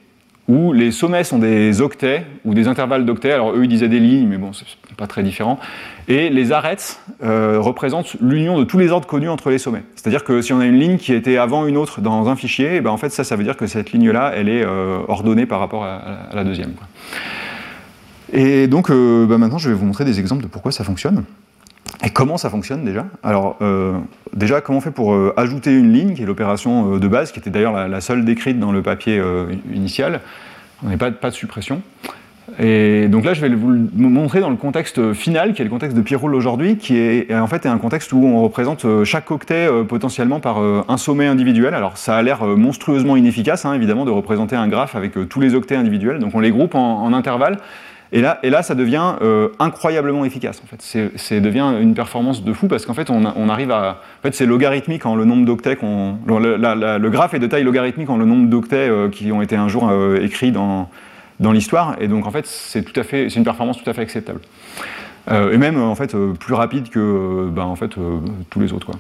où 0.51 0.73
les 0.73 0.91
sommets 0.91 1.23
sont 1.23 1.39
des 1.39 1.81
octets 1.81 2.27
ou 2.45 2.55
des 2.55 2.67
intervalles 2.67 3.07
d'octets. 3.07 3.31
Alors 3.31 3.53
eux, 3.53 3.63
ils 3.63 3.69
disaient 3.69 3.89
des 3.89 4.01
lignes, 4.01 4.27
mais 4.27 4.37
bon, 4.37 4.53
c'est 4.53 4.67
pas 4.97 5.07
très 5.07 5.23
différent. 5.23 5.61
Et 6.09 6.29
les 6.29 6.51
arêtes 6.51 7.01
euh, 7.23 7.61
représentent 7.61 8.17
l'union 8.21 8.59
de 8.59 8.65
tous 8.65 8.77
les 8.77 8.91
ordres 8.91 9.07
connus 9.07 9.29
entre 9.29 9.51
les 9.51 9.59
sommets. 9.59 9.85
C'est-à-dire 9.95 10.25
que 10.25 10.43
si 10.43 10.53
on 10.53 10.59
a 10.59 10.67
une 10.67 10.79
ligne 10.79 10.97
qui 10.97 11.13
était 11.13 11.37
avant 11.37 11.69
une 11.69 11.77
autre 11.77 12.01
dans 12.01 12.29
un 12.29 12.35
fichier, 12.35 12.77
eh 12.77 12.81
ben 12.81 12.91
en 12.91 12.97
fait, 12.97 13.11
ça, 13.11 13.23
ça 13.23 13.37
veut 13.37 13.45
dire 13.45 13.57
que 13.57 13.69
cette 13.69 13.93
ligne-là, 13.93 14.33
elle 14.35 14.49
est 14.49 14.65
euh, 14.65 14.99
ordonnée 15.07 15.47
par 15.47 15.61
rapport 15.61 15.85
à, 15.85 16.31
la 16.35 16.43
deuxième. 16.43 16.73
Et 18.33 18.67
donc, 18.67 18.91
euh, 18.91 19.27
bah, 19.27 19.39
maintenant, 19.39 19.59
je 19.59 19.69
vais 19.69 19.77
vous 19.77 19.87
montrer 19.87 20.05
des 20.05 20.19
exemples 20.19 20.43
de 20.43 20.49
pourquoi 20.49 20.73
ça 20.73 20.83
fonctionne. 20.83 21.23
Et 22.05 22.11
comment 22.11 22.39
ça 22.39 22.51
fonctionne 22.51 22.85
déjà 22.85 23.07
Alors, 23.23 23.59
déjà, 24.33 24.61
comment 24.61 24.79
on 24.79 24.81
fait 24.81 24.91
pour 24.91 25.15
ajouter 25.37 25.77
une 25.77 25.93
ligne, 25.93 26.15
qui 26.15 26.23
est 26.23 26.27
l'opération 26.27 26.97
de 26.97 27.09
base, 27.09 27.31
qui 27.31 27.39
était 27.39 27.51
d'ailleurs 27.51 27.89
la, 27.89 28.01
seule 28.01 28.25
décrite 28.25 28.59
dans 28.59 28.73
le 28.73 28.81
papier 28.81 29.23
initial? 29.73 30.21
On 30.83 30.89
n'est 30.89 30.97
pas, 30.97 31.11
pas 31.11 31.29
de 31.29 31.35
suppression. 31.35 31.83
Et 32.59 33.09
donc 33.09 33.25
là, 33.25 33.35
je 33.35 33.41
vais 33.41 33.49
vous 33.49 33.71
le 33.71 33.89
montrer 33.97 34.41
dans 34.41 34.51
le 34.51 34.57
contexte 34.57 35.13
final, 35.13 35.53
qui 35.53 35.63
est 35.63 35.65
le 35.65 35.71
contexte 35.71 35.97
de 35.97 36.03
Pierroul 36.03 36.35
aujourd'hui, 36.35 36.77
qui 36.77 36.97
est 36.97 37.33
en 37.35 37.47
fait 37.47 37.67
un 37.67 37.79
contexte 37.79 38.13
où 38.13 38.25
on 38.25 38.43
représente 38.43 38.85
euh, 38.85 39.05
chaque 39.05 39.31
octet 39.31 39.69
euh, 39.71 39.85
potentiellement 39.85 40.41
par 40.41 40.61
euh, 40.61 40.83
un 40.89 40.97
sommet 40.97 41.27
individuel. 41.27 41.75
Alors 41.75 41.97
ça 41.97 42.17
a 42.17 42.23
l'air 42.23 42.45
monstrueusement 42.45 43.17
inefficace, 43.17 43.65
hein, 43.65 43.75
évidemment, 43.75 44.05
de 44.05 44.11
représenter 44.11 44.57
un 44.57 44.69
graphe 44.69 44.97
avec 44.97 45.13
tous 45.29 45.41
les 45.41 45.55
octets 45.55 45.77
individuels. 45.77 46.19
Donc 46.19 46.35
on 46.35 46.41
les 46.41 46.51
groupe 46.51 46.75
en, 46.75 47.13
intervalles. 47.13 47.59
Et 48.13 48.21
là, 48.21 48.63
ça 48.63 48.75
devient 48.75 49.15
incroyablement 49.61 50.25
efficace. 50.25 50.61
En 50.65 50.67
fait, 50.67 51.11
c'est 51.17 51.41
devient 51.41 51.75
une 51.81 51.95
performance 51.95 52.43
de 52.45 52.53
fou 52.53 52.67
parce 52.67 52.85
qu'en 52.85 52.95
fait, 52.95 53.09
on, 53.09 53.49
arrive 53.49 53.71
à. 53.71 54.01
En 54.19 54.23
fait, 54.23 54.35
c'est 54.35 54.47
logarithmique 54.47 55.07
en 55.07 55.15
le 55.15 55.25
nombre 55.25 55.45
d'octets. 55.45 55.79
Le, 55.81 56.57
le, 56.99 57.11
graphe 57.11 57.35
est 57.35 57.39
de 57.39 57.47
taille 57.47 57.63
logarithmique 57.63 58.11
en 58.11 58.17
le 58.17 58.25
nombre 58.25 58.49
d'octets 58.49 58.91
qui 59.13 59.31
ont 59.31 59.43
été 59.43 59.55
un 59.55 59.69
jour 59.69 59.93
écrits 60.21 60.51
dans 60.51 60.89
dans 61.41 61.53
l'histoire. 61.53 61.97
Et 62.01 62.07
donc, 62.07 62.27
en 62.27 62.31
fait, 62.31 62.47
c'est 62.47 62.85
une 63.37 63.45
performance 63.45 63.83
tout 63.83 63.91
à 63.91 63.95
fait 63.95 64.03
acceptable. 64.03 64.41
Euh, 65.31 65.53
et 65.53 65.59
même, 65.59 65.81
en 65.81 65.95
fait, 65.95 66.15
euh, 66.15 66.33
plus 66.35 66.55
rapide 66.55 66.89
que 66.91 67.49
ben, 67.51 67.65
en 67.65 67.77
fait, 67.77 67.99
euh, 67.99 68.19
tous 68.51 68.61
les 68.61 68.73
autres. 68.73 68.91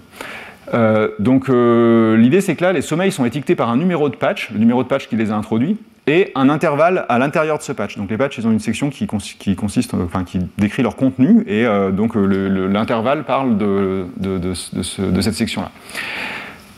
Donc, 1.18 1.48
l'idée, 1.48 2.40
c'est 2.40 2.56
que 2.56 2.62
là, 2.62 2.72
les 2.72 2.82
sommeils 2.82 3.12
sont 3.12 3.24
étiquetés 3.24 3.56
par 3.56 3.70
un 3.70 3.76
numéro 3.76 4.08
de 4.08 4.16
patch, 4.16 4.50
le 4.52 4.58
numéro 4.58 4.82
de 4.82 4.88
patch 4.88 5.08
qui 5.08 5.16
les 5.16 5.30
a 5.30 5.34
introduits, 5.34 5.76
et 6.10 6.32
un 6.34 6.48
intervalle 6.48 7.06
à 7.08 7.18
l'intérieur 7.18 7.58
de 7.58 7.62
ce 7.62 7.72
patch. 7.72 7.96
Donc, 7.96 8.10
les 8.10 8.18
patchs, 8.18 8.38
ont 8.44 8.50
une 8.50 8.60
section 8.60 8.90
qui, 8.90 9.06
consiste, 9.06 9.94
enfin, 9.94 10.24
qui 10.24 10.40
décrit 10.58 10.82
leur 10.82 10.96
contenu, 10.96 11.44
et 11.46 11.64
donc 11.92 12.12
l'intervalle 12.14 13.24
parle 13.24 13.56
de, 13.56 14.52
cette 14.54 15.34
section-là. 15.34 15.70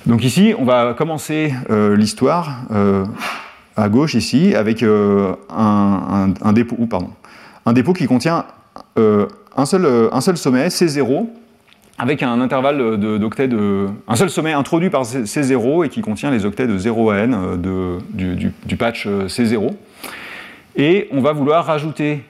Donc 0.07 0.25
ici, 0.25 0.55
on 0.59 0.65
va 0.65 0.95
commencer 0.95 1.53
l'histoire 1.71 2.67
à 3.77 3.89
gauche 3.89 4.15
ici, 4.15 4.55
avec 4.55 4.83
euh, 4.83 5.35
un, 5.51 6.53
dépôt, 6.53 6.77
pardon, 6.87 7.11
un 7.67 7.73
dépôt 7.73 7.93
qui 7.93 8.07
contient 8.07 8.45
euh, 8.99 9.27
un, 9.57 9.65
euh, 9.75 10.09
un 10.13 10.21
seul 10.21 10.37
sommet, 10.37 10.69
C0, 10.69 11.27
avec 11.99 12.23
un 12.23 12.41
intervalle 12.41 12.99
d'octets 12.99 13.49
de, 13.49 13.87
Un 14.09 14.17
seul 14.17 14.31
sommet 14.31 14.53
introduit 14.53 14.91
par 14.91 15.03
C0 15.03 15.85
et 15.85 15.89
qui 15.89 16.01
contient 16.01 16.31
les 16.31 16.45
octets 16.47 16.67
de 16.67 16.77
0 16.79 17.11
à 17.11 17.19
n 17.19 17.61
de, 17.61 17.99
du, 18.13 18.77
patch 18.77 19.07
C0. 19.07 19.73
Et 20.77 21.09
on 21.13 21.21
va 21.21 21.33
vouloir 21.33 21.67
rajouter 21.67 22.23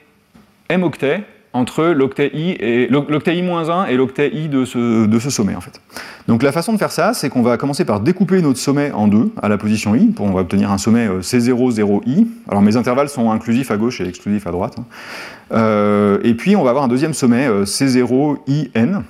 m 0.69 0.83
octets 0.83 1.23
entre 1.53 1.85
l'octet 1.85 2.31
i 2.33 2.51
et 2.51 2.87
l'octet 2.87 3.37
i-1 3.37 3.87
et 3.87 3.95
l'octet 3.95 4.31
i 4.33 4.47
de 4.49 4.65
ce, 4.65 5.05
de 5.05 5.19
ce 5.19 5.29
sommet 5.29 5.55
en 5.55 5.61
fait. 5.61 5.79
Donc 6.27 6.41
la 6.41 6.51
façon 6.51 6.73
de 6.73 6.77
faire 6.77 6.91
ça, 6.91 7.13
c'est 7.13 7.29
qu'on 7.29 7.43
va 7.43 7.57
commencer 7.57 7.85
par 7.85 7.99
découper 7.99 8.41
notre 8.41 8.57
sommet 8.57 8.91
en 8.91 9.07
deux 9.07 9.31
à 9.41 9.49
la 9.49 9.57
position 9.57 9.93
i, 9.93 10.07
pour 10.07 10.25
on 10.25 10.31
va 10.31 10.41
obtenir 10.41 10.71
un 10.71 10.79
sommet 10.79 11.07
euh, 11.07 11.19
C0, 11.19 11.75
0i. 11.75 12.27
Alors 12.49 12.61
mes 12.63 12.75
intervalles 12.75 13.09
sont 13.09 13.31
inclusifs 13.31 13.69
à 13.69 13.77
gauche 13.77 14.01
et 14.01 14.07
exclusifs 14.07 14.47
à 14.47 14.51
droite. 14.51 14.77
Hein. 14.79 14.85
Euh, 15.51 16.17
et 16.23 16.33
puis 16.33 16.55
on 16.55 16.63
va 16.63 16.71
avoir 16.71 16.85
un 16.85 16.87
deuxième 16.87 17.13
sommet 17.13 17.47
euh, 17.47 17.65
C0, 17.65 18.37
i, 18.47 18.71
n. 18.73 19.03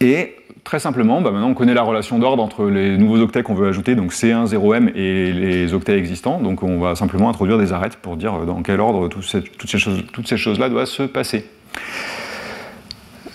Et 0.00 0.36
très 0.64 0.78
simplement, 0.78 1.20
bah, 1.20 1.30
maintenant 1.30 1.48
on 1.48 1.54
connaît 1.54 1.74
la 1.74 1.82
relation 1.82 2.18
d'ordre 2.18 2.42
entre 2.42 2.66
les 2.66 2.98
nouveaux 2.98 3.20
octets 3.20 3.42
qu'on 3.42 3.54
veut 3.54 3.68
ajouter, 3.68 3.94
donc 3.94 4.12
C1, 4.12 4.46
0m 4.46 4.92
et 4.94 5.32
les 5.32 5.74
octets 5.74 5.96
existants. 5.98 6.40
Donc 6.40 6.62
on 6.62 6.78
va 6.80 6.94
simplement 6.94 7.30
introduire 7.30 7.58
des 7.58 7.72
arêtes 7.72 7.96
pour 7.96 8.16
dire 8.16 8.44
dans 8.44 8.62
quel 8.62 8.80
ordre 8.80 9.08
toutes 9.08 9.24
ces, 9.24 9.42
toutes 9.42 10.28
ces 10.28 10.36
choses-là 10.36 10.68
doivent 10.68 10.86
se 10.86 11.04
passer. 11.04 11.46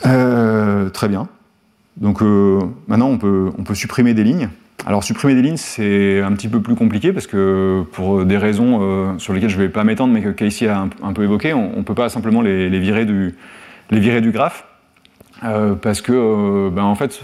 Euh, 0.06 0.90
très 0.90 1.08
bien. 1.08 1.28
Donc 1.98 2.22
euh, 2.22 2.60
maintenant 2.88 3.10
on 3.10 3.18
peut, 3.18 3.52
on 3.58 3.64
peut 3.64 3.76
supprimer 3.76 4.14
des 4.14 4.24
lignes. 4.24 4.50
Alors 4.86 5.04
supprimer 5.04 5.36
des 5.36 5.44
lignes, 5.44 5.58
c'est 5.58 6.22
un 6.22 6.32
petit 6.34 6.48
peu 6.48 6.62
plus 6.62 6.76
compliqué 6.76 7.14
parce 7.14 7.28
que 7.28 7.84
pour 7.92 8.26
des 8.26 8.38
raisons 8.38 8.80
euh, 8.82 9.18
sur 9.20 9.34
lesquelles 9.34 9.50
je 9.50 9.58
ne 9.58 9.62
vais 9.62 9.70
pas 9.70 9.84
m'étendre, 9.84 10.14
mais 10.14 10.22
que 10.22 10.30
Casey 10.30 10.68
a 10.68 10.88
un, 11.04 11.14
peu 11.14 11.24
évoqué, 11.24 11.54
on 11.54 11.78
ne 11.78 11.84
peut 11.84 11.94
pas 11.94 12.10
simplement 12.10 12.42
les, 12.42 12.68
virer 12.80 13.06
du, 13.06 13.36
les 13.92 14.00
virer 14.00 14.22
du 14.22 14.32
graphe. 14.32 14.66
Euh, 15.44 15.74
parce 15.74 16.02
que, 16.02 16.12
euh, 16.14 16.70
ben, 16.70 16.84
en 16.84 16.96
fait, 16.96 17.20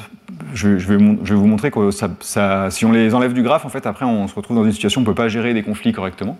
je, 0.53 0.69
vais, 0.69 0.97
vous 0.97 1.47
montrer 1.47 1.69
que 1.71 1.89
si 1.91 2.85
on 2.85 2.91
les 2.91 3.13
enlève 3.13 3.33
du 3.33 3.43
graphe, 3.43 3.65
en 3.65 3.69
fait, 3.69 3.85
après, 3.85 4.05
on 4.05 4.27
se 4.27 4.35
retrouve 4.35 4.57
dans 4.57 4.65
une 4.65 4.71
situation 4.71 5.01
où 5.01 5.03
on 5.03 5.07
ne 5.07 5.13
peut 5.13 5.21
pas 5.21 5.27
gérer 5.27 5.53
des 5.53 5.63
conflits 5.63 5.91
correctement. 5.91 6.37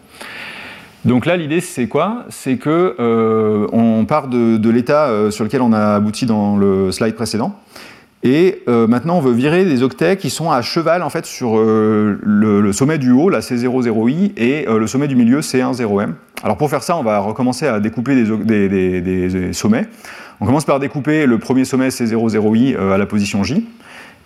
Donc 1.05 1.25
là, 1.25 1.37
l'idée, 1.37 1.61
c'est 1.61 1.87
quoi? 1.87 2.25
C'est 2.29 2.57
que 2.57 2.95
euh, 2.99 3.67
on 3.71 4.05
part 4.05 4.27
de, 4.27 4.69
l'état 4.69 5.31
sur 5.31 5.43
lequel 5.43 5.61
on 5.61 5.71
a 5.71 5.95
abouti 5.95 6.25
dans 6.25 6.57
le 6.57 6.91
slide 6.91 7.15
précédent, 7.15 7.55
et 8.23 8.63
maintenant, 8.67 9.17
on 9.17 9.21
veut 9.21 9.31
virer 9.31 9.63
des 9.63 9.83
octets 9.83 10.17
qui 10.17 10.31
sont 10.31 10.51
à 10.51 10.61
cheval 10.63 11.03
en 11.03 11.09
fait 11.09 11.25
sur 11.25 11.55
le, 11.57 12.71
sommet 12.73 12.97
du 12.97 13.11
haut, 13.11 13.29
la 13.29 13.39
C00i, 13.39 14.33
et 14.35 14.65
le 14.65 14.87
sommet 14.87 15.07
du 15.07 15.15
milieu, 15.15 15.39
C10m. 15.39 16.13
Alors 16.43 16.57
pour 16.57 16.69
faire 16.69 16.83
ça, 16.83 16.97
on 16.97 17.03
va 17.03 17.19
recommencer 17.19 17.67
à 17.67 17.79
découper 17.79 18.15
des 18.15 19.53
sommets. 19.53 19.87
On 20.39 20.45
commence 20.45 20.65
par 20.65 20.79
découper 20.79 21.25
le 21.25 21.39
premier 21.39 21.65
sommet 21.65 21.89
C00i 21.89 22.75
euh, 22.75 22.91
à 22.91 22.97
la 22.97 23.07
position 23.07 23.43
J, 23.43 23.67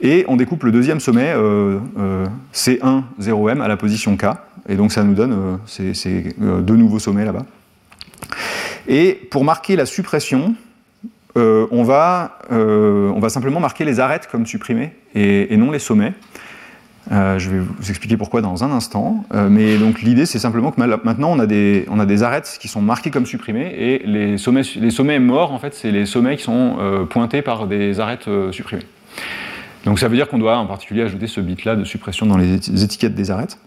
et 0.01 0.25
on 0.27 0.35
découpe 0.35 0.63
le 0.63 0.71
deuxième 0.71 0.99
sommet 0.99 1.31
euh, 1.33 1.79
euh, 1.97 2.25
C1 2.53 3.03
0m 3.21 3.61
à 3.61 3.67
la 3.69 3.77
position 3.77 4.17
K, 4.17 4.25
et 4.67 4.75
donc 4.75 4.91
ça 4.91 5.03
nous 5.03 5.13
donne 5.13 5.59
ces, 5.65 6.35
deux 6.37 6.75
nouveaux 6.75 6.99
sommets 6.99 7.23
là-bas. 7.23 7.45
Et 8.87 9.13
pour 9.31 9.45
marquer 9.45 9.75
la 9.75 9.85
suppression, 9.85 10.55
on, 11.35 11.83
va, 11.83 12.39
simplement 13.29 13.61
marquer 13.61 13.85
les 13.85 13.99
arêtes 14.01 14.27
comme 14.29 14.45
supprimés 14.45 14.93
et 15.15 15.55
non 15.55 15.71
les 15.71 15.79
sommets. 15.79 16.13
Euh, 17.11 17.37
je 17.39 17.49
vais 17.49 17.59
vous 17.59 17.89
expliquer 17.89 18.15
pourquoi 18.15 18.41
dans 18.41 18.63
un 18.63 18.71
instant. 18.71 19.25
Euh, 19.33 19.49
mais 19.49 19.77
donc 19.77 20.01
l'idée, 20.01 20.25
c'est 20.25 20.39
simplement 20.39 20.71
que 20.71 20.79
maintenant, 20.79 21.31
on 21.31 21.39
a, 21.39 21.45
des, 21.45 21.85
on 21.89 21.99
a 21.99 22.05
des 22.05 22.23
arêtes 22.23 22.57
qui 22.59 22.67
sont 22.67 22.81
marquées 22.81 23.11
comme 23.11 23.25
supprimées, 23.25 23.73
et 23.77 24.01
les 24.05 24.37
sommets, 24.37 24.61
les 24.77 24.91
sommets 24.91 25.19
morts, 25.19 25.51
en 25.51 25.59
fait, 25.59 25.73
c'est 25.73 25.91
les 25.91 26.05
sommets 26.05 26.37
qui 26.37 26.43
sont 26.43 26.77
euh, 26.79 27.05
pointés 27.05 27.41
par 27.41 27.67
des 27.67 27.99
arêtes 27.99 28.29
supprimées. 28.51 28.85
Donc 29.85 29.99
ça 29.99 30.07
veut 30.07 30.15
dire 30.15 30.29
qu'on 30.29 30.37
doit 30.37 30.57
en 30.57 30.67
particulier 30.67 31.01
ajouter 31.01 31.27
ce 31.27 31.41
bit-là 31.41 31.75
de 31.75 31.83
suppression 31.83 32.25
dans 32.25 32.37
les 32.37 32.55
étiquettes 32.83 33.15
des 33.15 33.31
arêtes. 33.31 33.57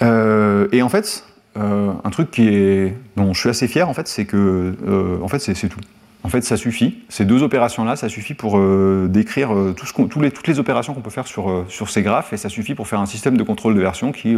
et 0.00 0.82
en 0.82 0.88
fait, 0.88 1.24
un 1.56 2.10
truc 2.10 2.30
qui 2.30 2.48
est, 2.48 2.96
dont 3.16 3.34
je 3.34 3.40
suis 3.40 3.48
assez 3.50 3.68
fier, 3.68 3.88
en 3.88 3.92
fait, 3.92 4.08
c'est 4.08 4.24
que 4.24 4.74
en 5.22 5.28
fait, 5.28 5.40
c'est 5.40 5.68
tout. 5.68 5.80
En 6.26 6.28
fait, 6.28 6.42
ça 6.42 6.56
suffit. 6.56 6.96
Ces 7.08 7.24
deux 7.24 7.44
opérations-là, 7.44 7.94
ça 7.94 8.08
suffit 8.08 8.34
pour 8.34 8.58
euh, 8.58 9.06
décrire 9.08 9.54
euh, 9.54 9.76
toutes 9.76 10.48
les 10.48 10.58
opérations 10.58 10.92
qu'on 10.92 11.00
peut 11.00 11.08
faire 11.08 11.28
sur, 11.28 11.48
euh, 11.48 11.64
sur, 11.68 11.88
ces 11.88 12.02
graphes, 12.02 12.32
et 12.32 12.36
ça 12.36 12.48
suffit 12.48 12.74
pour 12.74 12.88
faire 12.88 12.98
un 12.98 13.06
système 13.06 13.36
de 13.36 13.44
contrôle 13.44 13.76
de 13.76 13.80
version 13.80 14.10
qui, 14.10 14.36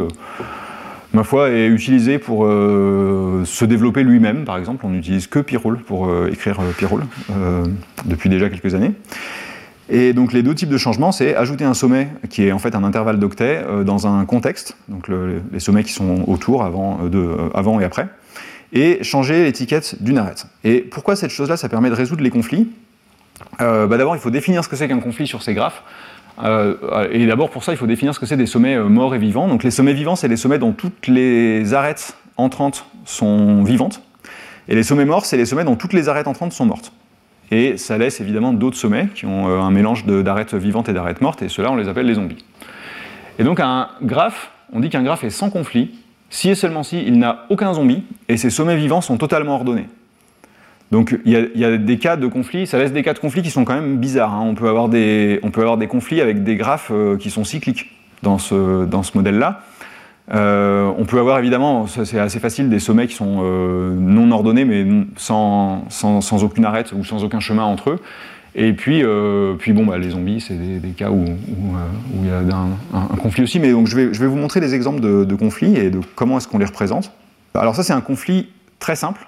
ma 1.15 1.25
foi, 1.25 1.49
est 1.49 1.67
utilisé 1.67 2.19
pour 2.19 2.45
se 2.45 3.65
développer 3.65 4.03
lui-même. 4.03 4.45
Par 4.45 4.59
exemple, 4.59 4.85
on 4.85 4.91
n'utilise 4.91 5.29
que 5.29 5.39
Pyroll 5.39 5.79
pour 5.79 6.11
écrire 6.27 6.61
Pyroll 6.77 7.07
depuis 8.05 8.29
déjà 8.29 8.51
quelques 8.51 8.75
années. 8.75 8.93
Et 9.89 10.13
donc 10.13 10.35
les 10.35 10.43
deux 10.43 10.55
types 10.55 10.69
de 10.69 10.77
changements, 10.77 11.13
c'est 11.13 11.35
ajouter 11.35 11.65
un 11.65 11.73
sommet 11.73 12.09
qui 12.29 12.47
est 12.47 12.53
en 12.53 12.59
fait 12.59 12.75
un 12.75 12.85
intervalle 12.85 13.19
d'octets 13.19 13.65
dans 13.87 14.07
un 14.07 14.27
contexte, 14.27 14.77
donc 14.89 15.09
les 15.09 15.61
sommets 15.61 15.85
qui 15.85 15.93
sont 15.93 16.25
autour, 16.27 16.69
de, 17.09 17.35
avant 17.55 17.81
et 17.81 17.85
après 17.85 18.09
et 18.73 19.03
changer 19.03 19.45
l'étiquette 19.45 20.03
d'une 20.03 20.19
arête. 20.19 20.47
Et 20.65 20.81
pourquoi 20.81 21.17
cette 21.17 21.31
chose-là, 21.31 21.57
ça 21.57 21.69
permet 21.69 21.91
de 21.91 21.95
résoudre 21.95 22.23
les 22.23 22.31
conflits? 22.31 22.69
Euh, 23.61 23.87
bah 23.87 23.97
D'abord, 23.97 24.17
il 24.17 24.21
faut 24.21 24.31
définir 24.31 24.65
ce 24.65 24.69
que 24.69 24.77
c'est 24.77 24.89
qu'un 24.89 25.01
conflit 25.01 25.27
sur 25.27 25.43
ces 25.43 25.55
graphes. 25.55 25.83
Euh, 26.43 27.09
et 27.11 27.27
d'abord, 27.27 27.51
pour 27.51 27.65
ça, 27.65 27.73
il 27.73 27.79
faut 27.79 27.87
définir 27.87 28.15
ce 28.15 28.21
que 28.21 28.27
c'est 28.27 28.37
des 28.37 28.47
sommets 28.47 28.77
euh, 28.77 28.89
morts 28.89 29.15
et 29.15 29.19
vivants. 29.19 29.49
Donc 29.49 29.65
les 29.65 29.71
sommets 29.71 29.95
vivants, 29.95 30.17
c'est 30.17 30.29
les 30.29 30.37
sommets 30.37 30.59
dont 30.59 30.73
toutes 30.73 31.09
les 31.09 31.75
arêtes 31.75 32.17
entrantes 32.37 32.87
sont 33.05 33.63
vivantes. 33.65 34.03
Et 34.69 34.75
les 34.75 34.83
sommets 34.83 35.07
morts, 35.07 35.25
c'est 35.25 35.37
les 35.37 35.47
sommets 35.47 35.65
dont 35.65 35.77
toutes 35.77 35.95
les 35.95 36.09
arêtes 36.09 36.29
entrantes 36.29 36.53
sont 36.53 36.67
mortes. 36.67 36.93
Et 37.51 37.79
ça 37.79 37.97
laisse 37.97 38.21
évidemment 38.21 38.53
d'autres 38.53 38.77
sommets 38.77 39.09
qui 39.15 39.25
ont 39.25 39.49
un 39.49 39.71
mélange 39.71 40.05
d'arêtes 40.05 40.55
vivantes 40.55 40.91
et 40.91 40.93
d'arêtes 40.93 41.23
mortes, 41.23 41.41
et 41.41 41.49
ceux-là, 41.49 41.73
on 41.73 41.77
les 41.77 41.89
appelle 41.89 42.05
les 42.05 42.15
zombies. 42.15 42.45
Et 43.39 43.43
donc 43.45 43.59
un 43.59 43.89
graphe, 44.03 44.51
on 44.71 44.81
dit 44.81 44.91
qu'un 44.91 45.03
graphe 45.03 45.25
est 45.25 45.31
sans 45.31 45.49
conflit, 45.49 45.95
si 46.31 46.51
et 46.51 46.55
seulement 46.55 46.83
si 46.83 47.03
il 47.07 47.19
n'a 47.19 47.47
aucun 47.49 47.73
zombie, 47.73 48.05
et 48.29 48.37
ses 48.37 48.51
sommets 48.51 48.77
vivants 48.77 49.01
sont 49.01 49.17
totalement 49.17 49.55
ordonnés. 49.55 49.87
Donc 50.91 51.19
il 51.27 51.33
y, 51.33 51.65
a 51.65 51.77
des 51.77 51.99
cas 51.99 52.17
de 52.17 52.27
conflit, 52.27 52.67
ça 52.67 52.79
laisse 52.79 52.93
des 52.93 53.03
cas 53.03 53.13
de 53.13 53.19
conflit 53.19 53.43
qui 53.43 53.51
sont 53.51 53.67
quand 53.67 53.75
même 53.75 53.99
bizarres. 53.99 54.33
Hein. 54.33 54.45
On, 54.49 54.55
peut 54.55 54.69
avoir 54.69 54.89
des, 54.89 55.39
on 55.43 55.51
peut 55.51 55.61
avoir 55.61 55.77
des 55.77 55.87
conflits 55.87 56.23
avec 56.23 56.45
des 56.45 56.57
graphes 56.57 56.91
euh, 56.91 57.19
qui 57.19 57.29
sont 57.29 57.45
cycliques 57.45 57.91
dans 58.23 58.39
ce, 58.39 58.87
dans 58.87 59.03
ce 59.03 59.17
modèle-là. 59.17 59.61
Euh, 60.33 60.91
on 60.99 61.05
peut 61.05 61.19
avoir 61.19 61.39
évidemment, 61.39 61.87
c'est 61.87 62.19
assez 62.19 62.41
facile, 62.41 62.71
des 62.71 62.81
sommets 62.81 63.07
qui 63.07 63.15
sont 63.15 63.41
euh, 63.43 63.95
non 63.99 64.31
ordonnés 64.31 64.65
mais 64.65 64.87
sans, 65.17 65.85
sans, 65.91 66.45
aucune 66.45 66.65
arête 66.65 66.93
ou 66.93 67.05
sans 67.05 67.23
aucun 67.23 67.41
chemin 67.41 67.65
entre 67.65 67.91
eux. 67.91 68.01
Et 68.61 68.73
puis, 68.73 69.05
puis 69.59 69.73
bon, 69.73 69.87
bah, 69.87 69.99
les 69.99 70.11
zombies, 70.11 70.41
c'est 70.41 70.57
des, 70.57 70.89
cas 70.91 71.11
où, 71.11 71.25
il 72.21 72.27
y 72.27 72.31
a 72.31 72.57
un, 72.93 73.17
conflit 73.17 73.45
aussi. 73.45 73.61
Mais 73.61 73.71
donc 73.71 73.87
je 73.87 73.97
vais, 73.97 74.27
vous 74.27 74.37
montrer 74.37 74.61
des 74.61 74.75
exemples 74.75 75.01
de, 75.01 75.35
conflits 75.37 75.77
et 75.77 75.91
de 75.91 76.01
comment 76.17 76.39
est-ce 76.39 76.49
qu'on 76.49 76.59
les 76.59 76.65
représente. 76.65 77.13
Alors 77.55 77.77
ça, 77.77 77.83
c'est 77.85 77.93
un 77.93 78.01
conflit 78.01 78.49
très 78.81 78.97
simple 78.97 79.27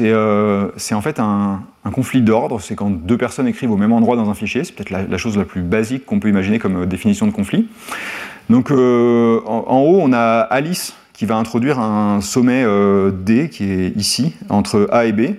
euh, 0.00 0.70
c'est 0.76 0.94
en 0.94 1.00
fait 1.00 1.20
un, 1.20 1.62
conflit 1.92 2.20
d'ordre. 2.20 2.60
C'est 2.60 2.74
quand 2.74 2.90
deux 2.90 3.16
personnes 3.16 3.46
écrivent 3.46 3.70
au 3.70 3.76
même 3.76 3.92
endroit 3.92 4.16
dans 4.16 4.28
un 4.28 4.34
fichier. 4.34 4.64
C'est 4.64 4.74
peut-être 4.74 4.90
la, 4.90 5.18
chose 5.18 5.36
la 5.36 5.44
plus 5.44 5.62
basique 5.62 6.04
qu'on 6.04 6.20
peut 6.20 6.28
imaginer 6.28 6.58
comme 6.58 6.82
euh, 6.82 6.86
définition 6.86 7.26
de 7.26 7.32
conflit. 7.32 7.68
Donc 8.50 8.70
euh, 8.70 9.40
en, 9.46 9.80
haut, 9.80 10.00
on 10.02 10.12
a 10.12 10.40
Alice 10.40 10.94
qui 11.12 11.26
va 11.26 11.36
introduire 11.36 11.80
un 11.80 12.20
sommet 12.20 12.64
D 13.24 13.48
qui 13.50 13.64
est 13.64 13.96
ici, 13.96 14.34
entre 14.48 14.88
A 14.92 15.06
et 15.06 15.12
B. 15.12 15.34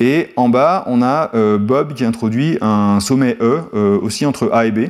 Et 0.00 0.28
en 0.36 0.48
bas, 0.48 0.84
on 0.86 1.02
a 1.02 1.30
Bob 1.58 1.94
qui 1.94 2.04
introduit 2.04 2.58
un 2.60 3.00
sommet 3.00 3.36
E 3.40 3.60
aussi 4.02 4.26
entre 4.26 4.50
A 4.52 4.66
et 4.66 4.72
B. 4.72 4.88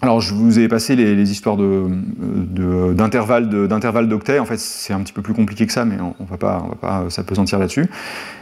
Alors, 0.00 0.20
je 0.20 0.34
vous 0.34 0.58
ai 0.58 0.66
passé 0.68 0.96
les, 0.96 1.30
histoires 1.30 1.56
d'intervalles 1.56 3.48
de, 3.48 4.06
d'octets. 4.06 4.38
En 4.38 4.44
fait, 4.44 4.58
c'est 4.58 4.92
un 4.92 5.00
petit 5.00 5.12
peu 5.12 5.22
plus 5.22 5.34
compliqué 5.34 5.66
que 5.66 5.72
ça, 5.72 5.84
mais 5.84 5.96
on 6.00 6.14
ne 6.22 6.28
va 6.28 6.36
pas, 6.38 6.64
pas 6.80 7.04
s'apesantir 7.08 7.58
là-dessus. 7.58 7.86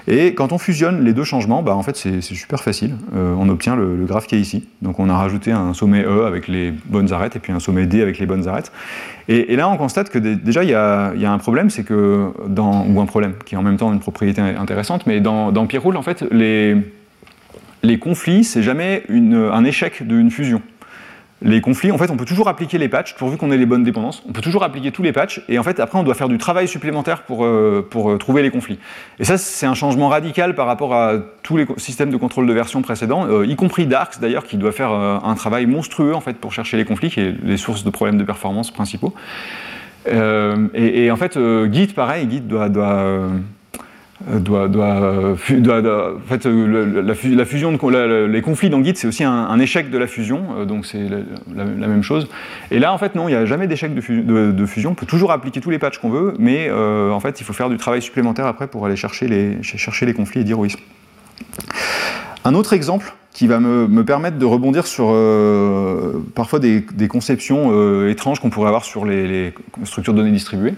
Et 0.07 0.35
quand 0.35 0.53
on 0.53 0.59
fusionne 0.59 1.05
les 1.05 1.13
deux 1.13 1.25
changements, 1.25 1.63
bah, 1.63 1.75
en 1.75 1.83
fait, 1.83 1.97
c'est 1.97 2.23
super 2.23 2.63
facile. 2.63 2.95
Euh, 3.15 3.35
on 3.39 3.49
obtient 3.49 3.77
le, 3.77 4.05
graphe 4.07 4.27
qui 4.27 4.37
est 4.37 4.41
ici. 4.41 4.69
Donc, 4.81 4.99
on 5.01 5.11
a 5.11 5.17
rajouté 5.17 5.53
un 5.53 5.75
sommet 5.75 6.03
E 6.03 6.25
avec 6.25 6.49
les 6.49 6.73
bonnes 6.87 7.13
arêtes 7.13 7.37
et 7.37 7.41
puis 7.41 7.53
un 7.53 7.61
sommet 7.61 7.87
D 7.87 8.01
avec 8.01 8.19
les 8.19 8.27
bonnes 8.27 8.49
arêtes. 8.49 8.73
Et, 9.29 9.55
là, 9.55 9.69
on 9.69 9.77
constate 9.77 10.09
que 10.09 10.19
déjà, 10.19 10.65
il 10.65 10.71
y, 10.71 10.75
a, 10.75 11.13
un 11.13 11.39
problème, 11.39 11.69
c'est 11.69 11.85
que 11.85 12.31
dans 12.47 12.87
ou 12.87 13.01
un 13.01 13.07
problème 13.07 13.35
qui 13.45 13.55
est 13.55 13.59
en 13.59 13.63
même 13.63 13.77
temps 13.77 13.93
une 13.93 14.01
propriété 14.01 14.41
intéressante, 14.41 15.07
mais 15.07 15.21
dans, 15.21 15.53
dans 15.53 15.67
Pierrot, 15.67 15.95
en 15.95 16.03
fait, 16.03 16.25
les 16.31 16.77
les 17.83 17.99
conflits, 17.99 18.45
c'est 18.45 18.63
jamais 18.63 19.05
un 19.09 19.65
échec 19.65 20.07
d'une 20.07 20.31
fusion 20.31 20.61
les 21.43 21.61
conflits, 21.61 21.91
en 21.91 21.99
fait, 21.99 22.11
on 22.11 22.17
peut 22.17 22.27
toujours 22.27 22.49
appliquer 22.49 22.77
les 22.77 22.89
patchs, 22.89 23.15
pourvu 23.15 23.39
qu'on 23.39 23.51
ait 23.51 23.57
les 23.57 23.67
bonnes 23.67 23.83
dépendances, 23.83 24.23
on 24.29 24.33
peut 24.33 24.43
toujours 24.43 24.63
appliquer 24.63 24.93
tous 24.93 25.03
les 25.03 25.13
patchs, 25.13 25.43
et 25.49 25.59
en 25.59 25.63
fait, 25.63 25.81
après, 25.81 25.99
on 25.99 26.03
doit 26.03 26.15
faire 26.15 26.29
du 26.29 26.37
travail 26.37 26.69
supplémentaire 26.69 27.23
pour, 27.23 27.45
euh, 27.45 27.87
pour 27.89 28.11
euh, 28.11 28.19
trouver 28.19 28.43
les 28.43 28.51
conflits. 28.51 28.79
Et 29.19 29.25
ça, 29.25 29.39
c'est 29.39 29.67
un 29.67 29.75
changement 29.75 30.09
radical 30.09 30.55
par 30.55 30.67
rapport 30.67 30.95
à 30.95 31.15
tous 31.43 31.57
les 31.57 31.67
systèmes 31.79 32.11
de 32.11 32.17
contrôle 32.17 32.47
de 32.47 32.53
version 32.53 32.83
précédents, 32.83 33.27
euh, 33.27 33.47
y 33.47 33.57
compris 33.57 33.87
Darks, 33.87 34.21
d'ailleurs, 34.21 34.45
qui 34.45 34.59
doit 34.59 34.73
faire 34.73 34.91
un 34.91 35.35
travail 35.35 35.67
monstrueux, 35.67 36.15
en 36.15 36.21
fait, 36.21 36.35
pour 36.35 36.53
chercher 36.53 36.77
les 36.77 36.85
conflits, 36.85 37.11
qui 37.11 37.21
est 37.21 37.35
les 37.43 37.57
sources 37.57 37.85
de 37.85 37.91
problèmes 37.91 38.19
de 38.19 38.25
performance 38.25 38.71
principaux. 38.71 39.15
Et, 40.07 41.11
en 41.11 41.17
fait, 41.17 41.39
Git, 41.73 41.89
pareil, 41.89 42.29
Git 42.31 42.41
doit... 42.41 42.69
doit 42.69 43.29
euh, 44.29 46.17
en 46.17 46.27
fait, 46.29 46.47
euh, 46.47 47.03
la, 47.03 47.45
fusion 47.45 47.71
les 47.71 48.43
conflits 48.43 48.69
dans 48.69 48.85
Git, 48.85 48.93
c'est 48.97 49.07
aussi 49.07 49.25
un, 49.25 49.59
échec 49.59 49.91
de 49.91 49.97
la 49.97 50.07
fusion, 50.07 50.45
euh, 50.59 50.65
donc 50.67 50.85
c'est 50.85 51.07
la, 51.55 51.65
même 51.65 52.03
chose. 52.03 52.29
Et 52.71 52.79
là, 52.79 52.93
en 52.93 52.99
fait, 52.99 53.15
non, 53.15 53.29
il 53.29 53.33
n'y 53.33 53.37
a 53.37 53.47
jamais 53.47 53.67
d'échec 53.67 53.95
de, 53.95 54.01
fusion. 54.67 54.91
On 54.91 54.95
peut 54.95 55.07
toujours 55.07 55.33
appliquer 55.33 55.61
tous 55.61 55.71
les 55.71 55.79
patchs 55.79 55.99
qu'on 55.99 56.11
veut, 56.11 56.35
mais 56.39 56.71
en 56.71 57.21
fait, 57.21 57.41
il 57.41 57.45
faut 57.45 57.53
faire 57.53 57.71
du 57.71 57.79
travail 57.79 58.03
supplémentaire 58.03 58.47
après 58.47 58.67
pour 58.67 58.85
aller 58.85 58.97
chercher 58.97 59.27
les, 59.27 60.15
conflits 60.15 60.41
et 60.41 60.45
dire 60.45 60.59
oui. 60.59 60.75
Un 62.45 62.55
autre 62.55 62.73
exemple 62.73 63.15
qui 63.33 63.47
va 63.47 63.61
me, 63.61 63.87
me 63.87 64.05
permettre 64.05 64.39
de 64.39 64.45
rebondir 64.45 64.87
sur 64.87 65.15
parfois 66.35 66.59
des, 66.59 66.85
des 66.93 67.09
conceptions 67.09 68.07
étranges 68.07 68.41
qu'on 68.41 68.51
pourrait 68.51 68.69
avoir 68.69 68.85
sur 68.85 69.07
les, 69.07 69.27
les 69.27 69.55
structures 69.85 70.13
de 70.13 70.19
données 70.19 70.33
distribuées 70.33 70.75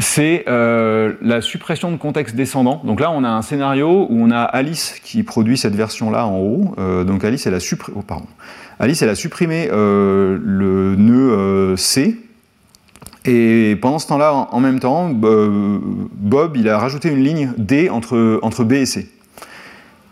c'est 0.00 0.44
euh, 0.48 1.14
la 1.20 1.40
suppression 1.40 1.90
de 1.90 1.96
contexte 1.96 2.34
descendant. 2.34 2.80
Donc 2.84 3.00
là, 3.00 3.10
on 3.10 3.24
a 3.24 3.28
un 3.28 3.42
scénario 3.42 4.06
où 4.08 4.22
on 4.22 4.30
a 4.30 4.40
Alice 4.40 4.98
qui 5.02 5.22
produit 5.22 5.58
cette 5.58 5.74
version-là 5.74 6.26
en 6.26 6.38
haut. 6.38 6.74
Euh, 6.78 7.04
donc 7.04 7.24
Alice, 7.24 7.46
elle 7.46 7.54
a, 7.54 7.58
oh, 7.94 8.02
Alice, 8.78 9.02
elle 9.02 9.10
a 9.10 9.14
supprimé 9.14 9.68
euh, 9.70 10.38
le 10.42 10.96
nœud 10.96 11.76
C. 11.76 12.18
Et 13.24 13.76
pendant 13.80 13.98
ce 13.98 14.08
temps-là, 14.08 14.32
en, 14.32 14.60
même 14.60 14.80
temps, 14.80 15.10
Bob, 15.10 16.56
il 16.56 16.68
a 16.68 16.78
rajouté 16.78 17.08
une 17.08 17.22
ligne 17.22 17.52
D 17.56 17.88
entre, 17.88 18.40
entre 18.42 18.64
B 18.64 18.72
et 18.72 18.86
C. 18.86 19.08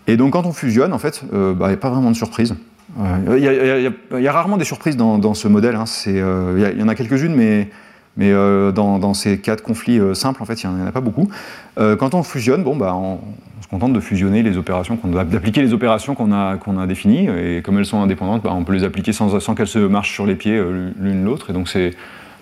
Et 0.07 0.17
donc 0.17 0.35
quand 0.35 0.47
on 0.47 0.53
fusionne, 0.53 0.93
en 0.93 0.99
fait, 0.99 1.25
bah, 1.33 1.67
il 1.67 1.69
n'y 1.69 1.75
a 1.75 1.77
pas 1.77 1.91
vraiment 1.91 2.11
de 2.11 2.17
surprise. 2.17 2.55
Il 2.99 3.39
y, 3.39 4.29
a 4.29 4.33
rarement 4.33 4.59
des 4.59 4.65
surprises 4.65 4.97
dans, 4.97 5.35
ce 5.35 5.49
modèle. 5.49 5.75
Hein. 5.75 5.85
Il 6.07 6.79
y, 6.79 6.83
en 6.83 6.89
a 6.89 6.95
quelques-unes, 6.95 7.35
mais 7.35 7.69
mais 8.17 8.33
euh, 8.33 8.73
dans, 8.73 9.15
ces 9.15 9.39
cas 9.39 9.57
de 9.57 9.61
conflits 9.61 9.99
euh, 9.99 10.15
simples, 10.15 10.43
en 10.43 10.47
fait, 10.47 10.63
il 10.63 10.71
n'y 10.71 10.83
en 10.83 10.87
a 10.87 10.93
pas 10.93 11.01
beaucoup. 11.01 11.29
Euh, 11.79 11.97
quand 11.97 12.15
on 12.15 12.23
fusionne, 12.23 12.63
bon, 12.63 12.77
bah, 12.77 12.95
on, 12.95 13.19
se 13.63 13.69
contente 13.69 13.93
de 13.93 14.01
fusionner 14.01 14.43
les 14.43 14.57
opérations, 14.57 14.99
d'appliquer 15.05 15.63
les 15.63 15.73
opérations 15.73 16.15
qu'on 16.15 16.33
a, 16.33 16.57
qu'on 16.57 16.79
a 16.79 16.87
définies, 16.87 17.29
et 17.29 17.63
comme 17.63 17.79
elles 17.79 17.87
sont 17.87 18.01
indépendantes, 18.01 18.43
bah, 18.43 18.51
on 18.53 18.65
peut 18.65 18.73
les 18.73 18.85
appliquer 18.85 19.13
sans, 19.13 19.39
sans 19.39 19.55
qu'elles 19.55 19.69
se 19.69 19.79
marchent 19.79 20.13
sur 20.13 20.27
les 20.27 20.35
pieds 20.35 20.61
l'une 20.99 21.25
l'autre, 21.25 21.51
et 21.51 21.53
donc 21.53 21.69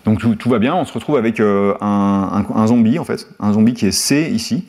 donc 0.04 0.38
tout, 0.38 0.48
va 0.48 0.58
bien. 0.58 0.74
On 0.74 0.84
se 0.86 0.92
retrouve 0.92 1.16
avec 1.16 1.38
un, 1.40 2.66
zombie, 2.66 2.98
en 2.98 3.04
fait, 3.04 3.28
un 3.40 3.52
zombie 3.52 3.74
qui 3.74 3.86
est 3.86 3.92
C 3.92 4.30
ici, 4.32 4.64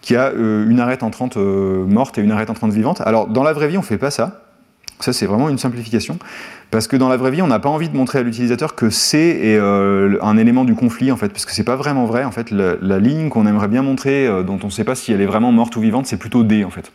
qui 0.00 0.16
a 0.16 0.32
une 0.32 0.80
arête 0.80 1.04
en 1.04 1.10
30 1.10 1.36
morte 1.36 2.18
et 2.18 2.22
une 2.22 2.32
arête 2.32 2.50
en 2.50 2.54
30 2.54 2.72
vivante. 2.72 3.00
Alors 3.02 3.28
dans 3.28 3.44
la 3.44 3.52
vraie 3.52 3.68
vie, 3.68 3.76
on 3.76 3.82
ne 3.82 3.86
fait 3.86 3.98
pas 3.98 4.10
ça. 4.10 4.49
Ça, 5.00 5.12
c'est 5.12 5.26
vraiment 5.26 5.48
une 5.48 5.58
simplification. 5.58 6.18
Parce 6.70 6.86
que 6.86 6.96
dans 6.96 7.08
la 7.08 7.16
vraie 7.16 7.30
vie, 7.30 7.42
on 7.42 7.48
n'a 7.48 7.58
pas 7.58 7.68
envie 7.68 7.88
de 7.88 7.96
montrer 7.96 8.20
à 8.20 8.22
l'utilisateur 8.22 8.74
que 8.74 8.90
C 8.90 9.18
est 9.42 9.56
euh, 9.56 10.18
un 10.22 10.36
élément 10.36 10.64
du 10.64 10.74
conflit, 10.74 11.10
en 11.10 11.16
fait, 11.16 11.28
parce 11.28 11.44
que 11.44 11.52
c'est 11.52 11.64
pas 11.64 11.76
vraiment 11.76 12.06
vrai. 12.06 12.24
En 12.24 12.30
fait, 12.30 12.50
la, 12.50 12.98
ligne 12.98 13.28
qu'on 13.28 13.46
aimerait 13.46 13.68
bien 13.68 13.82
montrer, 13.82 14.26
euh, 14.26 14.42
dont 14.42 14.58
on 14.62 14.66
ne 14.66 14.72
sait 14.72 14.84
pas 14.84 14.94
si 14.94 15.12
elle 15.12 15.20
est 15.20 15.26
vraiment 15.26 15.52
morte 15.52 15.74
ou 15.76 15.80
vivante, 15.80 16.06
c'est 16.06 16.18
plutôt 16.18 16.44
D, 16.44 16.64
en 16.64 16.70
fait. 16.70 16.92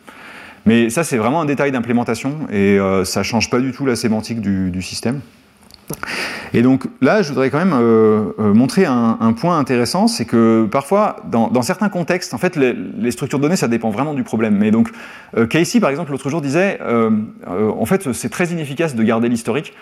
Mais 0.65 0.89
ça, 0.89 1.03
c'est 1.03 1.17
vraiment 1.17 1.41
un 1.41 1.45
détail 1.45 1.71
d'implémentation, 1.71 2.47
et 2.51 2.79
euh, 2.79 3.05
ça 3.05 3.23
change 3.23 3.49
pas 3.49 3.59
du 3.59 3.71
tout 3.71 3.85
la 3.85 3.95
sémantique 3.95 4.41
du 4.41 4.81
système. 4.81 5.19
Et 6.53 6.61
donc 6.61 6.85
là, 7.01 7.21
je 7.21 7.29
voudrais 7.29 7.49
quand 7.49 7.57
même 7.57 7.73
euh, 7.73 8.31
euh, 8.39 8.53
montrer 8.53 8.85
un, 8.85 9.33
point 9.33 9.59
intéressant, 9.59 10.07
c'est 10.07 10.25
que 10.25 10.67
parfois, 10.71 11.17
dans, 11.29 11.61
certains 11.61 11.89
contextes, 11.89 12.33
en 12.33 12.37
fait, 12.37 12.55
les, 12.55 13.11
structures 13.11 13.39
de 13.39 13.43
données, 13.43 13.55
ça 13.55 13.67
dépend 13.67 13.89
vraiment 13.89 14.13
du 14.13 14.23
problème. 14.23 14.55
Mais 14.57 14.71
donc, 14.71 14.89
euh, 15.37 15.47
Casey, 15.47 15.79
par 15.79 15.89
exemple, 15.89 16.11
l'autre 16.11 16.29
jour 16.29 16.41
disait, 16.41 16.79
en 17.47 17.85
fait, 17.85 18.13
c'est 18.13 18.29
très 18.29 18.47
inefficace 18.47 18.95
de 18.95 19.03
garder 19.03 19.29
l'historique 19.29 19.73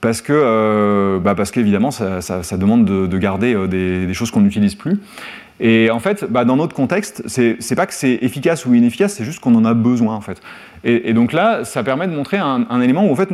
parce 0.00 0.20
que, 0.20 1.20
bah 1.22 1.34
parce 1.36 1.52
qu'évidemment, 1.52 1.90
ça, 1.90 2.20
demande 2.56 2.84
de, 2.84 3.18
garder 3.18 3.54
des, 3.68 4.06
des, 4.06 4.14
choses 4.14 4.30
qu'on 4.30 4.40
n'utilise 4.40 4.74
plus. 4.74 4.98
Et 5.60 5.90
en 5.90 6.00
fait, 6.00 6.24
bah, 6.24 6.44
dans 6.44 6.56
notre 6.56 6.74
contexte, 6.74 7.22
c'est 7.26 7.76
pas 7.76 7.86
que 7.86 7.94
c'est 7.94 8.18
efficace 8.22 8.66
ou 8.66 8.74
inefficace, 8.74 9.14
c'est 9.14 9.24
juste 9.24 9.38
qu'on 9.38 9.54
en 9.54 9.64
a 9.64 9.74
besoin 9.74 10.16
en 10.16 10.20
fait. 10.20 10.40
Et, 10.84 11.12
donc 11.12 11.32
là, 11.32 11.64
ça 11.64 11.84
permet 11.84 12.08
de 12.08 12.12
montrer 12.12 12.38
un, 12.38 12.80
élément 12.80 13.06
où 13.06 13.12
en 13.12 13.16
fait, 13.16 13.28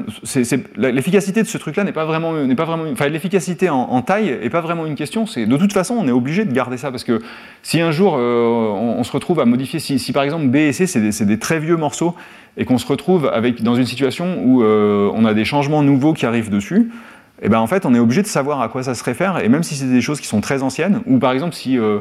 l'efficacité 0.77 1.43
de 1.43 1.49
ce 1.49 1.57
truc-là 1.57 1.85
n'est 1.85 1.93
pas 1.93 2.05
vraiment, 2.05 2.35
n'est 2.35 2.55
pas 2.55 2.67
vraiment, 2.67 2.85
enfin 2.93 3.09
l'efficacité 3.09 3.71
en, 3.71 4.03
taille 4.03 4.39
n'est 4.43 4.51
pas 4.51 4.61
vraiment 4.61 4.85
une 4.85 4.97
question. 4.97 5.25
C'est 5.25 5.47
de 5.47 5.57
toute 5.57 5.73
façon, 5.73 5.95
on 5.99 6.07
est 6.07 6.13
obligé 6.13 6.45
de 6.45 6.53
garder 6.53 6.77
ça 6.77 6.91
parce 6.91 7.05
que 7.05 7.23
si 7.63 7.81
un 7.81 7.91
jour 7.91 8.17
euh, 8.19 8.69
on, 8.99 9.03
se 9.03 9.13
retrouve 9.13 9.41
à 9.41 9.47
modifier, 9.47 9.79
si, 9.81 10.13
par 10.13 10.25
exemple 10.25 10.47
B 10.49 10.57
et 10.57 10.73
C 10.73 10.87
c'est 10.87 11.25
des, 11.25 11.39
très 11.39 11.59
vieux 11.59 11.77
morceaux 11.77 12.15
et 12.59 12.67
qu'on 12.67 12.77
se 12.77 12.87
retrouve 12.87 13.31
avec 13.33 13.63
dans 13.63 13.77
une 13.77 13.87
situation 13.87 14.42
où 14.44 14.63
euh, 14.63 15.11
on 15.15 15.25
a 15.25 15.33
des 15.33 15.46
changements 15.46 15.83
nouveaux 15.83 16.13
qui 16.13 16.27
arrivent 16.27 16.51
dessus 16.51 16.90
et 17.40 17.46
eh 17.46 17.49
ben 17.49 17.61
en 17.61 17.69
fait, 17.69 17.87
on 17.87 17.94
est 17.94 18.01
obligé 18.01 18.23
de 18.23 18.27
savoir 18.27 18.61
à 18.63 18.69
quoi 18.69 18.83
ça 18.83 18.96
se 18.96 19.05
réfère, 19.05 19.38
et 19.38 19.49
même 19.49 19.63
si 19.63 19.77
c'est 19.77 19.87
des 19.87 20.01
choses 20.01 20.21
qui 20.21 20.27
sont 20.27 20.40
très 20.40 20.65
anciennes, 20.65 21.03
ou 21.07 21.19
par 21.19 21.31
exemple 21.31 21.55
si, 21.55 21.79
euh, 21.79 22.01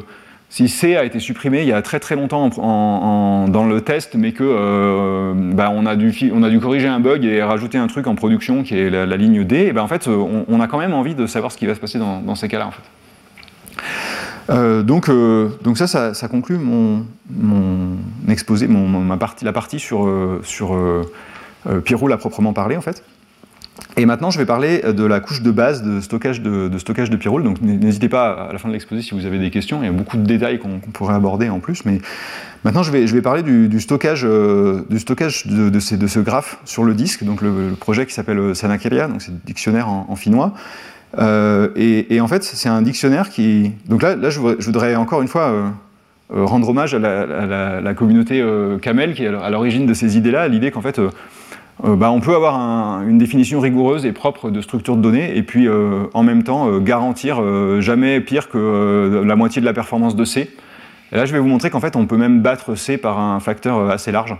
si 0.50 0.68
C 0.68 0.96
a 0.96 1.04
été 1.04 1.20
supprimé 1.20 1.60
il 1.60 1.68
y 1.68 1.72
a 1.72 1.82
très 1.82 2.00
très 2.00 2.16
longtemps 2.16 2.48
dans 2.48 3.66
le 3.66 3.80
test, 3.82 4.14
mais 4.14 4.32
que 4.32 4.44
euh, 4.44 5.32
bah, 5.34 5.70
on, 5.72 5.84
a 5.84 5.94
dû, 5.94 6.32
on 6.34 6.42
a 6.42 6.48
dû 6.48 6.58
corriger 6.58 6.88
un 6.88 7.00
bug 7.00 7.24
et 7.24 7.42
rajouter 7.42 7.76
un 7.76 7.86
truc 7.86 8.06
en 8.06 8.14
production 8.14 8.62
qui 8.62 8.78
est 8.78 8.88
la, 8.88 9.16
ligne 9.16 9.44
D, 9.44 9.56
et 9.56 9.72
ben 9.72 9.82
en 9.82 9.88
fait, 9.88 10.08
on, 10.08 10.60
a 10.60 10.66
quand 10.66 10.78
même 10.78 10.94
envie 10.94 11.14
de 11.14 11.26
savoir 11.26 11.52
ce 11.52 11.58
qui 11.58 11.66
va 11.66 11.74
se 11.74 11.80
passer 11.80 11.98
dans, 11.98 12.34
ces 12.34 12.48
cas-là. 12.48 12.66
En 12.66 12.70
fait. 12.70 12.82
Euh, 14.50 14.82
donc, 14.82 15.10
donc 15.62 15.76
ça, 15.76 16.14
ça, 16.14 16.28
conclut 16.28 16.56
mon, 16.56 17.04
exposé, 18.28 18.68
mon, 18.68 18.88
ma 18.88 19.18
partie, 19.18 19.44
la 19.44 19.52
partie 19.52 19.78
sur, 19.78 20.10
sur 20.42 20.74
à 21.66 22.16
proprement 22.16 22.54
parler 22.54 22.76
en 22.76 22.80
fait. 22.80 23.04
Et 23.98 24.06
maintenant, 24.06 24.30
je 24.30 24.38
vais 24.38 24.46
parler 24.46 24.80
de 24.80 25.04
la 25.04 25.18
couche 25.18 25.42
de 25.42 25.50
base 25.50 25.82
de 25.82 26.00
stockage 26.00 26.40
de, 26.40 26.68
de 26.68 26.78
stockage 26.78 27.10
de. 27.10 27.16
Donc, 27.16 27.60
n'hésitez 27.60 28.08
pas 28.08 28.48
à 28.48 28.52
la 28.52 28.58
fin 28.58 28.68
de 28.68 28.72
l'exposé 28.72 29.02
si 29.02 29.12
vous 29.12 29.26
avez 29.26 29.40
des 29.40 29.50
questions. 29.50 29.82
Il 29.82 29.86
y 29.86 29.88
a 29.88 29.92
beaucoup 29.92 30.16
de 30.16 30.22
détails 30.22 30.60
qu'on 30.60 30.78
pourrait 30.78 31.16
aborder 31.16 31.48
en 31.48 31.58
plus. 31.58 31.84
Mais 31.84 32.00
maintenant, 32.62 32.84
je 32.84 32.92
vais, 32.92 33.08
je 33.08 33.14
vais 33.14 33.22
parler 33.22 33.42
du, 33.42 33.80
stockage, 33.80 34.24
du 34.24 34.98
stockage 35.00 35.48
de, 35.48 35.68
de, 35.68 35.80
ce 35.80 36.20
graphe 36.20 36.60
sur 36.64 36.84
le 36.84 36.94
disque. 36.94 37.24
Donc, 37.24 37.42
le, 37.42 37.74
projet 37.78 38.06
qui 38.06 38.14
s'appelle 38.14 38.54
Sanakeria, 38.54 39.08
donc 39.08 39.20
c'est 39.20 39.32
le 39.32 39.38
dictionnaire 39.44 39.88
en, 39.88 40.14
finnois. 40.14 40.54
et, 41.18 42.20
en 42.20 42.28
fait, 42.28 42.44
c'est 42.44 42.68
un 42.68 42.82
dictionnaire 42.82 43.30
qui. 43.30 43.72
Donc 43.88 44.02
là, 44.02 44.14
là 44.14 44.30
je, 44.30 44.38
voudrais, 44.38 44.94
encore 44.94 45.22
une 45.22 45.28
fois 45.28 45.72
rendre 46.30 46.68
hommage 46.68 46.94
à 46.94 47.00
la, 47.00 47.80
la 47.80 47.94
communauté 47.94 48.44
Camel 48.80 49.14
qui 49.14 49.24
est 49.24 49.34
à 49.34 49.50
l'origine 49.50 49.86
de 49.86 49.94
ces 49.94 50.16
idées-là, 50.16 50.46
l'idée 50.46 50.70
qu'en 50.70 50.82
fait 50.82 51.00
euh, 51.84 51.96
bah, 51.96 52.10
on 52.10 52.20
peut 52.20 52.34
avoir 52.34 53.02
une 53.02 53.18
définition 53.18 53.60
rigoureuse 53.60 54.04
et 54.04 54.12
propre 54.12 54.50
de 54.50 54.60
structure 54.60 54.96
de 54.96 55.02
données, 55.02 55.36
et 55.36 55.42
puis 55.42 55.68
euh, 55.68 56.04
en 56.14 56.22
même 56.22 56.42
temps 56.42 56.68
euh, 56.68 56.80
garantir 56.80 57.40
jamais 57.80 58.20
pire 58.20 58.48
que 58.48 59.22
la 59.24 59.36
moitié 59.36 59.60
de 59.60 59.66
la 59.66 59.72
performance 59.72 60.16
de 60.16 60.24
C. 60.24 60.50
Et 61.12 61.16
là, 61.16 61.24
je 61.24 61.32
vais 61.32 61.38
vous 61.38 61.48
montrer 61.48 61.70
qu'en 61.70 61.80
fait, 61.80 61.96
on 61.96 62.06
peut 62.06 62.16
même 62.16 62.40
battre 62.42 62.74
C 62.74 62.98
par 62.98 63.18
un 63.18 63.40
facteur 63.40 63.90
assez 63.90 64.12
large, 64.12 64.36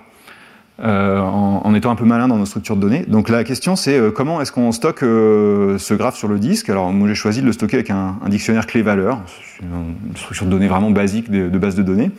en, 0.82 1.74
étant 1.74 1.90
un 1.90 1.94
peu 1.94 2.04
malin 2.04 2.28
dans 2.28 2.36
nos 2.36 2.44
structures 2.44 2.76
de 2.76 2.82
données. 2.82 3.04
Donc 3.08 3.30
la 3.30 3.42
question, 3.42 3.74
c'est 3.74 3.98
comment 4.14 4.40
est-ce 4.42 4.52
qu'on 4.52 4.70
stocke 4.70 5.00
ce 5.00 5.94
graphe 5.94 6.16
sur 6.16 6.28
le 6.28 6.38
disque? 6.38 6.68
Alors 6.68 6.92
moi, 6.92 7.08
j'ai 7.08 7.14
choisi 7.14 7.40
de 7.40 7.46
le 7.46 7.52
stocker 7.52 7.76
avec 7.76 7.90
un, 7.90 8.16
dictionnaire 8.28 8.66
clé-valeur, 8.66 9.22
une 9.62 10.16
structure 10.16 10.44
de 10.44 10.50
données 10.50 10.68
vraiment 10.68 10.90
basique 10.90 11.30
de 11.30 11.58
base 11.58 11.74
de 11.74 11.82
données. 11.82 12.10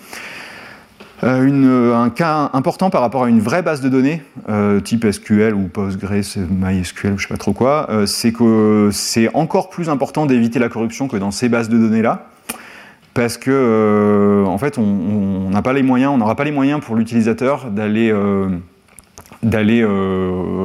Euh, 1.24 1.50
euh, 1.50 1.96
un 1.96 2.10
cas 2.10 2.50
important 2.54 2.90
par 2.90 3.02
rapport 3.02 3.26
à 3.26 3.30
une 3.30 3.42
vraie 3.42 3.62
base 3.62 3.82
de 3.82 3.90
données, 3.90 4.22
euh, 4.48 4.80
type 4.80 5.06
SQL 5.10 5.54
ou 5.54 5.68
Postgres, 5.68 6.38
MySQL, 6.50 7.16
je 7.18 7.24
sais 7.24 7.28
pas 7.28 7.38
trop 7.38 7.54
quoi, 7.54 7.90
c'est 8.06 8.32
que 8.32 8.90
c'est 8.92 9.30
encore 9.34 9.70
plus 9.70 9.90
important 9.90 10.26
d'éviter 10.26 10.60
la 10.60 10.70
corruption 10.70 11.08
que 11.08 11.18
dans 11.18 11.32
ces 11.32 11.50
bases 11.50 11.70
de 11.70 11.78
données-là, 11.78 12.28
parce 13.14 13.38
que 13.38 14.44
en 14.48 14.58
fait, 14.58 14.78
on 14.78 15.50
n'a 15.50 15.62
pas 15.62 15.74
les 15.74 15.84
moyens, 15.84 16.14
on 16.14 16.18
n'aura 16.18 16.36
pas 16.36 16.46
les 16.46 16.52
moyens 16.52 16.80
pour 16.80 16.96
l'utilisateur 16.96 17.66
d'aller 17.70 18.14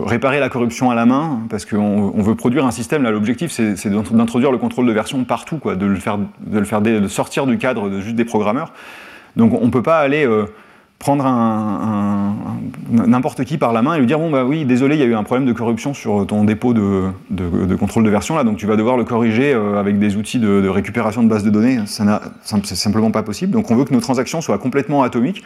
réparer 0.07 0.40
la 0.40 0.48
corruption 0.48 0.90
à 0.90 0.94
la 0.94 1.07
main, 1.07 1.40
parce 1.50 1.64
qu'on 1.64 2.22
veut 2.22 2.34
produire 2.36 2.64
un 2.64 2.70
système, 2.70 3.02
là 3.02 3.11
l'objectif 3.11 3.50
c'est 3.50 3.88
d'introduire 3.88 4.52
le 4.52 4.59
contrôle 4.59 4.86
de 4.86 4.92
version 4.92 5.24
partout, 5.24 5.59
quoi, 5.59 5.74
de 5.74 5.86
le 5.86 5.96
faire, 5.96 6.18
de 6.80 7.09
sortir 7.09 7.46
du 7.46 7.59
cadre 7.59 8.00
juste 8.00 8.16
des 8.16 8.24
programmeurs. 8.24 8.72
Donc 9.37 9.53
on 9.61 9.66
ne 9.66 9.70
peut 9.70 9.82
pas 9.82 9.99
aller 9.99 10.26
euh, 10.26 10.47
prendre 11.05 11.24
n'importe 12.91 13.45
qui 13.45 13.59
par 13.59 13.74
la 13.74 13.82
main 13.82 13.95
et 13.95 13.99
lui 13.99 14.07
dire 14.07 14.18
bon 14.18 14.30
bah 14.30 14.45
oui 14.45 14.64
désolé 14.64 14.97
il 14.97 15.01
y 15.01 15.03
a 15.03 15.07
eu 15.07 15.14
un 15.14 15.22
problème 15.22 15.47
de 15.47 15.53
corruption 15.53 15.93
sur 15.93 16.26
ton 16.26 16.45
dépôt 16.45 16.72
de, 16.72 17.11
contrôle 17.78 18.05
de 18.05 18.11
version 18.11 18.37
là. 18.37 18.45
Donc 18.45 18.57
tu 18.57 18.66
vas 18.66 18.76
devoir 18.76 18.97
le 18.97 19.05
corriger 19.05 19.53
euh, 19.53 19.78
avec 19.78 19.99
des 19.99 20.16
outils 20.16 20.39
de, 20.39 20.66
récupération 20.66 21.22
de 21.22 21.28
base 21.28 21.45
de 21.45 21.51
données. 21.51 21.78
C'est 21.87 22.74
simplement 22.74 23.11
pas 23.11 23.22
possible. 23.22 23.53
Donc 23.53 23.70
on 23.70 23.76
veut 23.76 23.85
que 23.85 23.93
nos 23.93 24.01
transactions 24.01 24.41
soient 24.41 24.59
complètement 24.59 25.03
atomiques. 25.03 25.45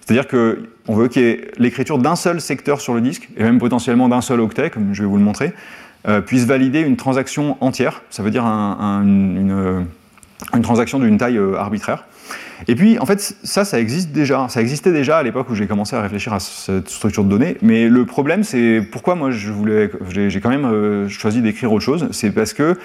C'est-à-dire 0.00 0.28
qu'on 0.28 0.94
veut 0.94 1.08
qu'il 1.08 1.22
y 1.22 1.26
ait 1.26 1.50
l'écriture 1.58 1.98
d'un 1.98 2.16
seul 2.16 2.40
secteur 2.40 2.80
sur 2.80 2.94
le 2.94 3.02
disque 3.02 3.28
et 3.36 3.42
même 3.42 3.58
potentiellement 3.58 4.08
d'un 4.08 4.22
seul 4.22 4.40
octet 4.40 4.70
comme 4.70 4.94
je 4.94 5.02
vais 5.02 5.08
vous 5.08 5.18
le 5.18 5.24
montrer 5.24 5.52
euh, 6.08 6.22
puisse 6.22 6.44
valider 6.44 6.80
une 6.80 6.96
transaction 6.96 7.58
entière. 7.60 8.02
Ça 8.08 8.22
veut 8.22 8.30
dire 8.30 8.44
une, 8.46 9.84
transaction 10.62 11.00
d'une 11.00 11.18
taille 11.18 11.38
arbitraire 11.58 12.04
et 12.68 12.74
puis, 12.74 12.98
en 12.98 13.06
fait, 13.06 13.20
ça, 13.42 13.64
ça 13.64 13.78
existe 13.78 14.12
déjà. 14.12 14.46
Ça 14.48 14.60
existait 14.60 14.92
déjà 14.92 15.18
à 15.18 15.22
l'époque 15.22 15.48
où 15.50 15.54
j'ai 15.54 15.66
commencé 15.66 15.94
à 15.94 16.02
réfléchir 16.02 16.32
à 16.32 16.40
cette 16.40 16.88
structure 16.88 17.24
de 17.24 17.28
données. 17.28 17.56
Mais 17.62 17.88
le 17.88 18.06
problème, 18.06 18.42
c'est 18.42 18.80
pourquoi 18.90 19.14
moi, 19.14 19.30
je 19.30 19.52
voulais, 19.52 19.90
j'ai 20.10 20.40
quand 20.40 20.50
même 20.50 20.64
euh, 20.64 21.08
choisi 21.08 21.42
d'écrire 21.42 21.72
autre 21.72 21.84
chose. 21.84 22.08
C'est 22.12 22.30
parce 22.30 22.52
que 22.52 22.76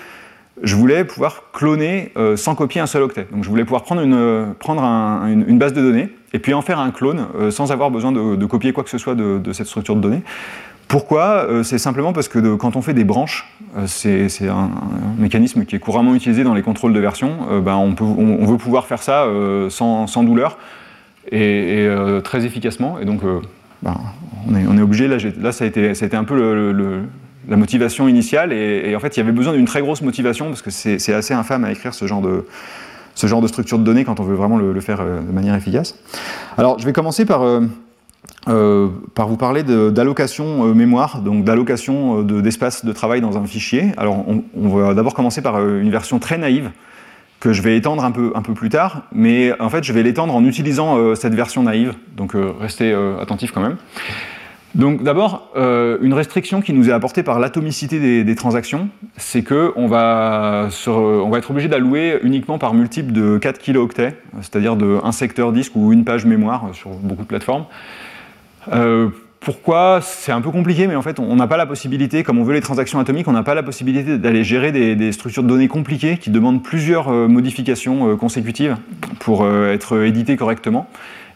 je 0.62 0.76
voulais 0.76 1.06
pouvoir 1.06 1.46
cloner 1.54 2.12
euh, 2.18 2.36
sans 2.36 2.54
copier 2.54 2.82
un 2.82 2.86
seul 2.86 3.02
octet. 3.02 3.28
Donc, 3.32 3.44
je 3.44 3.50
voulais 3.50 3.64
pouvoir 3.64 3.84
prendre 3.84 4.02
une, 4.02 5.46
une, 5.48 5.58
base 5.58 5.74
de 5.74 5.82
données 5.82 6.10
et 6.34 6.40
puis 6.40 6.54
en 6.54 6.62
faire 6.62 6.80
un 6.80 6.92
clone 6.92 7.26
euh, 7.36 7.50
sans 7.50 7.72
avoir 7.72 7.90
besoin 7.90 8.12
de, 8.12 8.46
copier 8.46 8.74
quoi 8.74 8.84
que 8.84 8.90
ce 8.90 8.98
soit 8.98 9.16
de 9.16 9.54
cette 9.54 9.68
structure 9.68 9.96
de 9.96 10.02
données. 10.02 10.22
Pourquoi? 10.92 11.46
Euh, 11.50 11.64
C'est 11.64 11.78
simplement 11.78 12.12
parce 12.12 12.28
que 12.28 12.56
quand 12.56 12.76
on 12.76 12.82
fait 12.82 12.94
des 12.94 13.06
branches, 13.06 13.48
euh, 13.78 13.88
c'est 13.88 14.50
un, 14.50 14.70
mécanisme 15.18 15.64
qui 15.64 15.78
est 15.78 15.80
couramment 15.80 16.14
utilisé 16.16 16.44
dans 16.44 16.54
les 16.54 16.64
contrôles 16.64 16.92
de 16.92 17.00
version, 17.00 17.32
euh, 17.50 17.62
ben, 17.62 17.76
on, 17.76 18.46
veut 18.46 18.58
pouvoir 18.58 18.88
faire 18.88 19.02
ça 19.02 19.26
sans, 19.70 20.24
douleur 20.24 20.58
et, 21.32 21.88
très 22.26 22.46
efficacement. 22.46 23.00
Et 23.00 23.06
donc, 23.06 23.22
ben, 23.82 23.96
on, 24.50 24.78
est, 24.78 24.82
obligé, 24.82 25.08
là, 25.08 25.52
ça, 25.54 25.64
a 25.64 25.68
été, 25.68 26.16
un 26.18 26.26
peu 26.26 26.74
la 27.48 27.56
motivation 27.56 28.10
initiale, 28.10 28.52
et, 28.52 28.94
en 28.94 29.00
fait, 29.00 29.16
il 29.16 29.22
y 29.22 29.24
avait 29.24 29.32
besoin 29.32 29.54
d'une 29.54 29.66
très 29.66 29.80
grosse 29.80 30.02
motivation, 30.02 30.48
parce 30.48 30.62
que 30.62 30.72
c'est 30.72 31.14
assez 31.14 31.34
infâme 31.34 31.64
à 31.64 31.72
écrire 31.72 31.94
ce 31.94 32.06
genre 32.06 32.22
de, 32.22 33.48
structure 33.48 33.80
de 33.80 33.86
données 33.86 34.04
quand 34.04 34.20
on 34.20 34.24
veut 34.24 34.36
vraiment 34.36 34.58
le, 34.58 34.82
faire 34.82 35.06
de 35.06 35.32
manière 35.32 35.56
efficace. 35.56 35.96
Alors, 36.58 36.80
je 36.80 36.86
vais 36.86 36.92
commencer 36.92 37.24
par 37.24 37.44
par 38.46 39.28
vous 39.28 39.38
parler 39.38 39.64
d'allocation 39.64 40.66
euh, 40.66 40.74
mémoire, 40.74 41.22
donc 41.22 41.44
d'allocation 41.44 42.22
euh, 42.22 42.42
d'espace 42.42 42.84
de, 42.84 42.92
travail 42.92 43.22
dans 43.22 43.38
un 43.38 43.46
fichier. 43.46 43.92
Alors 43.98 44.26
on, 44.28 44.70
va 44.70 44.94
d'abord 44.94 45.14
commencer 45.14 45.42
par 45.42 45.64
une 45.66 45.92
version 45.92 46.20
très 46.20 46.38
naïve 46.38 46.72
que 47.40 47.54
je 47.54 47.62
vais 47.62 47.78
étendre 47.78 48.04
un 48.04 48.12
peu, 48.12 48.32
un 48.36 48.42
peu 48.42 48.54
plus 48.54 48.70
tard, 48.70 49.04
mais 49.12 49.60
en 49.60 49.70
fait 49.70 49.84
je 49.84 49.94
vais 49.94 50.04
l'étendre 50.04 50.36
en 50.36 50.46
utilisant 50.46 51.16
cette 51.16 51.34
version 51.34 51.64
naïve, 51.64 51.94
donc 52.16 52.34
restez 52.60 52.94
attentifs 53.20 53.52
quand 53.52 53.62
même. 53.62 53.78
Donc 54.76 55.02
d'abord, 55.02 55.50
une 55.56 56.14
restriction 56.14 56.62
qui 56.62 56.72
nous 56.72 56.88
est 56.88 56.94
apportée 56.94 57.24
par 57.24 57.40
l'atomicité 57.40 58.24
des, 58.24 58.36
transactions, 58.36 58.90
c'est 59.18 59.42
qu'on 59.42 59.88
va, 59.88 60.70
on 60.86 61.30
va 61.32 61.38
être 61.40 61.50
obligé 61.50 61.68
d'allouer 61.68 62.20
uniquement 62.22 62.60
par 62.60 62.76
multiple 62.76 63.12
de 63.12 63.40
4 63.40 63.58
kilooctets, 63.58 64.16
c'est-à-dire 64.42 64.76
de 64.76 65.00
secteur 65.12 65.52
disque 65.52 65.76
ou 65.76 65.92
une 65.94 66.06
page 66.06 66.26
mémoire 66.26 66.70
sur 66.74 66.92
beaucoup 66.92 67.24
de 67.24 67.28
plateformes. 67.28 67.66
Euh, 68.72 69.10
pourquoi? 69.40 70.00
C'est 70.02 70.32
un 70.32 70.42
peu 70.42 70.52
compliqué, 70.52 70.88
mais 70.88 70.96
en 70.96 71.02
fait, 71.02 71.20
on 71.20 71.36
n'a 71.36 71.48
pas 71.48 71.58
la 71.58 71.66
possibilité, 71.66 72.24
comme 72.24 72.38
on 72.38 72.44
veut 72.44 72.54
les 72.54 72.62
transactions 72.62 73.00
atomiques, 73.00 73.28
on 73.28 73.32
n'a 73.32 73.44
pas 73.44 73.56
la 73.56 73.64
possibilité 73.64 74.18
d'aller 74.18 74.44
gérer 74.44 74.72
des, 74.72 75.12
structures 75.12 75.44
de 75.44 75.48
données 75.48 75.68
compliquées 75.68 76.18
qui 76.18 76.30
demandent 76.30 76.62
plusieurs 76.62 77.10
euh, 77.10 77.28
modifications 77.28 78.12
euh, 78.12 78.16
consécutives 78.16 78.78
pour 79.20 79.48
être 79.48 80.04
éditées 80.04 80.36
correctement. 80.36 80.88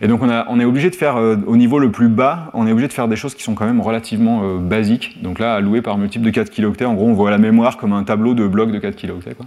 Et 0.02 0.08
donc, 0.08 0.22
on, 0.24 0.60
est 0.60 0.66
obligé 0.66 0.90
de 0.90 0.96
faire, 0.96 1.16
au 1.16 1.56
niveau 1.56 1.80
le 1.80 1.90
plus 1.90 2.10
bas, 2.10 2.52
on 2.54 2.68
est 2.68 2.72
obligé 2.72 2.88
de 2.88 2.94
faire 2.94 3.08
des 3.08 3.16
choses 3.16 3.34
qui 3.34 3.44
sont 3.44 3.54
quand 3.54 3.66
même 3.66 3.80
relativement 3.80 4.58
basiques. 4.58 5.22
Donc 5.24 5.40
là, 5.40 5.54
alloué 5.54 5.82
par 5.82 5.98
multiple 5.98 6.26
de 6.26 6.32
4 6.32 6.50
kilooctets, 6.50 6.84
en 6.84 6.96
gros, 6.96 7.08
on 7.08 7.14
voit 7.14 7.32
la 7.32 7.38
mémoire 7.38 7.78
comme 7.78 7.94
un 7.94 8.04
tableau 8.04 8.34
de 8.34 8.46
blocs 8.46 8.72
de 8.72 8.80
4 8.80 8.96
kilooctets. 8.96 9.38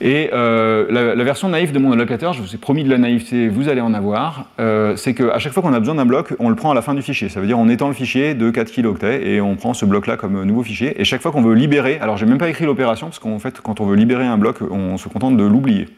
Et 0.00 0.30
euh, 0.32 0.86
la, 0.90 1.24
version 1.24 1.48
naïve 1.48 1.72
de 1.72 1.78
mon 1.78 1.92
allocateur, 1.92 2.32
je 2.32 2.42
vous 2.42 2.54
ai 2.54 2.58
promis 2.58 2.84
de 2.84 2.90
la 2.90 2.98
naïveté, 2.98 3.48
vous 3.48 3.68
allez 3.68 3.80
en 3.80 3.94
avoir, 3.94 4.50
euh, 4.60 4.94
c'est 4.96 5.14
qu'à 5.14 5.38
chaque 5.38 5.52
fois 5.52 5.62
qu'on 5.62 5.72
a 5.72 5.80
besoin 5.80 5.94
d'un 5.94 6.04
bloc, 6.04 6.34
on 6.38 6.50
le 6.50 6.54
prend 6.54 6.70
à 6.70 6.74
la 6.74 6.82
fin 6.82 6.94
du 6.94 7.02
fichier. 7.02 7.28
Ça 7.28 7.40
veut 7.40 7.46
dire 7.46 7.58
on 7.58 7.68
étend 7.68 7.88
le 7.88 7.94
fichier 7.94 8.34
de 8.34 8.50
4 8.50 8.70
kilooctets 8.70 9.26
et 9.26 9.40
on 9.40 9.56
prend 9.56 9.72
ce 9.74 9.86
bloc-là 9.86 10.16
comme 10.16 10.42
nouveau 10.44 10.62
fichier. 10.62 11.00
Et 11.00 11.04
chaque 11.04 11.22
fois 11.22 11.32
qu'on 11.32 11.42
veut 11.42 11.54
libérer, 11.54 11.98
alors 12.00 12.16
j'ai 12.16 12.26
même 12.26 12.38
pas 12.38 12.48
écrit 12.48 12.66
l'opération 12.66 13.06
parce 13.06 13.18
qu'en 13.18 13.38
fait, 13.38 13.60
quand 13.60 13.80
on 13.80 13.86
veut 13.86 13.96
libérer 13.96 14.26
un 14.26 14.36
bloc, 14.36 14.58
on 14.70 14.98
se 14.98 15.08
contente 15.08 15.36
de 15.36 15.44
l'oublier. 15.44 15.88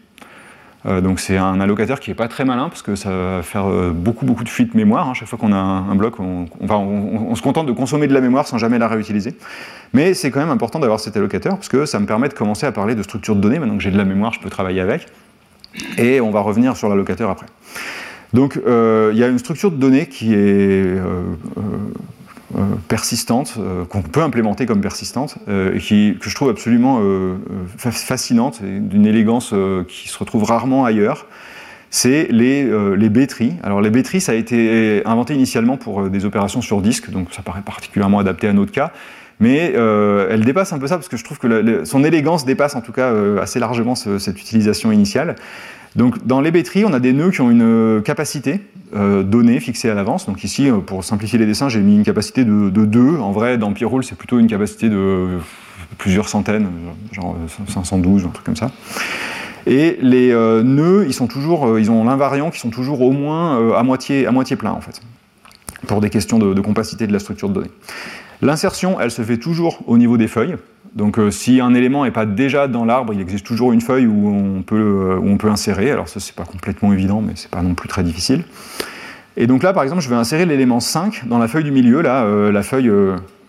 Euh, 0.89 1.01
donc 1.01 1.21
c'est 1.21 1.37
un 1.37 1.61
allocateur 1.61 2.01
qui 2.01 2.11
n'est 2.11 2.15
pas 2.15 2.29
très 2.29 2.45
malin 2.45 2.69
parce 2.69 2.83
que 2.83 2.95
ça 2.95 3.11
va 3.11 3.43
faire 3.43 3.69
euh, 3.69 3.91
beaucoup 3.91 4.25
beaucoup 4.25 4.45
de 4.45 4.49
fuites 4.49 4.75
mémoire. 4.75 5.09
Hein. 5.09 5.15
Chaque 5.15 5.29
fois 5.29 5.39
qu'on 5.39 5.53
a 5.53 5.57
un, 5.57 5.95
bloc, 5.95 6.19
on, 6.21 6.47
se 7.35 7.43
contente 7.43 7.67
de 7.67 7.73
consommer 7.73 8.07
de 8.07 8.15
la 8.15 8.21
mémoire 8.21 8.47
sans 8.47 8.59
jamais 8.59 8.79
la 8.79 8.89
réutiliser. 8.89 9.35
Mais 9.93 10.15
c'est 10.15 10.31
quand 10.31 10.41
même 10.41 10.51
important 10.51 10.79
d'avoir 10.79 11.01
cet 11.01 11.17
allocateur 11.17 11.55
parce 11.55 11.69
que 11.69 11.85
ça 11.85 11.99
me 11.99 12.07
permet 12.07 12.29
de 12.29 12.35
commencer 12.35 12.67
à 12.67 12.73
parler 12.73 12.95
de 12.95 13.03
structure 13.03 13.37
de 13.37 13.41
données. 13.41 13.59
Maintenant 13.59 13.77
que 13.77 13.83
j'ai 13.83 13.91
de 13.91 13.99
la 13.99 14.05
mémoire, 14.05 14.33
je 14.33 14.41
peux 14.41 14.51
travailler 14.51 14.81
avec. 14.81 15.07
Et 15.99 16.21
on 16.21 16.31
va 16.31 16.41
revenir 16.41 16.77
sur 16.77 16.89
l'allocateur 16.89 17.31
après. 17.31 17.47
Donc 18.33 18.59
euh, 18.67 19.11
il 19.13 19.19
y 19.19 19.25
a 19.25 19.29
une 19.29 19.39
structure 19.39 19.71
de 19.71 19.77
données 19.77 20.07
qui 20.07 20.35
est 20.35 20.97
persistante, 22.89 23.55
euh, 23.59 23.85
qu'on 23.85 24.03
peut 24.03 24.23
implémenter 24.23 24.65
comme 24.65 24.81
persistante, 24.81 25.37
euh, 25.49 25.75
et 25.75 25.79
qui, 25.79 26.17
que 26.21 26.31
je 26.31 26.35
trouve 26.35 26.49
absolument 26.49 27.01
fascinante, 27.77 28.63
d'une 28.63 29.07
élégance 29.07 29.55
qui 29.89 30.09
se 30.09 30.19
retrouve 30.19 30.45
rarement 30.45 30.85
ailleurs, 30.85 31.27
c'est 31.91 32.29
les, 32.31 32.69
les 32.97 33.09
B-trees. 33.09 33.55
Alors 33.63 33.81
les 33.81 33.91
B-trees, 33.91 34.21
ça 34.21 34.33
a 34.33 34.35
été 34.35 35.03
inventé 35.07 35.35
initialement 35.35 35.77
pour 35.77 36.11
des 36.11 36.25
opérations 36.25 36.61
sur 36.61 36.81
disque, 36.81 37.11
donc 37.11 37.29
ça 37.33 37.43
paraît 37.43 37.63
particulièrement 37.63 38.19
adapté 38.19 38.49
à 38.49 38.53
notre 38.53 38.73
cas, 38.73 38.93
mais 39.41 39.73
elle 40.31 40.45
dépasse 40.45 40.73
un 40.73 40.79
peu 40.79 40.87
ça 40.87 40.97
parce 40.97 41.09
que 41.09 41.17
je 41.17 41.25
trouve 41.25 41.39
que 41.39 41.85
son 41.85 42.05
élégance 42.05 42.45
dépasse 42.45 42.75
en 42.75 42.81
tout 42.81 42.93
cas 42.93 43.13
assez 43.41 43.59
largement 43.59 43.95
cette 43.95 44.41
utilisation 44.41 44.93
initiale. 44.93 45.37
Donc 45.97 46.27
dans 46.27 46.41
les 46.41 46.51
B-trees, 46.51 46.85
on 46.85 46.93
a 46.93 47.01
des 47.01 47.13
nœuds 47.13 47.31
qui 47.31 47.41
ont 47.41 47.51
une 47.51 48.03
capacité 48.03 48.61
euh, 48.97 49.23
données 49.23 49.61
fixées 49.61 49.91
à 49.91 49.95
l'avance. 49.95 50.25
Donc 50.25 50.43
ici, 50.45 50.71
euh, 50.71 50.79
pour 50.79 51.05
simplifier 51.05 51.39
les 51.39 51.45
dessins, 51.45 51.69
j'ai 51.69 51.81
mis 51.81 51.95
une 51.95 52.05
capacité 52.05 52.47
de, 52.47 52.71
2. 52.71 53.19
En 53.19 53.33
vrai, 53.33 53.59
dans 53.59 53.71
Pyroul, 53.75 54.03
c'est 54.03 54.17
plutôt 54.17 54.39
une 54.39 54.47
capacité 54.47 54.89
de 54.89 55.39
plusieurs 55.99 56.27
centaines, 56.31 56.69
genre 57.13 57.37
512, 57.69 58.25
un 58.25 58.29
truc 58.29 58.47
comme 58.47 58.57
ça. 58.57 58.71
Et 59.67 59.99
les 60.01 60.33
euh, 60.33 60.63
nœuds, 60.63 61.05
ils, 61.07 61.13
sont 61.13 61.27
toujours, 61.27 61.79
ils 61.79 61.91
ont 61.91 62.03
l'invariant 62.05 62.51
qui 62.51 62.61
sont 62.61 62.71
toujours 62.71 63.03
au 63.03 63.11
moins 63.11 63.77
à, 63.77 63.83
moitié, 63.83 64.27
à 64.27 64.33
moitié 64.33 64.57
plein, 64.57 64.73
en 64.73 64.81
fait, 64.81 65.03
pour 65.87 66.01
des 66.01 66.09
questions 66.09 66.39
de, 66.39 66.59
compacité 66.63 67.07
de 67.07 67.13
la 67.13 67.19
structure 67.19 67.51
de 67.51 67.55
données. 67.55 67.71
L'insertion, 68.41 68.99
elle 69.01 69.11
se 69.11 69.21
fait 69.21 69.37
toujours 69.37 69.81
au 69.87 69.99
niveau 69.99 70.17
des 70.17 70.29
feuilles. 70.29 70.57
Donc 70.95 71.19
si 71.31 71.61
un 71.61 71.75
élément 71.75 72.05
n'est 72.05 72.11
pas 72.11 72.27
déjà 72.27 72.69
dans 72.69 72.85
l'arbre, 72.85 73.13
il 73.13 73.21
existe 73.21 73.47
toujours 73.47 73.73
une 73.73 73.81
feuille 73.81 74.07
où 74.07 74.29
on 74.29 74.63
peut, 74.63 75.19
où 75.21 75.29
on 75.29 75.37
peut 75.37 75.49
insérer. 75.49 75.91
Alors 75.91 76.09
ça, 76.09 76.21
c'est 76.21 76.35
pas 76.35 76.45
complètement 76.45 76.93
évident, 76.93 77.21
mais 77.21 77.33
c'est 77.37 77.51
pas 77.51 77.63
non 77.63 77.75
plus 77.75 77.89
très 77.89 78.03
difficile. 78.03 78.45
Et 79.37 79.47
donc 79.47 79.63
là, 79.63 79.73
par 79.73 79.83
exemple, 79.85 80.03
je 80.03 80.09
vais 80.09 80.17
insérer 80.17 80.47
l'élément 80.47 80.81
5 80.81 81.29
dans 81.29 81.39
la 81.39 81.47
feuille 81.47 81.65
du 81.65 81.71
milieu, 81.71 82.01
là, 82.01 82.25
la 82.51 82.63
feuille, 82.63 82.91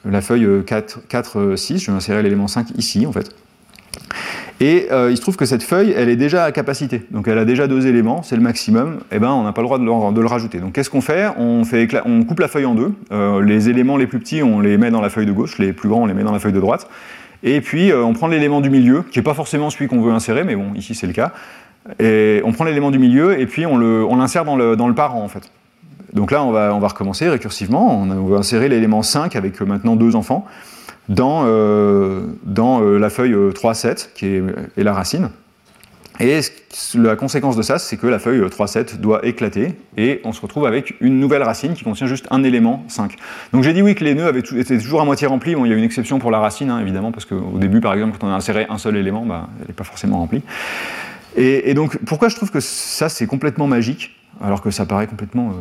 la 0.05 0.21
feuille 0.21 0.47
4, 0.65 1.07
4, 1.07 1.55
6, 1.55 1.79
je 1.79 1.91
vais 1.91 1.97
insérer 1.97 2.21
l'élément 2.21 2.47
5 2.47 2.67
ici, 2.77 3.07
en 3.07 3.11
fait. 3.11 3.35
Et 4.61 4.87
euh, 4.91 5.09
il 5.09 5.15
se 5.15 5.21
trouve 5.21 5.37
que 5.37 5.45
cette 5.45 5.63
feuille, 5.63 5.93
elle 5.95 6.09
est 6.09 6.17
déjà 6.17 6.43
à 6.43 6.51
capacité. 6.51 7.03
Donc 7.11 7.27
elle 7.27 7.37
a 7.37 7.45
déjà 7.45 7.67
deux 7.67 7.87
éléments, 7.87 8.23
c'est 8.23 8.35
le 8.35 8.41
maximum. 8.41 8.99
Et 9.11 9.15
eh 9.15 9.19
ben, 9.19 9.31
on 9.31 9.43
n'a 9.43 9.53
pas 9.53 9.61
le 9.61 9.67
droit 9.67 9.79
de 9.79 10.21
le, 10.21 10.27
rajouter. 10.27 10.59
Donc 10.59 10.73
qu'est-ce 10.73 10.89
qu'on 10.89 11.01
fait? 11.01 11.27
On, 11.37 11.63
fait 11.63 11.87
on 12.05 12.23
coupe 12.23 12.39
la 12.39 12.49
feuille 12.49 12.65
en 12.65 12.75
deux. 12.75 12.91
Euh, 13.11 13.41
les 13.41 13.69
éléments 13.69 13.95
les 13.95 14.07
plus 14.07 14.19
petits, 14.19 14.43
on 14.43 14.59
les 14.59 14.77
met 14.77 14.91
dans 14.91 15.01
la 15.01 15.09
feuille 15.09 15.25
de 15.25 15.31
gauche. 15.31 15.57
Les 15.59 15.71
plus 15.71 15.87
grands, 15.87 16.03
on 16.03 16.05
les 16.07 16.13
met 16.13 16.23
dans 16.23 16.33
la 16.33 16.39
feuille 16.39 16.53
de 16.53 16.59
droite. 16.59 16.89
Et 17.43 17.61
puis 17.61 17.91
euh, 17.91 18.03
on 18.03 18.13
prend 18.13 18.27
l'élément 18.27 18.61
du 18.61 18.69
milieu, 18.69 19.03
qui 19.03 19.19
n'est 19.19 19.23
pas 19.23 19.33
forcément 19.33 19.69
celui 19.69 19.87
qu'on 19.87 20.01
veut 20.01 20.11
insérer, 20.11 20.43
mais 20.43 20.55
bon, 20.55 20.73
ici 20.75 20.95
c'est 20.95 21.07
le 21.07 21.13
cas. 21.13 21.31
Et 21.99 22.41
on 22.43 22.51
prend 22.51 22.65
l'élément 22.65 22.91
du 22.91 22.99
milieu 22.99 23.39
et 23.39 23.45
puis 23.45 23.65
on 23.65 24.15
l'insère 24.15 24.45
dans 24.45 24.55
le, 24.55 24.75
dans 24.75 24.87
le 24.87 24.95
parent 24.95 25.23
en 25.23 25.27
fait. 25.27 25.49
Donc 26.13 26.31
là, 26.31 26.43
on 26.43 26.51
va, 26.51 26.73
on 26.73 26.79
va 26.79 26.87
recommencer 26.87 27.29
récursivement. 27.29 28.01
On, 28.01 28.09
on 28.09 28.25
va 28.25 28.37
insérer 28.37 28.67
l'élément 28.67 29.03
5 29.03 29.35
avec 29.35 29.61
maintenant 29.61 29.95
deux 29.95 30.15
enfants 30.15 30.45
dans, 31.09 31.43
euh, 31.45 32.21
dans 32.43 32.81
euh, 32.81 32.97
la 32.97 33.09
feuille 33.09 33.33
3,7 33.33 33.87
euh, 33.87 33.93
qui 34.15 34.25
est, 34.77 34.83
la 34.83 34.93
racine. 34.93 35.29
Et 36.19 36.41
la 36.95 37.15
conséquence 37.15 37.55
de 37.55 37.61
ça, 37.61 37.79
c'est 37.79 37.95
que 37.95 38.05
la 38.05 38.19
feuille 38.19 38.41
3,7 38.41 38.97
doit 38.99 39.25
éclater 39.25 39.75
et 39.95 40.19
on 40.25 40.33
se 40.33 40.41
retrouve 40.41 40.65
avec 40.65 40.95
une 40.99 41.17
nouvelle 41.17 41.43
racine 41.43 41.73
qui 41.73 41.85
contient 41.85 42.07
juste 42.07 42.27
un 42.29 42.43
élément 42.43 42.83
5. 42.89 43.15
Donc 43.53 43.63
j'ai 43.63 43.71
dit 43.71 43.81
oui 43.81 43.95
que 43.95 44.03
les 44.03 44.15
nœuds 44.15 44.35
étaient 44.35 44.77
toujours 44.77 44.99
à 44.99 45.05
moitié 45.05 45.27
remplis. 45.27 45.55
Bon, 45.55 45.63
il 45.63 45.69
y 45.69 45.73
a 45.73 45.77
une 45.77 45.83
exception 45.83 46.19
pour 46.19 46.29
la 46.29 46.39
racine, 46.39 46.69
hein, 46.71 46.81
évidemment, 46.81 47.13
parce 47.13 47.23
qu'au 47.23 47.57
début, 47.57 47.79
par 47.79 47.93
exemple, 47.93 48.17
quand 48.19 48.27
on 48.27 48.31
a 48.31 48.35
inséré 48.35 48.67
un 48.69 48.77
seul 48.77 48.97
élément, 48.97 49.25
bah, 49.25 49.47
elle 49.61 49.67
n'est 49.67 49.73
pas 49.73 49.85
forcément 49.85 50.17
remplie. 50.17 50.43
Et, 51.37 51.73
donc 51.73 51.97
pourquoi 52.05 52.27
je 52.27 52.35
trouve 52.35 52.51
que 52.51 52.59
ça, 52.59 53.07
c'est 53.07 53.27
complètement 53.27 53.67
magique, 53.67 54.13
alors 54.41 54.61
que 54.61 54.71
ça 54.71 54.85
paraît 54.85 55.07
complètement 55.07 55.53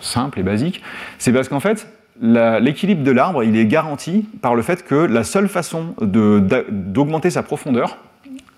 simple 0.00 0.38
et 0.38 0.42
basique 0.44 0.82
C'est 1.18 1.32
parce 1.32 1.48
qu'en 1.48 1.58
fait, 1.58 1.88
l'équilibre 2.20 3.02
de 3.02 3.10
l'arbre, 3.10 3.42
il 3.42 3.56
est 3.56 3.66
garanti 3.66 4.28
par 4.40 4.54
le 4.54 4.62
fait 4.62 4.84
que 4.84 4.94
la 4.94 5.24
seule 5.24 5.48
façon 5.48 5.94
d'augmenter 6.00 7.30
sa 7.30 7.42
profondeur, 7.42 7.98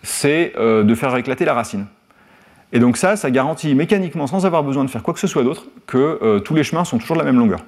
c'est 0.02 0.52
euh, 0.56 0.84
de 0.84 0.94
faire 0.94 1.16
éclater 1.16 1.44
la 1.44 1.54
racine. 1.54 1.86
Et 2.72 2.80
donc 2.80 2.96
ça, 2.96 3.16
ça 3.16 3.30
garantit 3.30 3.74
mécaniquement, 3.74 4.26
sans 4.26 4.44
avoir 4.44 4.62
besoin 4.62 4.84
de 4.84 4.90
faire 4.90 5.02
quoi 5.02 5.14
que 5.14 5.20
ce 5.20 5.26
soit 5.26 5.42
d'autre, 5.42 5.64
que 5.86 6.18
euh, 6.22 6.38
tous 6.40 6.54
les 6.54 6.64
chemins 6.64 6.84
sont 6.84 6.98
toujours 6.98 7.16
de 7.16 7.22
la 7.22 7.24
même 7.24 7.38
longueur. 7.38 7.60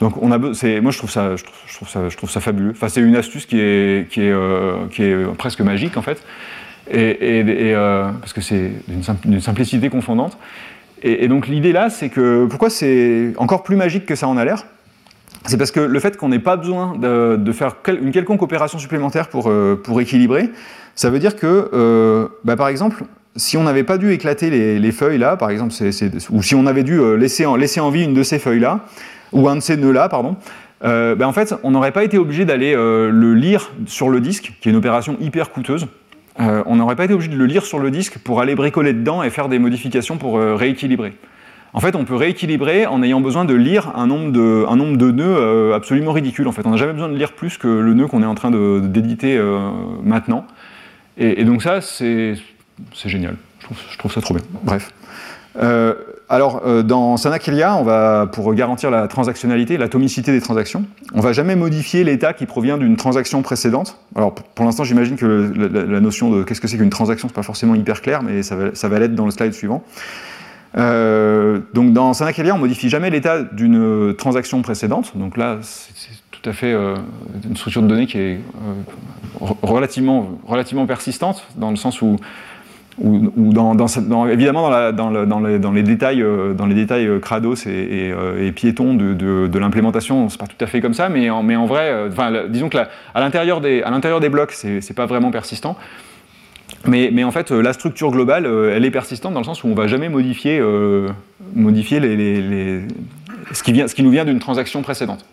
Donc 0.00 0.20
on 0.22 0.32
a, 0.32 0.38
moi 0.38 0.52
je 0.90 0.98
trouve 0.98 1.10
ça, 1.10 1.36
je 1.36 1.44
trouve, 1.44 1.88
ça, 1.88 2.08
je 2.08 2.16
trouve 2.16 2.30
ça 2.30 2.40
fabuleux. 2.40 2.70
Enfin, 2.70 2.88
c'est 2.88 3.02
une 3.02 3.16
astuce 3.16 3.46
qui 3.46 3.60
est, 3.60 4.10
qui 4.10 4.22
est, 4.22 4.32
euh, 4.32 4.86
qui 4.90 5.02
est 5.02 5.24
presque 5.36 5.60
magique 5.60 5.96
en 5.96 6.02
fait, 6.02 6.22
et, 6.90 7.74
parce 8.20 8.32
que 8.32 8.40
c'est 8.40 8.72
d'une 8.88 9.40
simplicité 9.40 9.90
confondante. 9.90 10.38
Et, 11.02 11.28
donc 11.28 11.46
l'idée 11.48 11.72
là, 11.72 11.90
c'est 11.90 12.08
que 12.08 12.46
pourquoi 12.46 12.70
c'est 12.70 13.34
encore 13.36 13.62
plus 13.62 13.76
magique 13.76 14.06
que 14.06 14.14
ça 14.14 14.26
en 14.26 14.38
a 14.38 14.44
l'air? 14.44 14.64
C'est 15.44 15.58
parce 15.58 15.70
que 15.70 15.80
le 15.80 16.00
fait 16.00 16.16
qu'on 16.16 16.30
n'ait 16.30 16.38
pas 16.38 16.56
besoin 16.56 16.96
de, 16.96 17.52
faire 17.52 17.76
une 17.88 18.10
quelconque 18.10 18.42
opération 18.42 18.78
supplémentaire 18.78 19.28
pour, 19.28 19.52
pour 19.84 20.00
équilibrer, 20.00 20.50
ça 20.94 21.10
veut 21.10 21.18
dire 21.18 21.36
que, 21.36 21.70
euh, 21.72 22.28
bah, 22.44 22.56
par 22.56 22.68
exemple, 22.68 23.04
si 23.36 23.56
on 23.56 23.62
n'avait 23.62 23.84
pas 23.84 23.98
dû 23.98 24.12
éclater 24.12 24.50
les, 24.78 24.92
feuilles 24.92 25.18
là, 25.18 25.36
par 25.36 25.50
exemple, 25.50 25.72
ou 26.30 26.42
si 26.42 26.54
on 26.54 26.66
avait 26.66 26.82
dû 26.82 26.98
euh, 26.98 27.14
laisser 27.14 27.46
en, 27.46 27.56
laisser 27.56 27.80
en 27.80 27.90
vie 27.90 28.04
une 28.04 28.14
de 28.14 28.22
ces 28.22 28.38
feuilles 28.38 28.60
là, 28.60 28.80
ou 29.32 29.48
un 29.48 29.56
de 29.56 29.60
ces 29.60 29.76
nœuds 29.76 29.92
là, 29.92 30.08
pardon, 30.08 30.36
bah, 30.82 31.28
en 31.28 31.32
fait, 31.32 31.54
on 31.62 31.70
n'aurait 31.70 31.92
pas 31.92 32.04
été 32.04 32.18
obligé 32.18 32.44
d'aller 32.44 32.74
le 32.74 33.34
lire 33.34 33.70
sur 33.86 34.08
le 34.08 34.20
disque, 34.20 34.54
qui 34.60 34.68
est 34.68 34.72
une 34.72 34.78
opération 34.78 35.16
hyper 35.20 35.50
coûteuse. 35.50 35.86
Euh, 36.40 36.62
on 36.66 36.76
n'aurait 36.76 36.96
pas 36.96 37.04
été 37.04 37.14
obligé 37.14 37.30
de 37.30 37.36
le 37.36 37.46
lire 37.46 37.64
sur 37.64 37.78
le 37.78 37.90
disque 37.90 38.18
pour 38.18 38.40
aller 38.40 38.54
bricoler 38.54 38.92
dedans 38.92 39.22
et 39.22 39.30
faire 39.30 39.48
des 39.48 39.58
modifications 39.58 40.16
pour 40.16 40.38
euh, 40.38 40.54
rééquilibrer. 40.54 41.14
En 41.72 41.80
fait, 41.80 41.94
on 41.94 42.04
peut 42.04 42.16
rééquilibrer 42.16 42.86
en 42.86 43.02
ayant 43.02 43.20
besoin 43.20 43.44
de 43.44 43.54
lire 43.54 43.92
un 43.94 44.06
nombre 44.06 44.32
de, 44.32 44.64
un 44.68 44.76
nombre 44.76 44.96
de 44.96 45.10
nœuds 45.10 45.36
euh, 45.38 45.74
absolument 45.74 46.12
ridicule. 46.12 46.48
En 46.48 46.52
fait, 46.52 46.66
on 46.66 46.70
n'a 46.70 46.76
jamais 46.76 46.92
besoin 46.92 47.08
de 47.08 47.16
lire 47.16 47.32
plus 47.32 47.58
que 47.58 47.68
le 47.68 47.94
nœud 47.94 48.06
qu'on 48.06 48.22
est 48.22 48.26
en 48.26 48.34
train 48.34 48.50
d'éditer 48.50 49.40
maintenant. 50.02 50.46
Et, 51.18 51.44
donc 51.44 51.62
ça, 51.62 51.80
c'est 51.80 52.36
génial. 53.04 53.36
Je 53.92 53.98
trouve, 53.98 54.12
ça 54.12 54.20
trop 54.20 54.34
bien. 54.34 54.42
Bref. 54.62 54.92
Alors, 56.30 56.62
euh, 56.64 56.84
dans 56.84 57.16
Sanakelia, 57.16 57.74
on 57.74 57.82
va, 57.82 58.28
pour 58.30 58.54
garantir 58.54 58.88
la 58.88 59.08
transactionnalité, 59.08 59.76
l'atomicité 59.76 60.30
des 60.30 60.40
transactions, 60.40 60.84
on 61.12 61.20
va 61.20 61.32
jamais 61.32 61.56
modifier 61.56 62.04
l'état 62.04 62.34
qui 62.34 62.46
provient 62.46 62.78
d'une 62.78 62.96
transaction 62.96 63.42
précédente. 63.42 63.98
Alors, 64.14 64.32
pour, 64.32 64.64
l'instant, 64.64 64.84
j'imagine 64.84 65.16
que 65.16 65.52
la, 65.56 66.00
notion 66.00 66.30
de 66.30 66.44
qu'est-ce 66.44 66.60
que 66.60 66.68
c'est 66.68 66.76
qu'une 66.76 66.88
transaction, 66.88 67.26
n'est 67.26 67.34
pas 67.34 67.42
forcément 67.42 67.74
hyper 67.74 68.00
clair, 68.00 68.22
mais 68.22 68.44
ça 68.44 68.54
va, 68.54 68.98
l'être 69.00 69.16
dans 69.16 69.24
le 69.24 69.32
slide 69.32 69.52
suivant. 69.52 69.82
Euh, 70.78 71.58
donc, 71.74 71.92
dans 71.94 72.14
Sanakelia, 72.14 72.54
on 72.54 72.58
modifie 72.58 72.88
jamais 72.88 73.10
l'état 73.10 73.42
d'une 73.42 74.14
transaction 74.16 74.62
précédente. 74.62 75.16
Donc 75.16 75.36
là, 75.36 75.58
c'est 75.62 76.19
tout 76.40 76.50
à 76.50 76.52
fait 76.52 76.72
euh, 76.72 76.96
une 77.44 77.56
structure 77.56 77.82
de 77.82 77.88
données 77.88 78.06
qui 78.06 78.18
est 78.18 78.40
relativement, 79.40 80.38
relativement 80.46 80.86
persistante, 80.86 81.46
dans 81.56 81.70
le 81.70 81.76
sens 81.76 82.02
où 82.02 82.16
évidemment 84.30 84.92
dans, 84.92 85.72
les, 85.72 85.82
détails, 85.82 86.22
euh, 86.22 86.54
dans 86.54 86.68
euh, 86.68 87.18
crados 87.18 87.66
et, 87.66 88.12
euh, 88.12 88.50
piétons 88.52 88.94
de, 88.94 89.58
l'implémentation, 89.58 90.28
c'est 90.28 90.38
pas 90.38 90.46
tout 90.46 90.62
à 90.62 90.66
fait 90.66 90.80
comme 90.80 90.94
ça, 90.94 91.08
mais 91.08 91.30
en, 91.30 91.66
vrai, 91.66 92.08
disons 92.48 92.68
que 92.68 92.78
à 92.78 93.20
l'intérieur 93.20 93.60
des, 93.60 93.82
des 94.20 94.28
blocs, 94.28 94.52
c'est 94.52 94.94
pas 94.94 95.06
vraiment 95.06 95.30
persistant. 95.30 95.76
Mais, 96.86 97.24
en 97.24 97.30
fait, 97.30 97.50
la 97.50 97.72
structure 97.72 98.10
globale, 98.10 98.46
elle 98.46 98.84
est 98.84 98.90
persistante 98.90 99.34
dans 99.34 99.40
le 99.40 99.44
sens 99.44 99.64
où 99.64 99.68
on 99.68 99.74
va 99.74 99.86
jamais 99.86 100.08
modifier, 100.08 100.58
ce 103.52 103.94
qui 103.94 104.02
nous 104.02 104.10
vient 104.10 104.24
d'une 104.24 104.38
transaction 104.38 104.82
précédente. 104.82 105.24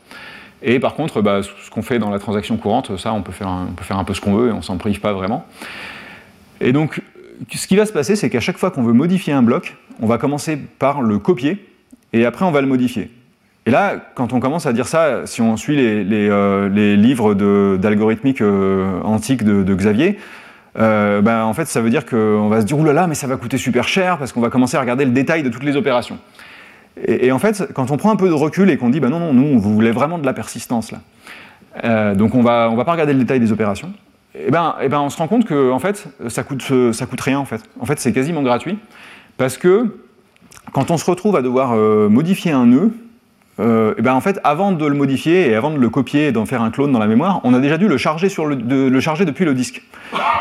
Et 0.63 0.79
par 0.79 0.95
contre, 0.95 1.21
bah, 1.21 1.41
ce 1.43 1.69
qu'on 1.69 1.81
fait 1.81 1.99
dans 1.99 2.09
la 2.09 2.19
transaction 2.19 2.57
courante, 2.57 2.97
ça, 2.97 3.13
on 3.13 3.21
peut 3.21 3.31
faire 3.31 3.47
un, 3.47 4.03
peu 4.03 4.13
ce 4.13 4.21
qu'on 4.21 4.33
veut 4.33 4.49
et 4.49 4.51
on 4.51 4.61
s'en 4.61 4.77
prive 4.77 4.99
pas 4.99 5.13
vraiment. 5.13 5.45
Et 6.61 6.71
donc, 6.71 7.01
ce 7.53 7.67
qui 7.67 7.75
va 7.75 7.85
se 7.85 7.93
passer, 7.93 8.15
c'est 8.15 8.29
qu'à 8.29 8.39
chaque 8.39 8.57
fois 8.57 8.71
qu'on 8.71 8.83
veut 8.83 8.93
modifier 8.93 9.33
un 9.33 9.43
bloc, 9.43 9.75
on 10.01 10.07
va 10.07 10.17
commencer 10.17 10.57
par 10.57 11.01
le 11.01 11.19
copier, 11.19 11.63
et 12.13 12.25
après 12.25 12.45
on 12.45 12.51
va 12.51 12.61
le 12.61 12.67
modifier. 12.67 13.11
Et 13.67 13.69
là, 13.69 13.97
quand 14.15 14.31
on 14.31 14.39
commence 14.39 14.65
à 14.65 14.73
dire 14.73 14.87
ça, 14.87 15.25
si 15.25 15.41
on 15.41 15.57
suit 15.57 15.75
les, 15.75 16.29
euh, 16.29 16.69
livres 16.95 17.33
d'algorithmique 17.77 18.41
euh, 18.41 19.01
antiques 19.03 19.43
de, 19.43 19.75
Xavier, 19.75 20.17
euh, 20.79 21.21
ben, 21.21 21.43
en 21.43 21.53
fait, 21.53 21.65
ça 21.65 21.81
veut 21.81 21.89
dire 21.89 22.05
qu'on 22.05 22.47
va 22.47 22.61
se 22.61 22.65
dire, 22.65 22.79
oulala, 22.79 23.07
mais 23.07 23.15
ça 23.15 23.27
va 23.27 23.35
coûter 23.35 23.57
super 23.57 23.87
cher, 23.87 24.17
parce 24.19 24.31
qu'on 24.31 24.41
va 24.41 24.49
commencer 24.49 24.77
à 24.77 24.79
regarder 24.79 25.03
le 25.03 25.11
détail 25.11 25.43
de 25.43 25.49
toutes 25.49 25.63
les 25.63 25.75
opérations. 25.75 26.17
Et, 27.05 27.31
en 27.31 27.39
fait, 27.39 27.71
quand 27.73 27.91
on 27.91 27.97
prend 27.97 28.11
un 28.11 28.15
peu 28.15 28.27
de 28.27 28.33
recul 28.33 28.69
et 28.69 28.77
qu'on 28.77 28.89
dit, 28.89 28.99
ben 28.99 29.09
non, 29.09 29.19
non, 29.19 29.33
nous, 29.33 29.59
vous 29.59 29.73
voulez 29.73 29.91
vraiment 29.91 30.17
de 30.17 30.25
la 30.25 30.33
persistance, 30.33 30.91
là. 30.91 32.15
donc 32.15 32.33
on 32.33 32.41
va, 32.41 32.69
on 32.71 32.75
va 32.75 32.85
pas 32.85 32.93
regarder 32.93 33.13
le 33.13 33.19
détail 33.19 33.39
des 33.39 33.51
opérations, 33.51 33.91
eh 34.35 34.51
ben, 34.51 34.75
eh 34.81 34.89
ben, 34.89 34.99
on 34.99 35.09
se 35.09 35.17
rend 35.17 35.27
compte 35.27 35.45
que 35.45 35.71
en 35.71 35.79
fait, 35.79 36.07
ça 36.27 36.43
coûte, 36.43 36.63
ça 36.91 37.05
coûte 37.05 37.21
rien 37.21 37.39
en 37.39 37.45
fait. 37.45 37.61
En 37.79 37.85
fait, 37.85 37.99
c'est 37.99 38.13
quasiment 38.13 38.43
gratuit 38.43 38.77
parce 39.37 39.57
que 39.57 39.95
quand 40.73 40.91
on 40.91 40.97
se 40.97 41.05
retrouve 41.09 41.35
à 41.35 41.41
devoir 41.41 41.73
euh, 41.73 42.09
modifier 42.09 42.51
un 42.51 42.65
nœud, 42.65 42.91
euh, 43.59 43.95
eh 43.97 44.01
ben, 44.01 44.13
en 44.13 44.21
fait, 44.21 44.39
avant 44.43 44.71
de 44.71 44.85
le 44.85 44.93
modifier 44.93 45.49
et 45.49 45.55
avant 45.55 45.71
de 45.71 45.77
le 45.77 45.89
copier 45.89 46.27
et 46.27 46.31
d'en 46.31 46.45
faire 46.45 46.61
un 46.61 46.69
clone 46.69 46.91
dans 46.91 46.99
la 46.99 47.07
mémoire, 47.07 47.41
on 47.43 47.53
a 47.53 47.59
déjà 47.59 47.77
dû 47.77 47.87
le 47.87 47.97
charger, 47.97 48.29
sur 48.29 48.45
le, 48.45 48.89
le 48.89 48.99
charger 48.99 49.25
depuis 49.25 49.45
le 49.45 49.55
disque. 49.55 49.81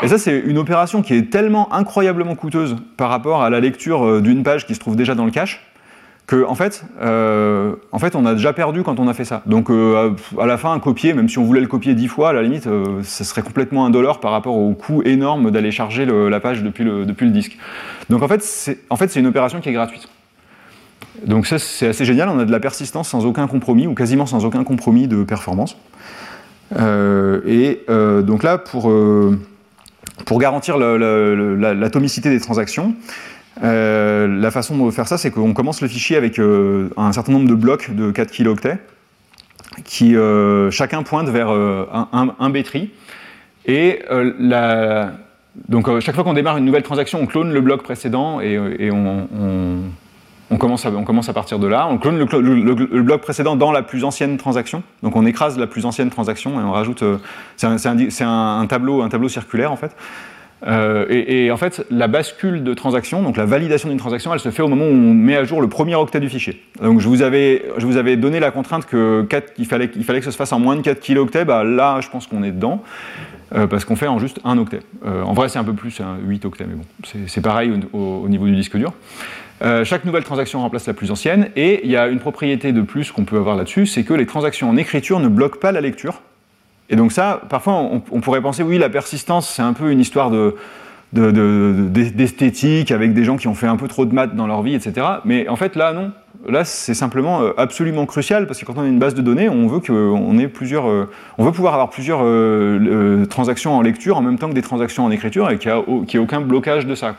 Et 0.03 0.07
ça, 0.07 0.19
c'est 0.19 0.37
une 0.37 0.59
opération 0.59 1.01
qui 1.01 1.15
est 1.15 1.31
tellement 1.31 1.73
incroyablement 1.73 2.35
coûteuse 2.35 2.75
par 2.95 3.09
rapport 3.09 3.41
à 3.41 3.49
la 3.49 3.59
lecture 3.59 4.05
euh, 4.05 4.21
d'une 4.21 4.43
page 4.43 4.67
qui 4.67 4.75
se 4.75 4.79
trouve 4.79 4.95
déjà 4.95 5.15
dans 5.15 5.25
le 5.25 5.31
cache 5.31 5.65
que 6.27 6.43
en 6.45 6.55
fait, 6.55 6.83
euh, 7.01 7.75
en 7.93 7.99
fait, 7.99 8.13
on 8.15 8.25
a 8.25 8.33
déjà 8.33 8.51
perdu 8.51 8.83
quand 8.83 8.99
on 8.99 9.07
a 9.07 9.13
fait 9.13 9.23
ça. 9.23 9.41
Donc 9.45 9.69
euh, 9.69 10.13
à 10.39 10.45
la 10.45 10.57
fin, 10.57 10.73
un 10.73 10.79
copier, 10.79 11.13
même 11.13 11.29
si 11.29 11.39
on 11.39 11.45
voulait 11.45 11.61
le 11.61 11.67
copier 11.67 11.95
dix 11.95 12.09
fois, 12.09 12.29
à 12.29 12.33
la 12.33 12.43
limite, 12.43 12.67
euh, 12.67 13.01
ça 13.01 13.23
serait 13.23 13.41
complètement 13.41 13.85
un 13.85 13.89
dollar 13.89 14.19
par 14.19 14.31
rapport 14.31 14.55
au 14.55 14.73
coût 14.73 15.01
énorme 15.03 15.51
d'aller 15.51 15.71
charger 15.71 16.05
la 16.05 16.39
page 16.41 16.63
depuis 16.63 16.83
le, 16.83 17.05
disque. 17.31 17.57
Donc 18.09 18.23
en 18.23 18.27
fait, 18.27 18.43
c'est 18.43 18.79
en 18.89 18.97
fait, 18.97 19.15
une 19.15 19.25
opération 19.25 19.61
qui 19.61 19.69
est 19.69 19.73
gratuite. 19.73 20.09
Donc 21.25 21.47
ça, 21.47 21.59
c'est 21.59 21.87
assez 21.87 22.03
génial. 22.03 22.27
On 22.27 22.39
a 22.39 22.45
de 22.45 22.51
la 22.51 22.59
persistance 22.59 23.07
sans 23.07 23.25
aucun 23.25 23.47
compromis, 23.47 23.87
ou 23.87 23.93
quasiment 23.93 24.25
sans 24.25 24.43
aucun 24.43 24.65
compromis 24.65 25.07
de 25.07 25.23
performance. 25.23 25.77
et 26.75 27.85
donc 27.87 28.43
là, 28.43 28.57
pour, 28.57 28.91
pour 30.25 30.39
garantir 30.39 30.77
l'atomicité 30.77 32.29
des 32.29 32.41
transactions, 32.41 32.95
euh, 33.63 34.27
la 34.27 34.51
façon 34.51 34.85
de 34.85 34.91
faire 34.91 35.07
ça, 35.07 35.17
c'est 35.17 35.31
qu'on 35.31 35.53
commence 35.53 35.81
le 35.81 35.87
fichier 35.87 36.17
avec 36.17 36.39
euh, 36.39 36.89
un 36.97 37.11
certain 37.11 37.31
nombre 37.31 37.49
de 37.49 37.55
blocs 37.55 37.91
de 37.91 38.11
4 38.11 38.31
kilooctets 38.31 38.77
qui 39.83 40.15
euh, 40.15 40.71
chacun 40.71 41.03
pointe 41.03 41.29
vers 41.29 41.49
un, 41.49 42.07
un, 42.39 42.53
Et 43.65 43.99
donc 45.69 45.99
chaque 45.99 46.15
fois 46.15 46.23
qu'on 46.23 46.33
démarre 46.33 46.57
une 46.57 46.65
nouvelle 46.65 46.83
transaction, 46.83 47.19
on 47.21 47.25
clone 47.25 47.51
le 47.51 47.61
bloc 47.61 47.83
précédent 47.83 48.39
et, 48.41 48.89
on, 48.91 49.27
On 50.49 50.57
commence, 50.57 50.85
à, 50.85 50.91
on 50.91 51.03
commence 51.03 51.29
à 51.29 51.33
partir 51.33 51.59
de 51.59 51.67
là, 51.67 51.87
on 51.89 51.97
clone 51.97 52.17
le, 52.17 53.01
bloc 53.01 53.21
précédent 53.21 53.55
dans 53.55 53.71
la 53.71 53.83
plus 53.83 54.03
ancienne 54.03 54.37
transaction, 54.37 54.81
donc 55.03 55.15
on 55.15 55.25
écrase 55.25 55.59
la 55.59 55.67
plus 55.67 55.85
ancienne 55.85 56.09
transaction 56.09 56.59
et 56.59 56.63
on 56.63 56.71
rajoute, 56.71 57.03
c'est 57.55 58.23
un, 58.23 58.65
tableau, 58.67 59.03
un 59.03 59.09
tableau 59.09 59.29
circulaire 59.29 59.71
en 59.71 59.77
fait, 59.77 59.95
euh, 60.65 61.05
et, 61.09 61.51
en 61.51 61.57
fait, 61.57 61.85
la 61.91 62.07
bascule 62.07 62.63
de 62.63 62.73
transaction, 62.73 63.21
donc 63.21 63.37
la 63.37 63.45
validation 63.45 63.89
d'une 63.89 63.99
transaction, 63.99 64.33
elle 64.33 64.39
se 64.39 64.49
fait 64.49 64.63
au 64.63 64.67
moment 64.67 64.85
où 64.85 64.93
on 64.93 65.13
met 65.13 65.35
à 65.35 65.43
jour 65.43 65.61
le 65.61 65.67
premier 65.67 65.95
octet 65.95 66.19
du 66.19 66.29
fichier. 66.29 66.61
Donc 66.81 66.99
je 66.99 67.07
vous 67.07 67.21
avais, 67.21 67.65
je 67.77 67.85
vous 67.85 67.97
avais 67.97 68.17
donné 68.17 68.39
la 68.39 68.51
contrainte 68.51 68.85
que 68.85 69.23
4, 69.23 69.53
il, 69.57 69.65
fallait, 69.65 69.89
il 69.95 70.03
fallait 70.03 70.19
que 70.19 70.25
ça 70.25 70.31
se 70.31 70.37
fasse 70.37 70.53
en 70.53 70.59
moins 70.59 70.75
de 70.75 70.81
4 70.81 70.99
kilooctets, 70.99 71.45
bah 71.45 71.63
là 71.63 71.99
je 72.01 72.09
pense 72.09 72.25
qu'on 72.25 72.41
est 72.41 72.51
dedans, 72.51 72.81
euh, 73.53 73.67
parce 73.67 73.85
qu'on 73.85 73.95
fait 73.95 74.07
en 74.07 74.17
juste 74.17 74.39
un 74.43 74.57
octet. 74.57 74.79
Euh, 75.05 75.21
en 75.21 75.33
vrai 75.33 75.49
c'est 75.49 75.59
un 75.59 75.63
peu 75.63 75.73
plus, 75.73 76.01
8 76.25 76.45
octets, 76.45 76.65
mais 76.67 76.75
bon, 76.75 76.85
c'est 77.27 77.41
pareil 77.41 77.71
au, 77.93 78.27
niveau 78.27 78.45
du 78.45 78.55
disque 78.55 78.77
dur. 78.77 78.93
chaque 79.83 80.05
nouvelle 80.05 80.23
transaction 80.23 80.61
remplace 80.61 80.87
la 80.87 80.93
plus 80.93 81.11
ancienne, 81.11 81.49
et 81.55 81.81
il 81.83 81.91
y 81.91 81.97
a 81.97 82.07
une 82.07 82.19
propriété 82.19 82.71
de 82.71 82.81
plus 82.81 83.11
qu'on 83.11 83.25
peut 83.25 83.37
avoir 83.37 83.55
là-dessus, 83.55 83.85
c'est 83.85 84.03
que 84.03 84.15
les 84.15 84.25
transactions 84.25 84.69
en 84.69 84.77
écriture 84.77 85.19
ne 85.19 85.27
bloquent 85.27 85.59
pas 85.59 85.71
la 85.71 85.81
lecture, 85.81 86.21
et 86.89 86.95
donc 86.95 87.11
ça, 87.11 87.41
parfois, 87.49 87.73
on, 87.73 88.21
pourrait 88.21 88.41
penser, 88.41 88.63
oui, 88.63 88.77
la 88.77 88.89
persistance, 88.89 89.49
c'est 89.49 89.61
un 89.61 89.73
peu 89.73 89.91
une 89.91 89.99
histoire 89.99 90.31
de, 90.31 90.55
d'esthétique 91.11 92.91
avec 92.91 93.13
des 93.13 93.23
gens 93.23 93.37
qui 93.37 93.47
ont 93.47 93.55
fait 93.55 93.67
un 93.67 93.75
peu 93.75 93.87
trop 93.87 94.05
de 94.05 94.13
maths 94.13 94.35
dans 94.35 94.47
leur 94.47 94.61
vie, 94.61 94.75
etc. 94.75 95.05
Mais 95.25 95.47
en 95.49 95.55
fait, 95.55 95.75
là, 95.75 95.93
non. 95.93 96.11
Là, 96.47 96.63
c'est 96.63 96.93
simplement 96.93 97.41
euh, 97.41 97.51
absolument 97.57 98.05
crucial 98.05 98.45
parce 98.47 98.59
que 98.59 98.65
quand 98.65 98.77
on 98.77 98.83
a 98.83 98.87
une 98.87 98.99
base 98.99 99.15
de 99.15 99.21
données, 99.21 99.49
on 99.49 99.67
veut 99.67 99.79
qu'on 99.79 100.37
ait 100.37 100.47
plusieurs, 100.47 100.87
euh, 100.87 101.09
on 101.37 101.43
veut 101.43 101.51
pouvoir 101.51 101.73
avoir 101.73 101.89
plusieurs 101.89 102.19
euh, 102.23 103.25
transactions 103.25 103.75
en 103.75 103.81
lecture 103.81 104.17
en 104.17 104.21
même 104.21 104.37
temps 104.37 104.47
que 104.47 104.53
des 104.53 104.61
transactions 104.61 105.03
en 105.03 105.11
écriture 105.11 105.49
et 105.49 105.57
qu'il 105.57 105.71
n'y 105.71 106.15
ait 106.15 106.17
aucun 106.19 106.39
blocage 106.39 106.85
de 106.85 106.95
ça. 106.95 107.15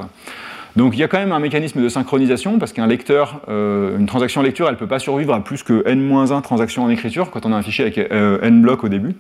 Donc 0.77 0.95
il 0.97 1.01
y 1.01 1.03
a 1.03 1.09
quand 1.09 1.19
même 1.19 1.33
un 1.33 1.41
mécanisme 1.41 1.83
de 1.83 1.89
synchronisation 1.89 2.59
parce 2.59 2.73
qu'un 2.73 2.87
lecteur, 2.87 3.41
une 3.49 4.07
transaction 4.07 4.41
lecture, 4.41 4.67
elle 4.69 4.75
ne 4.75 4.79
peut 4.79 4.87
pas 4.87 5.01
survivre 5.01 5.35
à 5.35 5.41
plus 5.41 5.65
que 5.65 5.83
n-1 5.87 6.41
transactions 6.43 6.85
en 6.85 6.89
écriture 6.89 7.31
quand 7.31 7.45
on 7.45 7.53
a 7.53 7.57
un 7.57 7.63
fichier 7.63 7.85
avec 7.85 7.99
n 7.99 8.63
blocs 8.63 8.85
au 8.85 8.89
début. 8.89 9.17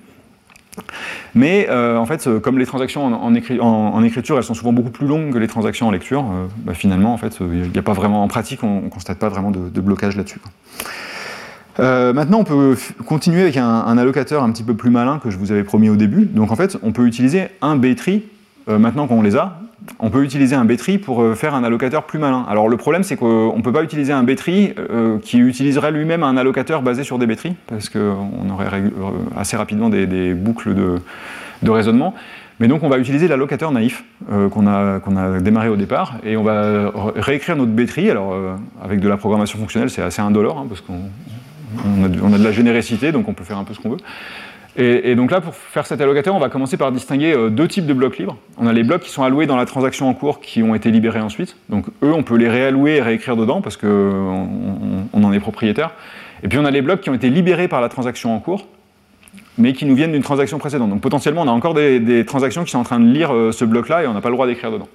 Mais 1.35 1.67
euh, 1.69 1.97
en 1.97 2.07
fait, 2.07 2.27
euh, 2.27 2.41
comme 2.41 2.59
les 2.59 2.67
transactions 2.67 3.05
en, 3.05 3.35
écriture, 3.35 4.37
elles 4.37 4.45
sont 4.45 4.55
souvent 4.55 4.73
beaucoup 4.73 4.91
plus 4.91 5.07
longues 5.07 5.33
que 5.33 5.39
les 5.39 5.47
transactions 5.47 5.89
en 5.89 5.91
lecture, 5.91 6.25
euh, 6.25 6.47
bah, 6.59 6.75
finalement, 6.75 7.13
en 7.13 7.17
fait, 7.17 7.39
il 7.41 7.71
n'y 7.71 7.79
a 7.79 7.83
pas 7.83 7.93
vraiment, 7.93 8.23
en 8.23 8.29
pratique, 8.29 8.63
on 8.63 8.83
ne 8.83 8.89
constate 8.89 9.19
pas 9.19 9.29
vraiment 9.29 9.51
de, 9.51 9.81
blocage 9.81 10.17
là-dessus. 10.17 10.41
maintenant, 11.79 12.41
on 12.41 12.45
peut 12.45 12.77
continuer 13.07 13.43
avec 13.43 13.57
un, 13.57 13.97
allocateur 13.97 14.43
un 14.43 14.51
petit 14.51 14.65
peu 14.65 14.75
plus 14.75 14.91
malin 14.91 15.21
que 15.23 15.31
je 15.31 15.39
vous 15.39 15.53
avais 15.53 15.65
promis 15.65 15.89
au 15.89 15.97
début. 15.97 16.27
Donc 16.27 16.51
en 16.51 16.57
fait, 16.57 16.77
on 16.83 16.93
peut 16.93 17.07
utiliser 17.07 17.49
un 17.63 17.77
B-tree, 17.77 18.25
maintenant 18.67 19.07
qu'on 19.07 19.23
les 19.23 19.37
a, 19.37 19.61
on 19.99 20.11
peut 20.11 20.25
utiliser 20.25 20.55
un 20.55 20.65
B-tree 20.65 20.99
pour 20.99 21.23
euh, 21.23 21.35
faire 21.35 21.55
un 21.55 21.65
allocateur 21.65 22.05
plus 22.05 22.19
malin. 22.19 22.45
Alors 22.49 22.69
le 22.69 22.77
problème 22.77 23.03
c'est 23.03 23.17
qu'on 23.17 23.57
ne 23.57 23.63
peut 23.63 23.73
pas 23.73 23.83
utiliser 23.83 24.13
un 24.13 24.23
B-tree 24.23 24.75
euh, 24.79 25.19
qui 25.19 25.39
utiliserait 25.39 25.93
lui-même 25.93 26.23
un 26.23 26.37
allocateur 26.37 26.83
basé 26.83 27.05
sur 27.05 27.19
des 27.19 27.27
B-trees, 27.27 27.55
parce 27.67 27.89
qu'on 27.89 28.51
aurait 28.51 28.67
euh, 28.73 29.11
assez 29.37 29.57
rapidement 29.57 29.89
des, 29.89 30.35
boucles 30.35 30.75
de, 30.75 31.71
raisonnement. 31.71 32.15
Mais 32.61 32.67
donc 32.67 32.83
on 32.83 32.89
va 32.89 32.99
utiliser 32.99 33.29
l'allocateur 33.29 33.71
naïf 33.71 34.05
qu'on 34.29 34.67
a, 34.67 35.41
démarré 35.41 35.69
au 35.69 35.77
départ, 35.77 36.17
et 36.25 36.37
on 36.37 36.43
va 36.43 36.91
réécrire 37.15 37.55
notre 37.55 37.71
B-tree. 37.71 38.11
Alors 38.11 38.35
avec 38.83 38.99
de 38.99 39.09
la 39.09 39.17
programmation 39.17 39.59
fonctionnelle 39.59 39.91
c'est 39.91 40.03
assez 40.03 40.21
indolore, 40.23 40.59
hein, 40.59 40.67
parce 40.69 40.81
qu'on 40.81 41.03
on 41.85 42.33
a 42.33 42.39
de 42.39 42.45
la 42.45 42.51
générosité, 42.51 43.13
donc 43.13 43.29
on 43.29 43.33
peut 43.33 43.45
faire 43.45 43.59
un 43.59 43.65
peu 43.65 43.75
ce 43.75 43.81
qu'on 43.81 43.91
veut. 43.91 43.99
Et, 44.81 45.17
donc 45.17 45.33
là, 45.33 45.41
pour 45.41 45.57
faire 45.57 45.87
cet 45.87 46.01
allocateur, 46.01 46.37
on 46.37 46.39
va 46.39 46.49
commencer 46.49 46.77
par 46.77 46.93
distinguer 46.93 47.35
euh, 47.35 47.51
deux 47.51 47.67
types 47.67 47.85
de 47.85 47.93
blocs 47.93 48.17
libres. 48.17 48.37
On 48.59 48.67
a 48.69 48.73
les 48.73 48.85
blocs 48.85 49.03
qui 49.03 49.11
sont 49.11 49.25
alloués 49.25 49.47
dans 49.47 49.57
la 49.57 49.67
transaction 49.67 50.09
en 50.09 50.15
cours 50.15 50.41
qui 50.41 50.63
ont 50.63 50.73
été 50.73 50.93
libérés 50.93 51.19
ensuite. 51.19 51.57
Donc 51.69 51.87
eux, 52.05 52.13
on 52.13 52.23
peut 52.23 52.37
les 52.37 52.49
réallouer 52.49 52.97
et 52.97 53.03
réécrire 53.03 53.37
dedans 53.37 53.61
parce 53.61 53.77
qu'on 53.77 54.49
on 55.13 55.25
en 55.25 55.33
est 55.33 55.41
propriétaire. 55.41 55.91
Et 56.45 56.49
puis 56.49 56.59
on 56.59 56.65
a 56.65 56.71
les 56.71 56.81
blocs 56.81 57.01
qui 57.01 57.11
ont 57.11 57.15
été 57.15 57.29
libérés 57.29 57.67
par 57.67 57.81
la 57.81 57.89
transaction 57.89 58.33
en 58.33 58.39
cours, 58.39 58.69
mais 59.57 59.73
qui 59.73 59.85
nous 59.85 59.97
viennent 59.97 60.13
d'une 60.13 60.23
transaction 60.23 60.59
précédente. 60.59 60.91
Donc 60.91 61.01
potentiellement, 61.01 61.43
on 61.43 61.49
a 61.49 61.53
encore 61.53 61.75
des, 61.75 62.25
transactions 62.25 62.63
qui 62.63 62.71
sont 62.71 62.79
en 62.79 62.85
train 62.85 63.01
de 63.01 63.11
lire 63.11 63.35
euh, 63.35 63.51
ce 63.51 63.65
bloc-là 63.65 64.05
et 64.05 64.07
on 64.07 64.15
n'a 64.15 64.21
pas 64.21 64.29
le 64.29 64.37
droit 64.37 64.47
d'écrire 64.47 64.71
dedans. 64.71 64.89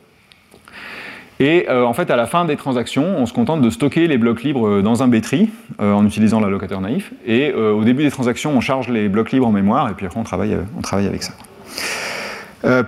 Et 1.39 1.65
euh, 1.69 1.86
en 1.86 1.93
fait, 1.93 2.11
à 2.11 2.15
la 2.15 2.25
fin 2.25 2.45
des 2.45 2.55
transactions, 2.55 3.15
on 3.17 3.25
se 3.25 3.34
contente 3.34 3.61
de 3.61 3.69
stocker 3.69 4.07
les 4.07 4.17
blocs 4.17 4.43
libres 4.43 4.67
euh, 4.67 4.81
dans 4.81 5.03
un 5.03 5.07
B-tree 5.07 5.49
euh, 5.81 5.93
en 5.93 6.05
utilisant 6.05 6.39
l'allocateur 6.39 6.81
naïf. 6.81 7.11
Et 7.25 7.53
au 7.53 7.84
début 7.84 8.03
des 8.03 8.11
transactions, 8.11 8.55
on 8.55 8.61
charge 8.61 8.89
les 8.89 9.09
blocs 9.09 9.31
libres 9.31 9.47
en 9.47 9.51
mémoire 9.51 9.89
et 9.89 9.93
puis 9.93 10.05
après, 10.05 10.19
on 10.19 10.23
travaille, 10.23 10.57
on 10.77 10.81
travaille 10.81 11.07
avec 11.07 11.23
ça. 11.23 11.34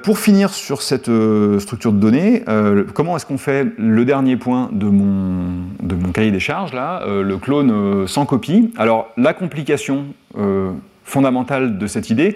pour 0.04 0.20
finir 0.20 0.54
sur 0.54 0.82
cette 0.82 1.10
structure 1.60 1.94
de 1.94 2.00
données, 2.00 2.44
comment 2.94 3.16
est-ce 3.16 3.26
qu'on 3.26 3.38
fait 3.38 3.68
le 3.78 4.06
dernier 4.06 4.38
point 4.38 4.70
de 4.72 4.86
mon, 4.86 5.64
de 5.82 5.96
mon 5.96 6.12
cahier 6.12 6.32
des 6.32 6.40
charges, 6.40 6.74
là, 6.74 7.04
le 7.08 7.38
clone 7.38 8.08
sans 8.08 8.26
copie? 8.26 8.74
Alors, 8.78 9.10
la 9.18 9.34
complication 9.34 10.06
fondamentale 11.04 11.78
de 11.78 11.88
cette 11.88 12.10
idée, 12.10 12.36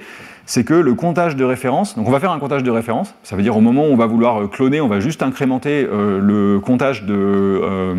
c'est 0.49 0.63
que 0.63 0.73
le 0.73 0.95
comptage 0.95 1.35
de 1.35 1.43
référence, 1.43 1.95
donc 1.95 2.07
on 2.07 2.11
va 2.11 2.19
faire 2.19 2.31
un 2.31 2.39
comptage 2.39 2.63
de 2.63 2.71
référence, 2.71 3.13
ça 3.21 3.35
veut 3.35 3.43
dire 3.43 3.55
au 3.55 3.61
moment 3.61 3.83
où 3.83 3.91
on 3.91 3.95
va 3.95 4.07
vouloir 4.07 4.41
euh, 4.41 4.47
cloner, 4.47 4.81
on 4.81 4.87
va 4.87 4.99
juste 4.99 5.21
incrémenter 5.21 5.87
euh, 5.87 6.19
le 6.19 6.59
comptage 6.59 7.03
de, 7.03 7.13
euh, 7.15 7.93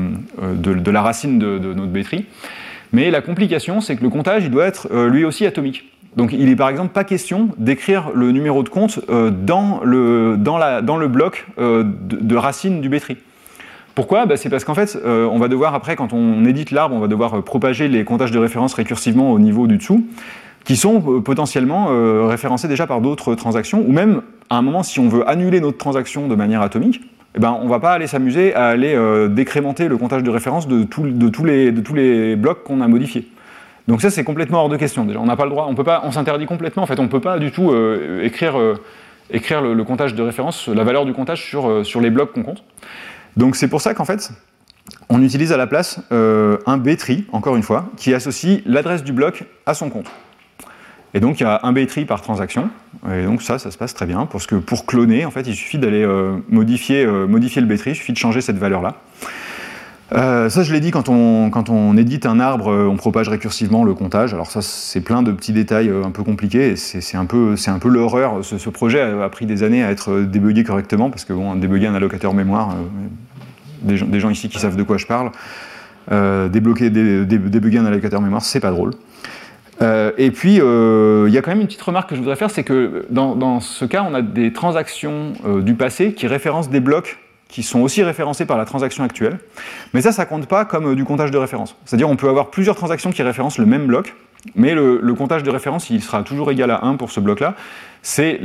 de, 0.57 0.91
la 0.91 1.01
racine 1.01 1.39
de, 1.39 1.59
notre 1.59 1.93
B-tree. 1.93 2.27
Mais 2.93 3.13
la 3.13 3.21
complication, 3.21 3.81
c'est 3.81 3.95
que 3.95 4.03
le 4.03 4.09
comptage, 4.09 4.43
il 4.47 4.51
doit 4.51 4.67
être 4.67 4.89
lui 5.07 5.25
aussi 5.25 5.47
atomique. 5.47 5.93
Donc 6.17 6.33
il 6.33 6.47
n'est 6.47 6.57
par 6.57 6.69
exemple 6.69 6.93
pas 6.93 7.05
question 7.05 7.51
d'écrire 7.57 8.11
le 8.17 8.33
numéro 8.33 8.65
de 8.65 8.69
compte 8.69 8.99
dans, 9.09 9.81
le, 9.85 10.35
bloc 11.07 11.47
de, 11.57 12.35
racine 12.35 12.81
du 12.81 12.89
B-tree. 12.89 13.19
Pourquoi? 13.95 14.27
Bah, 14.27 14.37
C'est 14.37 14.51
parce 14.51 14.65
qu'en 14.65 14.75
fait, 14.75 14.99
on 15.05 15.39
va 15.39 15.47
devoir, 15.47 15.77
après, 15.77 15.95
quand 15.95 16.13
on 16.13 16.45
édite 16.45 16.73
l'arbre, 16.73 16.97
on 16.97 17.01
va 17.01 17.07
devoir 17.07 17.45
propager 17.45 17.87
les 17.87 18.03
comptages 18.03 18.33
de 18.33 18.41
référence 18.41 18.75
récursivement 18.75 19.31
au 19.31 19.39
niveau 19.39 19.69
du 19.69 19.77
dessous 19.77 20.05
qui 20.71 20.77
sont 20.77 21.03
euh, 21.05 21.21
potentiellement 21.21 21.89
euh, 21.91 22.27
référencés 22.27 22.69
déjà 22.69 22.87
par 22.87 23.01
d'autres 23.01 23.35
transactions, 23.35 23.85
ou 23.85 23.91
même 23.91 24.23
à 24.51 24.57
un 24.57 24.63
moment, 24.63 24.85
si 24.85 25.01
on 25.01 25.09
veut 25.09 25.29
annuler 25.29 25.61
notre 25.61 25.79
transaction 25.79 26.29
de 26.29 26.35
manière 26.37 26.63
atomique, 26.63 27.01
eh 27.35 27.41
ben, 27.41 27.59
on 27.61 27.65
ne 27.65 27.69
va 27.69 27.81
pas 27.81 27.91
aller 27.91 28.07
s'amuser 28.07 28.55
à 28.55 28.67
aller 28.67 28.95
euh, 28.95 29.27
décrémenter 29.27 29.89
le 29.89 29.97
comptage 29.97 30.23
de 30.23 30.31
référence 30.31 30.69
de, 30.69 30.85
tous, 30.85 31.45
les, 31.45 32.37
blocs 32.37 32.63
qu'on 32.63 32.81
a 32.83 32.87
modifiés. 32.87 33.27
Donc 33.89 34.01
ça, 34.01 34.11
c'est 34.11 34.23
complètement 34.23 34.61
hors 34.61 34.69
de 34.69 34.77
question. 34.77 35.05
Déjà, 35.05 35.19
on 35.19 35.25
n'a 35.25 35.35
pas 35.35 35.43
le 35.43 35.51
droit, 35.51 35.67
on 35.69 35.75
peut 35.75 35.83
pas, 35.83 36.03
on 36.05 36.13
s'interdit 36.13 36.47
complètement. 36.47 36.85
En 36.85 36.87
fait, 36.87 37.01
on 37.01 37.05
ne 37.05 37.09
peut 37.09 37.19
pas 37.19 37.41
du 37.41 37.51
tout 37.51 37.75
écrire, 38.23 38.55
écrire 39.29 39.63
le, 39.63 39.83
comptage 39.83 40.15
de 40.15 40.23
référence, 40.23 40.69
la 40.69 40.85
valeur 40.85 41.05
du 41.05 41.13
comptage 41.15 41.45
sur, 41.45 41.85
sur 41.85 42.01
les 42.01 42.11
blocs 42.11 42.31
qu'on 42.33 42.45
compte. 42.45 42.63
Donc 43.37 43.57
c'est 43.57 43.67
pour 43.67 43.81
ça 43.81 43.93
qu'en 43.93 44.05
fait, 44.05 44.31
on 45.09 45.21
utilise 45.21 45.51
à 45.51 45.57
la 45.57 45.67
place 45.67 46.01
un 46.13 46.77
B-tree, 46.77 47.27
encore 47.33 47.57
une 47.57 47.65
fois, 47.65 47.87
qui 47.97 48.15
associe 48.15 48.61
l'adresse 48.67 49.03
du 49.03 49.13
bloc 49.13 49.43
à 49.67 49.75
son 49.75 49.91
compte. 49.91 50.07
Et 51.15 51.21
donc 51.21 51.41
il 51.41 51.43
y 51.43 51.47
a 51.47 51.61
un 51.65 51.73
B-tree 51.73 52.05
par 52.05 52.23
transaction, 52.23 52.71
et 53.13 53.25
donc 53.25 53.43
ça, 53.43 53.59
ça 53.59 53.71
se 53.71 53.79
passe 53.79 53.95
très 53.95 54.07
bien, 54.07 54.27
parce 54.27 54.47
que 54.47 54.55
pour 54.55 54.87
cloner, 54.87 55.25
en 55.25 55.31
fait, 55.31 55.47
il 55.47 55.55
suffit 55.55 55.79
d'aller 55.79 56.05
euh, 56.05 56.37
modifier, 56.49 57.05
euh, 57.05 57.27
modifier 57.27 57.61
le 57.61 57.67
B-tree, 57.67 57.93
il 57.93 57.97
suffit 57.97 58.13
de 58.13 58.19
changer 58.19 58.41
cette 58.41 58.59
valeur-là. 58.59 58.95
Euh, 60.13 60.49
ça, 60.49 60.63
je 60.63 60.73
l'ai 60.73 60.81
dit, 60.81 60.91
quand 60.91 61.09
on, 61.09 61.97
édite 61.97 62.27
un 62.27 62.41
arbre, 62.41 62.69
on 62.71 62.97
propage 62.97 63.29
récursivement 63.29 63.85
le 63.85 63.95
comptage. 63.95 64.35
Alors 64.35 64.51
ça, 64.51 64.61
c'est 64.61 65.01
plein 65.01 65.23
de 65.23 65.31
petits 65.31 65.53
détails 65.53 65.89
un 66.05 66.11
peu 66.11 66.25
compliqués, 66.25 66.75
c'est 66.77 67.17
un 67.17 67.27
peu, 67.27 67.57
l'horreur. 67.85 68.45
Ce, 68.45 68.71
projet 68.71 69.01
a, 69.01 69.29
pris 69.29 69.47
des 69.47 69.63
années 69.63 69.85
à 69.85 69.91
être 69.91 70.21
débugué 70.21 70.65
correctement, 70.65 71.11
parce 71.11 71.25
que 71.25 71.33
bon, 71.33 71.55
débugger 71.57 71.89
un 71.89 71.95
allocateur 71.95 72.35
mémoire, 72.35 72.75
des, 73.83 73.97
gens, 73.97 74.31
ici 74.31 74.49
qui 74.49 74.59
savent 74.59 74.77
de 74.77 74.83
quoi 74.83 74.97
je 74.97 75.07
parle, 75.07 75.31
débloquer, 76.51 76.91
débugger 76.91 77.79
un 77.79 77.87
allocateur 77.87 78.21
mémoire, 78.21 78.45
c'est 78.45 78.61
pas 78.61 78.71
drôle. 78.71 78.93
Euh, 79.83 80.13
et 80.19 80.31
puis, 80.31 80.61
euh, 80.61 81.25
il 81.29 81.35
y 81.35 81.39
a 81.39 81.43
quand 81.43 81.51
même 81.51 81.61
une 81.61 81.67
petite 81.67 81.83
remarque 81.83 82.11
que 82.11 82.15
je 82.15 82.21
voudrais 82.21 82.37
faire, 82.37 82.51
c'est 82.51 82.65
que 82.65 83.07
dans, 83.11 83.61
ce 83.61 83.85
cas, 83.85 84.07
on 84.09 84.15
a 84.15 84.23
des 84.23 84.53
transactions 84.53 85.33
euh, 85.47 85.63
du 85.63 85.75
passé 85.75 86.13
qui 86.13 86.27
référencent 86.27 86.71
des 86.71 86.81
blocs 86.81 87.19
qui 87.49 87.65
sont 87.65 87.81
aussi 87.81 88.05
référencés 88.05 88.47
par 88.47 88.59
la 88.59 88.65
transaction 88.65 89.03
actuelle. 89.03 89.39
Mais 89.93 90.03
ça, 90.03 90.13
ça 90.13 90.25
compte 90.25 90.47
pas 90.47 90.65
comme 90.65 90.95
du 90.95 91.05
comptage 91.05 91.33
de 91.33 91.39
référence. 91.39 91.75
C'est-à-dire, 91.85 92.09
on 92.09 92.15
peut 92.15 92.29
avoir 92.29 92.51
plusieurs 92.51 92.77
transactions 92.77 93.11
qui 93.11 93.23
référencent 93.23 93.59
le 93.59 93.67
même 93.67 93.87
bloc, 93.87 94.15
mais 94.55 94.73
le, 94.73 95.15
comptage 95.15 95.43
de 95.43 95.51
référence, 95.51 95.91
il 95.91 96.01
sera 96.01 96.23
toujours 96.23 96.53
égal 96.53 96.71
à 96.71 96.85
1 96.85 96.95
pour 96.95 97.11
ce 97.11 97.19
bloc-là. 97.19 97.57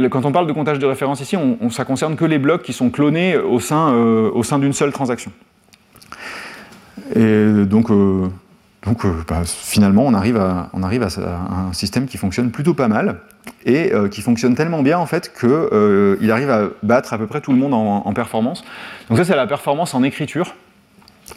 Quand 0.09 0.25
on 0.25 0.31
parle 0.31 0.47
de 0.47 0.53
comptage 0.53 0.79
de 0.79 0.87
référence 0.87 1.21
ici, 1.21 1.37
on, 1.37 1.69
ça 1.69 1.85
concerne 1.85 2.15
que 2.15 2.25
les 2.25 2.39
blocs 2.39 2.63
qui 2.63 2.73
sont 2.73 2.89
clonés 2.89 3.37
au 3.37 3.59
sein, 3.59 3.93
au 3.93 4.41
sein 4.41 4.57
d'une 4.57 4.73
seule 4.73 4.91
transaction. 4.91 5.31
Et 7.15 7.45
donc, 7.65 7.91
donc 8.85 9.03
euh, 9.03 9.23
bah, 9.27 9.41
finalement, 9.45 10.05
on 10.05 10.13
arrive, 10.13 10.37
à, 10.37 10.69
un 10.73 11.73
système 11.73 12.05
qui 12.05 12.17
fonctionne 12.17 12.51
plutôt 12.51 12.73
pas 12.73 12.87
mal 12.87 13.19
et 13.65 13.93
euh, 13.93 14.07
qui 14.07 14.21
fonctionne 14.21 14.55
tellement 14.55 14.83
bien 14.83 14.99
en 14.99 15.05
fait 15.05 15.33
qu'il 15.37 15.49
euh, 15.49 16.29
arrive 16.29 16.49
à 16.49 16.69
battre 16.83 17.13
à 17.13 17.17
peu 17.17 17.25
près 17.27 17.41
tout 17.41 17.51
le 17.51 17.57
monde 17.57 17.73
en, 17.73 18.13
performance. 18.13 18.63
Donc 19.09 19.17
ça, 19.17 19.25
c'est 19.25 19.35
la 19.35 19.47
performance 19.47 19.93
en 19.95 20.03
écriture. 20.03 20.55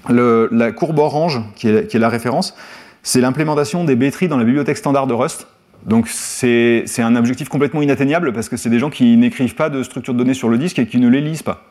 la 0.08 0.72
courbe 0.72 0.98
orange, 0.98 1.40
qui 1.56 1.68
est, 1.68 1.94
la 1.94 2.08
référence, 2.08 2.54
c'est 3.02 3.20
l'implémentation 3.20 3.84
des 3.84 3.96
B-trees 3.96 4.28
dans 4.28 4.36
la 4.36 4.44
bibliothèque 4.44 4.76
standard 4.76 5.06
de 5.06 5.14
Rust. 5.14 5.46
Donc 5.86 6.08
c'est 6.08 6.84
un 6.98 7.16
objectif 7.16 7.48
complètement 7.48 7.80
inatteignable 7.80 8.32
parce 8.32 8.48
que 8.48 8.56
c'est 8.56 8.68
des 8.68 8.78
gens 8.78 8.90
qui 8.90 9.16
n'écrivent 9.16 9.54
pas 9.54 9.70
de 9.70 9.82
structure 9.82 10.12
de 10.12 10.18
données 10.18 10.34
sur 10.34 10.48
le 10.48 10.58
disque 10.58 10.78
et 10.78 10.86
qui 10.86 10.98
ne 10.98 11.08
les 11.08 11.20
lisent 11.20 11.42
pas. 11.42 11.64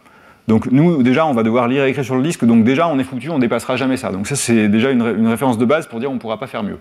Donc 0.47 0.71
nous, 0.71 1.03
déjà, 1.03 1.25
on 1.25 1.33
va 1.33 1.43
devoir 1.43 1.67
lire 1.67 1.83
et 1.83 1.89
écrire 1.89 2.05
sur 2.05 2.15
le 2.15 2.23
disque, 2.23 2.45
donc 2.45 2.63
déjà, 2.63 2.87
on 2.87 2.97
est 2.99 3.03
foutu, 3.03 3.29
on 3.29 3.39
dépassera 3.39 3.75
jamais 3.75 3.97
ça. 3.97 4.11
Donc 4.11 4.27
ça, 4.27 4.35
c'est 4.35 4.69
déjà 4.69 4.91
une, 4.91 5.27
référence 5.27 5.57
de 5.57 5.65
base 5.65 5.87
pour 5.87 5.99
dire 5.99 6.09
on 6.09 6.13
ne 6.13 6.19
pourra 6.19 6.39
pas 6.39 6.47
faire 6.47 6.63
mieux. 6.63 6.77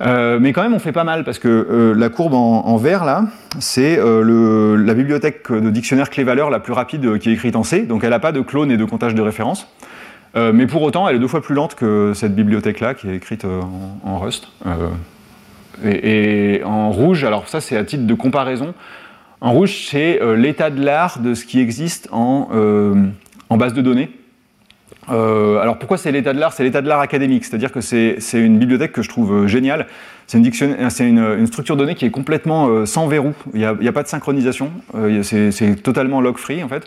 Euh, 0.00 0.38
mais 0.40 0.52
quand 0.52 0.62
même, 0.62 0.74
on 0.74 0.78
fait 0.78 0.92
pas 0.92 1.04
mal 1.04 1.24
parce 1.24 1.38
que 1.38 1.48
euh, 1.48 1.94
la 1.94 2.08
courbe 2.08 2.34
en, 2.34 2.76
vert 2.76 3.04
là, 3.04 3.26
c'est 3.58 3.98
euh, 3.98 4.76
la 4.76 4.94
bibliothèque 4.94 5.50
de 5.50 5.70
dictionnaire 5.70 6.08
clé-valeur 6.08 6.50
la 6.50 6.60
plus 6.60 6.72
rapide 6.72 7.18
qui 7.18 7.30
est 7.30 7.32
écrite 7.32 7.56
en 7.56 7.64
C. 7.64 7.82
Donc 7.82 8.04
elle 8.04 8.10
n'a 8.10 8.20
pas 8.20 8.32
de 8.32 8.40
clone 8.40 8.70
et 8.70 8.76
de 8.76 8.84
comptage 8.84 9.14
de 9.14 9.22
référence. 9.22 9.66
Mais 10.34 10.66
pour 10.66 10.80
autant, 10.80 11.06
elle 11.06 11.16
est 11.16 11.18
deux 11.18 11.28
fois 11.28 11.42
plus 11.42 11.54
lente 11.54 11.74
que 11.74 12.12
cette 12.14 12.34
bibliothèque-là 12.34 12.94
qui 12.94 13.06
est 13.06 13.16
écrite 13.16 13.44
en, 13.44 14.18
Rust. 14.18 14.48
Et, 15.84 16.62
en 16.64 16.90
rouge, 16.90 17.24
alors 17.24 17.48
ça 17.48 17.60
c'est 17.60 17.76
à 17.76 17.84
titre 17.84 18.06
de 18.06 18.14
comparaison. 18.14 18.72
En 19.42 19.52
rouge, 19.52 19.88
c'est 19.90 20.18
l'état 20.36 20.70
de 20.70 20.82
l'art 20.82 21.18
de 21.18 21.34
ce 21.34 21.44
qui 21.44 21.60
existe 21.60 22.08
en, 22.12 22.48
en 23.50 23.56
base 23.58 23.74
de 23.74 23.82
données. 23.82 24.08
Euh, 25.08 25.58
alors 25.58 25.78
pourquoi 25.78 25.98
c'est 25.98 26.12
l'état 26.12 26.32
de 26.32 26.38
l'art? 26.38 26.52
C'est 26.52 26.62
l'état 26.62 26.80
de 26.80 26.88
l'art 26.88 27.00
académique, 27.00 27.44
c'est-à-dire 27.44 27.72
que 27.72 27.80
c'est 27.80 28.18
une 28.34 28.58
bibliothèque 28.58 28.92
que 28.92 29.02
je 29.02 29.08
trouve 29.08 29.32
euh, 29.32 29.46
géniale. 29.48 29.86
C'est 30.26 30.38
une, 30.38 30.46
une, 30.46 31.18
une, 31.18 31.46
structure 31.46 31.76
de 31.76 31.80
données 31.80 31.96
qui 31.96 32.04
est 32.04 32.10
complètement 32.10 32.68
euh, 32.68 32.86
sans 32.86 33.08
verrou, 33.08 33.34
il 33.52 33.58
n'y 33.58 33.88
a, 33.88 33.92
pas 33.92 34.02
de 34.02 34.08
synchronisation, 34.08 34.70
euh, 34.94 35.22
c'est 35.22 35.82
totalement 35.82 36.20
log-free 36.20 36.62
en 36.62 36.68
fait. 36.68 36.86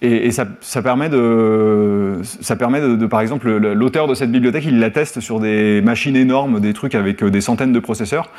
Et, 0.00 0.30
ça, 0.30 0.46
permet 0.80 1.08
de, 1.08 2.20
ça 2.22 2.54
permet 2.54 2.80
de 2.80 3.06
par 3.06 3.20
exemple, 3.20 3.50
l'auteur 3.50 4.06
de 4.06 4.14
cette 4.14 4.30
bibliothèque, 4.30 4.64
il 4.64 4.78
la 4.78 4.90
teste 4.90 5.18
sur 5.18 5.40
des 5.40 5.80
machines 5.80 6.14
énormes, 6.14 6.60
des 6.60 6.72
trucs 6.72 6.94
avec 6.94 7.24
des 7.24 7.40
centaines 7.40 7.72
de 7.72 7.80
processeurs. 7.80 8.30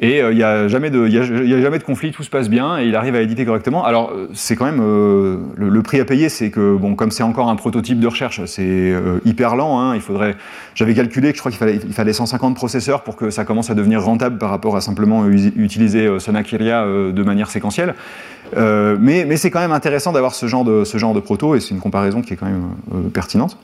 Et 0.00 0.16
il 0.16 0.20
euh, 0.20 0.34
n'y 0.34 0.42
a, 0.42 0.66
jamais 0.66 0.90
de, 0.90 1.84
conflit, 1.84 2.10
tout 2.10 2.24
se 2.24 2.30
passe 2.30 2.48
bien 2.48 2.78
et 2.78 2.86
il 2.86 2.96
arrive 2.96 3.14
à 3.14 3.20
éditer 3.20 3.44
correctement. 3.44 3.84
Alors 3.84 4.10
euh, 4.10 4.28
c'est 4.34 4.56
quand 4.56 4.64
même 4.64 4.80
euh, 4.82 5.36
le, 5.56 5.82
prix 5.82 6.00
à 6.00 6.04
payer, 6.04 6.28
c'est 6.28 6.50
que 6.50 6.76
bon, 6.76 6.96
comme 6.96 7.12
c'est 7.12 7.22
encore 7.22 7.48
un 7.48 7.54
prototype 7.54 8.00
de 8.00 8.06
recherche, 8.08 8.44
c'est 8.46 8.92
hyper 9.24 9.54
lent. 9.54 9.80
Hein, 9.80 9.94
il 9.94 10.00
faudrait, 10.00 10.34
j'avais 10.74 10.94
calculé 10.94 11.30
que 11.30 11.36
je 11.36 11.42
crois 11.42 11.52
qu'il 11.52 11.58
fallait, 11.58 11.76
il 11.76 11.92
fallait 11.92 12.12
150 12.12 12.56
processeurs 12.56 13.04
pour 13.04 13.14
que 13.14 13.30
ça 13.30 13.44
commence 13.44 13.70
à 13.70 13.74
devenir 13.74 14.02
rentable 14.02 14.38
par 14.38 14.50
rapport 14.50 14.76
à 14.76 14.80
simplement 14.80 15.26
utiliser 15.28 16.18
Sonakiria 16.18 16.84
de 16.84 17.22
manière 17.22 17.50
séquentielle. 17.50 17.94
mais, 18.56 19.36
c'est 19.36 19.50
quand 19.50 19.60
même 19.60 19.72
intéressant 19.72 20.12
d'avoir 20.12 20.34
ce 20.34 20.46
genre 20.46 20.64
de 20.64 21.20
proto 21.20 21.54
et 21.54 21.60
c'est 21.60 21.74
une 21.74 21.80
comparaison 21.80 22.20
qui 22.20 22.32
est 22.32 22.36
quand 22.36 22.46
même 22.46 23.10
pertinente. 23.12 23.58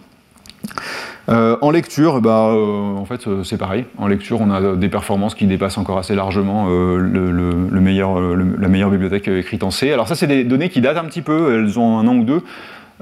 Euh, 1.28 1.56
en 1.60 1.70
lecture, 1.70 2.20
bah, 2.20 2.48
euh, 2.52 2.96
en 2.96 3.04
fait, 3.04 3.28
c'est 3.44 3.58
pareil. 3.58 3.84
En 3.98 4.08
lecture, 4.08 4.40
on 4.40 4.50
a 4.50 4.74
des 4.74 4.88
performances 4.88 5.34
qui 5.34 5.46
dépassent 5.46 5.78
encore 5.78 5.98
assez 5.98 6.14
largement 6.14 6.66
euh, 6.68 6.96
le, 6.98 7.30
le, 7.30 7.50
le, 7.70 7.80
meilleur, 7.80 8.20
le, 8.20 8.56
la 8.58 8.68
meilleure 8.68 8.90
bibliothèque 8.90 9.28
écrite 9.28 9.62
en 9.62 9.70
C. 9.70 9.92
Alors 9.92 10.08
ça, 10.08 10.14
c'est 10.14 10.26
des 10.26 10.44
données 10.44 10.70
qui 10.70 10.80
datent 10.80 10.96
un 10.96 11.04
petit 11.04 11.22
peu, 11.22 11.54
elles 11.54 11.78
ont 11.78 11.98
un 11.98 12.06
an 12.08 12.16
ou 12.16 12.24
deux. 12.24 12.42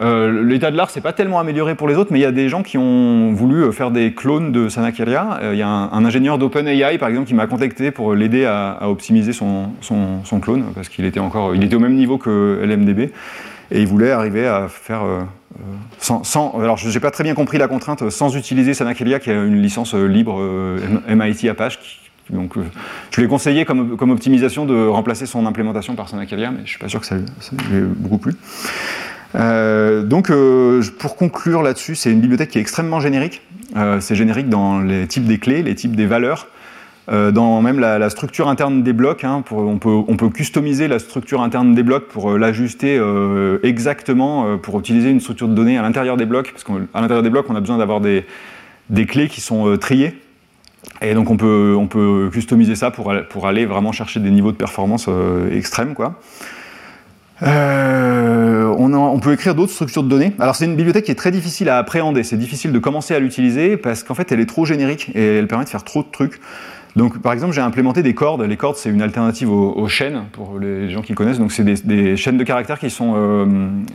Euh, 0.00 0.44
L'état 0.44 0.70
de 0.70 0.76
l'art, 0.76 0.90
c'est 0.90 1.00
pas 1.00 1.12
tellement 1.12 1.40
amélioré 1.40 1.74
pour 1.74 1.88
les 1.88 1.96
autres, 1.96 2.12
mais 2.12 2.20
il 2.20 2.22
y 2.22 2.26
a 2.26 2.30
des 2.30 2.48
gens 2.48 2.62
qui 2.62 2.78
ont 2.78 3.32
voulu 3.32 3.72
faire 3.72 3.90
des 3.90 4.12
clones 4.12 4.52
de 4.52 4.68
Sanakiria. 4.68 5.40
Il 5.52 5.58
y 5.58 5.62
a 5.62 5.68
un, 5.68 6.04
ingénieur 6.04 6.38
d'OpenAI, 6.38 6.98
par 6.98 7.08
exemple, 7.08 7.26
qui 7.26 7.34
m'a 7.34 7.46
contacté 7.46 7.90
pour 7.90 8.14
l'aider 8.14 8.44
à, 8.44 8.78
optimiser 8.88 9.32
son, 9.32 9.70
son, 9.80 10.22
son 10.24 10.38
clone, 10.38 10.64
parce 10.74 10.88
qu'il 10.88 11.04
était 11.04 11.18
encore, 11.18 11.54
il 11.54 11.64
était 11.64 11.74
au 11.74 11.80
même 11.80 11.96
niveau 11.96 12.18
que 12.18 12.60
LMDB, 12.62 13.10
et 13.70 13.80
il 13.80 13.86
voulait 13.86 14.10
arriver 14.10 14.46
à 14.46 14.68
faire 14.68 15.02
euh, 15.04 15.20
sans, 15.98 16.24
sans, 16.24 16.58
alors, 16.60 16.76
je 16.76 16.88
n'ai 16.88 17.00
pas 17.00 17.10
très 17.10 17.24
bien 17.24 17.34
compris 17.34 17.58
la 17.58 17.68
contrainte, 17.68 18.02
euh, 18.02 18.10
sans 18.10 18.36
utiliser 18.36 18.74
Sanakelia, 18.74 19.18
qui 19.18 19.30
a 19.30 19.34
une 19.34 19.60
licence 19.60 19.94
euh, 19.94 20.06
libre 20.06 20.40
MIT 21.08 21.48
Apache. 21.48 21.78
Qui, 21.80 22.32
donc, 22.32 22.56
je 23.10 23.16
lui 23.16 23.24
ai 23.24 23.28
conseillé 23.28 23.64
comme, 23.64 23.96
comme, 23.96 24.10
optimisation 24.10 24.66
de 24.66 24.86
remplacer 24.86 25.24
son 25.24 25.46
implémentation 25.46 25.94
par 25.94 26.10
Sanakelia, 26.10 26.50
mais 26.50 26.58
je 26.58 26.62
ne 26.62 26.66
suis 26.66 26.78
pas 26.78 26.88
sûr 26.88 27.00
que 27.00 27.06
ça, 27.06 27.16
ça 27.40 27.52
lui 27.70 27.78
ait 27.78 27.80
beaucoup 27.80 28.18
plu. 28.18 28.34
Euh, 29.34 30.02
donc, 30.02 30.30
euh, 30.30 30.82
pour 30.98 31.16
conclure 31.16 31.62
là-dessus, 31.62 31.94
c'est 31.94 32.10
une 32.10 32.20
bibliothèque 32.20 32.50
qui 32.50 32.58
est 32.58 32.62
extrêmement 32.62 33.00
générique. 33.00 33.42
Euh, 33.76 34.00
c'est 34.00 34.14
générique 34.14 34.48
dans 34.48 34.80
les 34.80 35.06
types 35.06 35.24
des 35.24 35.38
clés, 35.38 35.62
les 35.62 35.74
types 35.74 35.96
des 35.96 36.06
valeurs. 36.06 36.48
Euh, 37.10 37.30
dans 37.30 37.62
même 37.62 37.78
la, 37.80 38.10
structure 38.10 38.48
interne 38.48 38.82
des 38.82 38.92
blocs. 38.92 39.24
Hein, 39.24 39.42
on, 39.50 39.78
peut, 39.78 40.28
customiser 40.28 40.88
la 40.88 40.98
structure 40.98 41.42
interne 41.42 41.74
des 41.74 41.82
blocs 41.82 42.06
pour 42.08 42.32
euh, 42.32 42.38
l'ajuster 42.38 42.98
euh, 42.98 43.58
exactement 43.62 44.58
pour 44.58 44.78
utiliser 44.78 45.10
une 45.10 45.20
structure 45.20 45.48
de 45.48 45.54
données 45.54 45.78
à 45.78 45.82
l'intérieur 45.82 46.16
des 46.16 46.26
blocs, 46.26 46.52
parce 46.52 46.64
qu'à 46.64 47.00
l'intérieur 47.00 47.22
des 47.22 47.30
blocs, 47.30 47.46
on 47.48 47.56
a 47.56 47.60
besoin 47.60 47.78
d'avoir 47.78 48.00
des, 48.00 48.24
clés 49.06 49.28
qui 49.28 49.40
sont 49.40 49.76
triées. 49.78 50.18
Et 51.02 51.14
donc 51.14 51.30
on 51.30 51.36
peut, 51.36 52.30
customiser 52.32 52.74
ça 52.74 52.90
pour, 52.90 53.46
aller 53.46 53.66
vraiment 53.66 53.92
chercher 53.92 54.20
des 54.20 54.30
niveaux 54.30 54.52
de 54.52 54.56
performance 54.56 55.08
extrêmes. 55.52 55.94
On, 57.40 59.20
peut 59.20 59.32
écrire 59.32 59.54
d'autres 59.54 59.72
structures 59.72 60.02
de 60.02 60.08
données. 60.08 60.32
Alors 60.38 60.56
c'est 60.56 60.64
une 60.66 60.76
bibliothèque 60.76 61.04
qui 61.04 61.10
est 61.10 61.16
très 61.16 61.30
difficile 61.30 61.68
à 61.68 61.78
appréhender. 61.78 62.22
C'est 62.22 62.36
difficile 62.36 62.72
de 62.72 62.78
commencer 62.78 63.14
à 63.14 63.18
l'utiliser 63.18 63.76
parce 63.76 64.02
qu'en 64.02 64.14
fait 64.14 64.30
elle 64.30 64.40
est 64.40 64.46
trop 64.46 64.64
générique 64.64 65.10
et 65.14 65.38
elle 65.38 65.48
permet 65.48 65.64
de 65.64 65.70
faire 65.70 65.84
trop 65.84 66.02
de 66.02 66.08
trucs. 66.10 66.40
Donc, 66.98 67.22
par 67.22 67.32
exemple, 67.32 67.54
j'ai 67.54 67.60
implémenté 67.60 68.02
des 68.02 68.12
cordes. 68.12 68.42
Les 68.42 68.56
cordes, 68.56 68.74
c'est 68.74 68.90
une 68.90 69.02
alternative 69.02 69.52
aux, 69.52 69.86
chaînes, 69.86 70.24
pour 70.32 70.58
les 70.58 70.90
gens 70.90 71.00
qui 71.00 71.14
connaissent. 71.14 71.38
Donc, 71.38 71.52
c'est 71.52 71.62
des, 71.62 72.16
chaînes 72.16 72.36
de 72.36 72.42
caractères 72.42 72.80
qui 72.80 72.90
sont, 72.90 73.14
euh, 73.16 73.46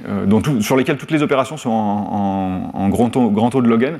euh, 0.08 0.62
sur 0.62 0.78
lesquelles 0.78 0.95
toutes 0.95 1.12
les 1.12 1.22
opérations 1.22 1.58
sont 1.58 1.70
en, 1.70 2.88
grand, 2.88 3.10
taux, 3.10 3.62
de 3.62 3.68
log 3.68 3.84
n. 3.84 3.99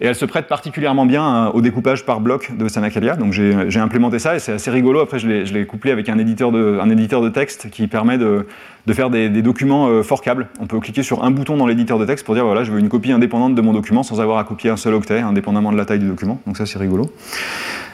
Et 0.00 0.06
elles 0.06 0.14
se 0.14 0.24
prêtent 0.24 0.46
particulièrement 0.46 1.04
bien 1.04 1.48
au 1.48 1.60
découpage 1.60 2.06
par 2.06 2.22
bloc 2.22 2.56
de 2.56 2.66
Sanacalia. 2.66 3.16
Donc, 3.16 3.34
j'ai 3.34 3.78
implémenté 3.78 4.18
ça 4.18 4.34
et 4.34 4.38
c'est 4.38 4.52
assez 4.52 4.70
rigolo. 4.70 5.00
Après, 5.00 5.18
je 5.18 5.28
l'ai 5.28 5.66
couplé 5.66 5.90
avec 5.90 6.08
un 6.08 6.16
éditeur, 6.16 6.50
de, 6.50 7.28
texte 7.28 7.68
qui 7.68 7.88
permet 7.88 8.16
de, 8.16 8.46
faire 8.90 9.10
des, 9.10 9.28
des, 9.28 9.42
documents 9.42 9.88
euh, 9.88 10.02
forcables. 10.02 10.48
On 10.60 10.66
peut 10.66 10.80
cliquer 10.80 11.02
sur 11.02 11.24
un 11.24 11.30
bouton 11.30 11.58
dans 11.58 11.66
l'éditeur 11.66 11.98
de 11.98 12.06
texte 12.06 12.24
pour 12.24 12.34
dire 12.34 12.46
voilà, 12.46 12.64
je 12.64 12.72
veux 12.72 12.80
une 12.80 12.88
copie 12.88 13.12
indépendante 13.12 13.54
de 13.54 13.60
mon 13.60 13.74
document 13.74 14.02
sans 14.02 14.18
avoir 14.22 14.38
à 14.38 14.44
copier 14.44 14.70
un 14.70 14.78
seul 14.78 14.94
octet, 14.94 15.20
indépendamment 15.20 15.72
de 15.72 15.76
la 15.76 15.84
taille 15.84 15.98
du 15.98 16.08
document. 16.08 16.40
Donc, 16.46 16.56
ça, 16.56 16.64
c'est 16.64 16.78
rigolo. 16.78 17.12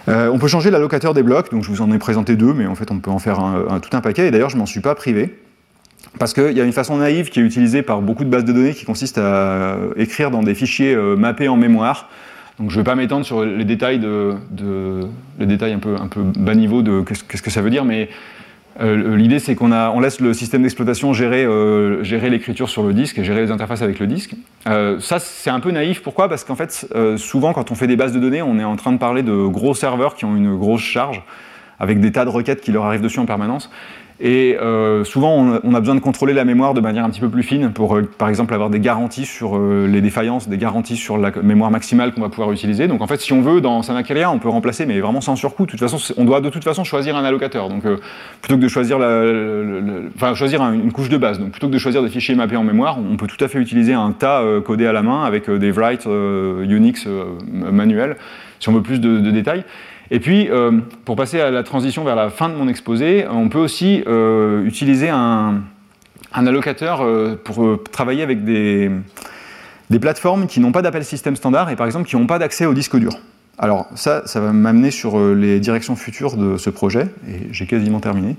Euh, 0.09 0.31
on 0.33 0.39
peut 0.39 0.49
changer 0.49 0.71
l'allocateur 0.71 1.15
des 1.15 1.23
blocs, 1.23 1.51
donc 1.51 1.65
je 1.65 1.71
vous 1.71 1.83
en 1.83 1.91
ai 1.93 1.99
présenté 1.99 2.37
deux, 2.37 2.53
mais 2.53 2.67
en 2.67 2.75
fait 2.75 2.91
on 2.91 2.99
peut 2.99 3.11
en 3.11 3.19
faire 3.19 3.41
tout 3.83 3.97
un 3.97 4.01
paquet, 4.01 4.29
et 4.29 4.31
d'ailleurs 4.31 4.51
je 4.51 4.57
m'en 4.57 4.67
suis 4.67 4.81
pas 4.81 4.95
privé, 4.95 5.37
parce 6.19 6.33
qu'il 6.33 6.53
y 6.53 6.61
a 6.61 6.65
une 6.65 6.73
façon 6.73 6.97
naïve 6.97 7.29
qui 7.29 7.41
est 7.41 7.43
utilisée 7.43 7.83
par 7.83 8.01
beaucoup 8.01 8.25
de 8.25 8.31
bases 8.31 8.45
de 8.45 8.53
données 8.53 8.75
qui 8.75 8.85
consiste 8.85 9.19
à 9.19 9.77
écrire 9.97 10.31
dans 10.31 10.43
des 10.43 10.55
fichiers 10.55 10.95
euh, 10.95 11.17
mappés 11.17 11.49
en 11.49 11.57
mémoire. 11.57 12.09
Donc 12.59 12.71
je 12.71 12.77
ne 12.77 12.81
vais 12.81 12.85
pas 12.85 12.95
m'étendre 12.95 13.27
sur 13.27 13.45
les 13.45 13.67
détails, 13.67 13.99
de, 13.99 14.35
les 15.39 15.47
détails 15.47 15.75
un 15.75 15.79
peu, 15.79 15.97
un 15.97 16.07
peu 16.07 16.23
bas 16.23 16.55
niveau 16.55 16.81
de 16.81 17.03
que, 17.03 17.13
que 17.15 17.51
ça 17.51 17.61
veut 17.61 17.69
dire, 17.69 17.85
mais 17.85 18.09
euh, 18.81 19.17
L'idée, 19.17 19.39
c'est 19.39 19.55
qu'on 19.55 19.73
on 19.73 20.01
laisse 20.01 20.21
le 20.21 20.35
système 20.35 20.63
d'exploitation 20.63 21.13
gérer, 21.13 21.45
euh, 21.45 22.03
gérer 22.03 22.31
l'écriture 22.31 22.69
sur 22.69 22.83
le 22.83 22.93
disque 22.93 23.19
et 23.19 23.25
gérer 23.25 23.43
les 23.43 23.51
interfaces 23.51 23.83
avec 23.83 23.99
le 23.99 24.07
disque. 24.07 24.35
Euh, 24.67 25.01
ça, 25.01 25.19
c'est 25.19 25.51
un 25.51 25.61
peu 25.61 25.71
naïf. 25.71 26.03
Pourquoi? 26.03 26.29
Parce 26.29 26.45
qu'en 26.45 26.57
fait, 26.57 26.87
souvent, 27.17 27.53
quand 27.53 27.71
on 27.71 27.75
fait 27.75 27.87
des 27.87 27.97
bases 27.97 28.13
de 28.13 28.21
données, 28.21 28.43
on 28.43 28.59
est 28.59 28.65
en 28.65 28.77
train 28.77 28.93
de 28.93 28.99
parler 28.99 29.23
de 29.23 29.47
gros 29.47 29.75
serveurs 29.75 30.15
qui 30.15 30.25
ont 30.25 30.37
une 30.37 30.57
grosse 30.57 30.83
charge, 30.83 31.23
avec 31.79 32.01
des 32.01 32.13
tas 32.13 32.25
de 32.25 32.31
requêtes 32.31 32.61
qui 32.61 32.73
leur 32.73 32.85
arrivent 32.85 33.03
dessus 33.03 33.21
en 33.21 33.27
permanence. 33.27 33.71
Et 34.19 34.57
euh, 34.59 35.05
souvent, 35.05 35.61
on, 35.63 35.75
a 35.75 35.81
besoin 35.81 35.95
de 35.95 36.01
contrôler 36.01 36.33
la 36.33 36.47
mémoire 36.47 36.73
de 36.73 36.81
manière 36.81 37.05
un 37.05 37.11
petit 37.11 37.21
peu 37.21 37.29
plus 37.29 37.43
fine 37.43 37.71
pour, 37.71 37.97
euh, 37.97 38.03
par 38.03 38.31
exemple, 38.31 38.55
avoir 38.55 38.71
des 38.71 38.81
garanties 38.81 39.27
sur 39.27 39.59
euh, 39.59 39.87
les 39.87 40.01
défaillances, 40.01 40.49
des 40.49 40.57
garanties 40.57 40.97
sur 40.97 41.19
la 41.19 41.31
mémoire 41.43 41.71
maximale 41.71 42.15
qu'on 42.15 42.23
va 42.23 42.31
pouvoir 42.31 42.51
utiliser. 42.51 42.89
Donc, 42.89 43.03
en 43.03 43.07
fait, 43.07 43.21
si 43.21 43.35
on 43.35 43.43
veut, 43.43 43.61
dans 43.61 43.83
Sanakeria, 43.83 44.31
on 44.31 44.39
peut 44.39 44.49
remplacer, 44.49 44.87
mais 44.87 44.99
vraiment 45.01 45.21
sans 45.21 45.37
surcoût. 45.37 45.67
De 45.67 45.71
toute 45.71 45.81
façon, 45.81 45.99
on 46.17 46.25
doit 46.25 46.41
de 46.41 46.49
toute 46.49 46.65
façon 46.65 46.83
choisir 46.83 47.15
un 47.15 47.25
allocateur. 47.25 47.69
Donc, 47.69 47.83
plutôt 48.41 48.57
que 48.57 48.63
de 48.63 48.69
choisir, 48.69 48.97
enfin, 50.17 50.35
choisir 50.35 50.63
un, 50.63 50.73
une 50.73 50.93
couche 50.93 51.11
de 51.11 51.19
base, 51.19 51.39
donc 51.39 51.51
plutôt 51.51 51.69
que 51.69 51.73
de 51.73 51.79
choisir 51.79 52.03
des 52.03 52.09
fichiers 52.09 52.35
mappés 52.35 52.57
en 52.57 52.65
mémoire, 52.65 52.99
on 52.99 53.17
peut 53.17 53.27
tout 53.27 53.43
à 53.45 53.49
fait 53.49 53.59
utiliser 53.59 53.93
un 53.93 54.13
tas 54.13 54.43
codé 54.65 54.87
à 54.87 54.93
la 54.93 55.03
main 55.03 55.25
avec 55.25 55.51
des 55.51 55.73
write 55.73 56.07
Unix 56.07 57.07
manuels, 57.53 58.17
si 58.61 58.69
on 58.71 58.73
veut 58.73 58.83
plus 58.83 59.01
de 59.01 59.31
détails. 59.31 59.65
Et 60.11 60.21
puis, 60.21 60.49
euh, 60.51 60.81
pour 61.05 61.17
passer 61.17 61.41
à 61.41 61.51
la 61.51 61.63
transition 61.63 62.05
vers 62.05 62.17
la 62.17 62.31
fin 62.31 62.49
de 62.49 62.55
mon 62.55 62.69
exposé, 62.69 63.27
on 63.29 63.49
peut 63.49 63.59
aussi 63.59 64.03
euh, 64.07 64.65
utiliser 64.65 65.09
un, 65.09 65.63
allocateur 66.33 67.03
euh, 67.03 67.41
pour 67.43 67.65
euh, 67.65 67.83
travailler 67.91 68.23
avec 68.23 68.45
des, 68.45 68.91
des 69.91 69.99
plateformes 69.99 70.47
qui 70.47 70.61
n'ont 70.61 70.73
pas 70.73 70.83
d'appel 70.83 71.05
système 71.05 71.37
standard 71.37 71.71
et 71.71 71.77
par 71.77 71.87
exemple 71.87 72.09
qui 72.09 72.17
n'ont 72.17 72.27
pas 72.27 72.39
d'accès 72.39 72.67
au 72.67 72.75
disque 72.75 72.97
dur. 72.97 73.13
Alors 73.59 73.87
ça, 73.95 74.27
ça 74.27 74.41
va 74.41 74.53
m'amener 74.53 74.91
sur 74.91 75.19
euh, 75.19 75.35
les 75.35 75.61
directions 75.61 75.97
futures 75.97 76.37
de 76.37 76.57
ce 76.59 76.69
projet, 76.69 77.09
et 77.29 77.49
j'ai 77.53 77.67
quasiment 77.67 78.01
terminé. 78.01 78.37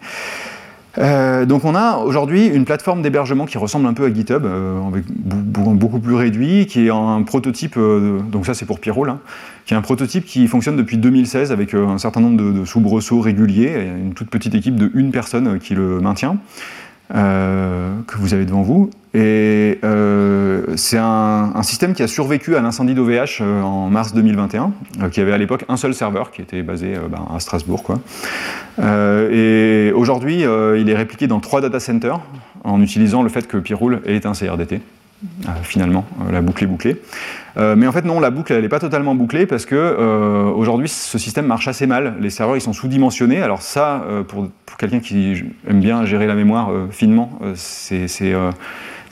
Euh, 0.97 1.45
donc 1.45 1.63
on 1.65 1.75
a 1.75 1.97
aujourd'hui 1.97 2.47
une 2.47 2.65
plateforme 2.65 3.01
d'hébergement 3.01 3.45
qui 3.45 3.57
ressemble 3.57 3.85
un 3.85 3.93
peu 3.93 4.05
à 4.05 4.13
GitHub, 4.13 4.45
euh, 4.45 4.79
beaucoup 5.15 5.99
plus 5.99 6.15
réduit, 6.15 6.65
qui 6.65 6.87
est 6.87 6.89
un 6.89 7.21
prototype, 7.23 7.77
euh, 7.77 8.19
donc 8.19 8.45
ça 8.45 8.53
c'est 8.53 8.65
pour 8.65 8.79
là, 9.05 9.19
qui 9.65 9.73
est 9.73 9.77
un 9.77 9.81
prototype 9.81 10.25
qui 10.25 10.47
fonctionne 10.47 10.75
depuis 10.75 10.97
2016 10.97 11.51
avec 11.51 11.73
un 11.73 11.97
certain 11.97 12.21
nombre 12.21 12.37
de, 12.37 12.51
de 12.51 12.65
soubresauts 12.65 13.21
réguliers, 13.21 13.73
et 13.73 13.85
une 13.85 14.13
toute 14.13 14.29
petite 14.29 14.55
équipe 14.55 14.75
de 14.75 14.89
une 14.95 15.11
personne 15.11 15.59
qui 15.59 15.75
le 15.75 15.99
maintient. 15.99 16.37
Euh, 17.15 18.01
que 18.05 18.17
vous 18.17 18.33
avez 18.33 18.45
devant 18.45 18.63
vous. 18.63 18.89
Et 19.13 19.79
euh, 19.83 20.63
c'est 20.75 20.99
un, 20.99 21.63
système 21.63 21.93
qui 21.93 22.03
a 22.03 22.07
survécu 22.07 22.55
à 22.55 22.61
l'incendie 22.61 22.93
d'OVH 22.93 23.39
euh, 23.41 23.61
en 23.61 23.89
mars 23.89 24.13
2021, 24.13 24.73
euh, 25.01 25.09
qui 25.09 25.21
avait 25.21 25.31
à 25.31 25.37
l'époque 25.37 25.65
un 25.69 25.77
seul 25.77 25.93
serveur 25.93 26.31
qui 26.31 26.41
était 26.41 26.61
basé 26.61 26.95
ben, 27.09 27.25
à 27.33 27.39
Strasbourg. 27.39 27.81
Quoi. 27.81 27.99
et 29.31 29.91
aujourd'hui, 29.95 30.41
il 30.41 30.89
est 30.89 30.95
répliqué 30.95 31.27
dans 31.27 31.39
trois 31.39 31.61
data 31.61 31.79
centers 31.79 32.19
en 32.63 32.81
utilisant 32.81 33.23
le 33.23 33.29
fait 33.29 33.47
que 33.47 33.57
Pyroul 33.57 34.01
est 34.05 34.25
un 34.25 34.33
CRDT. 34.33 34.81
Euh, 35.23 35.51
finalement, 35.63 36.05
euh, 36.21 36.31
la 36.31 36.41
boucle 36.41 36.63
est 36.63 36.67
bouclée. 36.67 37.01
Euh, 37.57 37.75
mais 37.75 37.87
en 37.87 37.91
fait, 37.91 38.05
non, 38.05 38.19
la 38.19 38.29
boucle, 38.29 38.53
elle 38.53 38.61
n'est 38.61 38.69
pas 38.69 38.79
totalement 38.79 39.15
bouclée 39.15 39.47
parce 39.47 39.65
que 39.65 40.53
aujourd'hui, 40.55 40.87
ce 40.89 41.17
système 41.17 41.47
marche 41.47 41.67
assez 41.67 41.87
mal. 41.87 42.15
Les 42.19 42.29
serveurs, 42.29 42.55
ils 42.55 42.61
sont 42.61 42.73
sous-dimensionnés. 42.73 43.41
Alors 43.41 43.61
ça, 43.61 44.05
pour, 44.27 44.47
quelqu'un 44.77 44.99
qui 44.99 45.43
aime 45.67 45.79
bien 45.79 46.05
gérer 46.05 46.27
la 46.27 46.35
mémoire 46.35 46.69
finement, 46.91 47.39
ça 47.55 47.95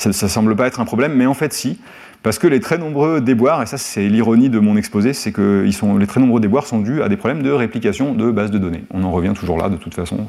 ne 0.09 0.11
semble 0.11 0.55
pas 0.55 0.67
être 0.67 0.79
un 0.79 0.85
problème, 0.85 1.13
mais 1.15 1.25
en 1.25 1.33
fait, 1.33 1.53
si. 1.53 1.79
Parce 2.21 2.39
que 2.39 2.47
les 2.47 2.59
très 2.59 2.79
nombreux 2.79 3.21
déboires, 3.21 3.61
et 3.61 3.67
ça 3.67 3.77
c'est 3.77 4.07
l'ironie 4.07 4.49
de 4.49 4.57
mon 4.57 4.77
exposé, 4.77 5.13
c'est 5.13 5.31
que 5.31 5.69
sont, 5.71 5.97
les 5.97 6.07
très 6.07 6.19
nombreux 6.19 6.39
déboires 6.39 6.65
sont 6.65 6.79
dus 6.79 7.03
à 7.03 7.09
des 7.09 7.17
problèmes 7.17 7.43
de 7.43 7.51
réplication 7.51 8.15
de 8.15 8.31
bases 8.31 8.49
de 8.49 8.57
données. 8.57 8.83
On 8.91 9.03
en 9.03 9.11
revient 9.11 9.33
toujours 9.35 9.57
là, 9.57 9.69
de 9.69 9.77
toute 9.77 9.93
façon. 9.93 10.25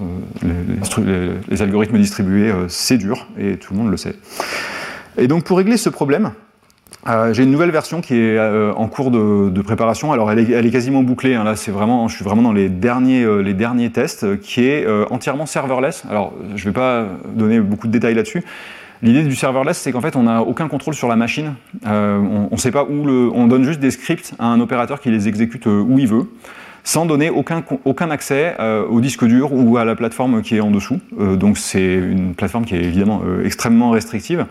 Les 1.48 1.62
algorithmes 1.62 1.98
distribués, 1.98 2.52
c'est 2.68 2.98
dur, 2.98 3.28
et 3.38 3.56
tout 3.56 3.72
le 3.74 3.80
monde 3.80 3.90
le 3.90 3.96
sait. 3.96 4.16
Et 5.18 5.28
donc 5.28 5.44
pour 5.44 5.58
régler 5.58 5.76
ce 5.76 5.88
problème, 5.88 6.32
euh, 7.08 7.32
j'ai 7.32 7.44
une 7.44 7.50
nouvelle 7.50 7.70
version 7.70 8.00
qui 8.00 8.14
est 8.14 8.36
euh, 8.36 8.72
en 8.74 8.88
cours 8.88 9.10
de, 9.10 9.62
préparation. 9.62 10.12
Alors 10.12 10.30
elle 10.30 10.38
est, 10.38 10.70
quasiment 10.70 11.02
bouclée. 11.02 11.34
Hein. 11.34 11.44
Là, 11.44 11.56
c'est 11.56 11.70
vraiment, 11.70 12.08
je 12.08 12.16
suis 12.16 12.24
vraiment 12.24 12.42
dans 12.42 12.52
les 12.52 12.68
derniers, 12.68 13.24
euh, 13.24 13.88
tests, 13.92 14.40
qui 14.40 14.64
est 14.64 14.86
entièrement 15.10 15.46
serverless. 15.46 16.04
Alors 16.10 16.34
je 16.54 16.62
ne 16.64 16.70
vais 16.70 16.74
pas 16.74 17.06
donner 17.34 17.60
beaucoup 17.60 17.86
de 17.86 17.92
détails 17.92 18.14
là-dessus. 18.14 18.44
L'idée 19.02 19.22
du 19.22 19.36
serverless, 19.36 19.76
c'est 19.76 19.92
qu'en 19.92 20.00
fait, 20.00 20.16
on 20.16 20.22
n'a 20.22 20.42
aucun 20.42 20.68
contrôle 20.68 20.94
sur 20.94 21.08
la 21.08 21.16
machine. 21.16 21.54
on 21.84 22.48
ne 22.50 22.56
sait 22.56 22.70
pas 22.70 22.84
où 22.84 23.08
on 23.08 23.46
donne 23.46 23.64
juste 23.64 23.80
des 23.80 23.90
scripts 23.90 24.32
à 24.38 24.46
un 24.46 24.58
opérateur 24.60 25.00
qui 25.00 25.10
les 25.10 25.28
exécute 25.28 25.66
où 25.66 25.98
il 25.98 26.08
veut 26.08 26.26
sans 26.82 27.04
donner 27.04 27.30
aucun 27.30 28.10
accès 28.10 28.56
au 28.88 29.00
disque 29.00 29.24
dur 29.24 29.52
ou 29.52 29.76
à 29.76 29.84
la 29.84 29.96
plateforme 29.96 30.40
qui 30.40 30.56
est 30.56 30.60
en 30.60 30.70
dessous. 30.70 30.98
donc 31.18 31.58
c'est 31.58 31.94
une 31.94 32.34
plateforme 32.34 32.64
qui 32.64 32.74
est 32.74 32.82
évidemment 32.82 33.22
extrêmement 33.44 33.90
restrictive. 33.90 34.46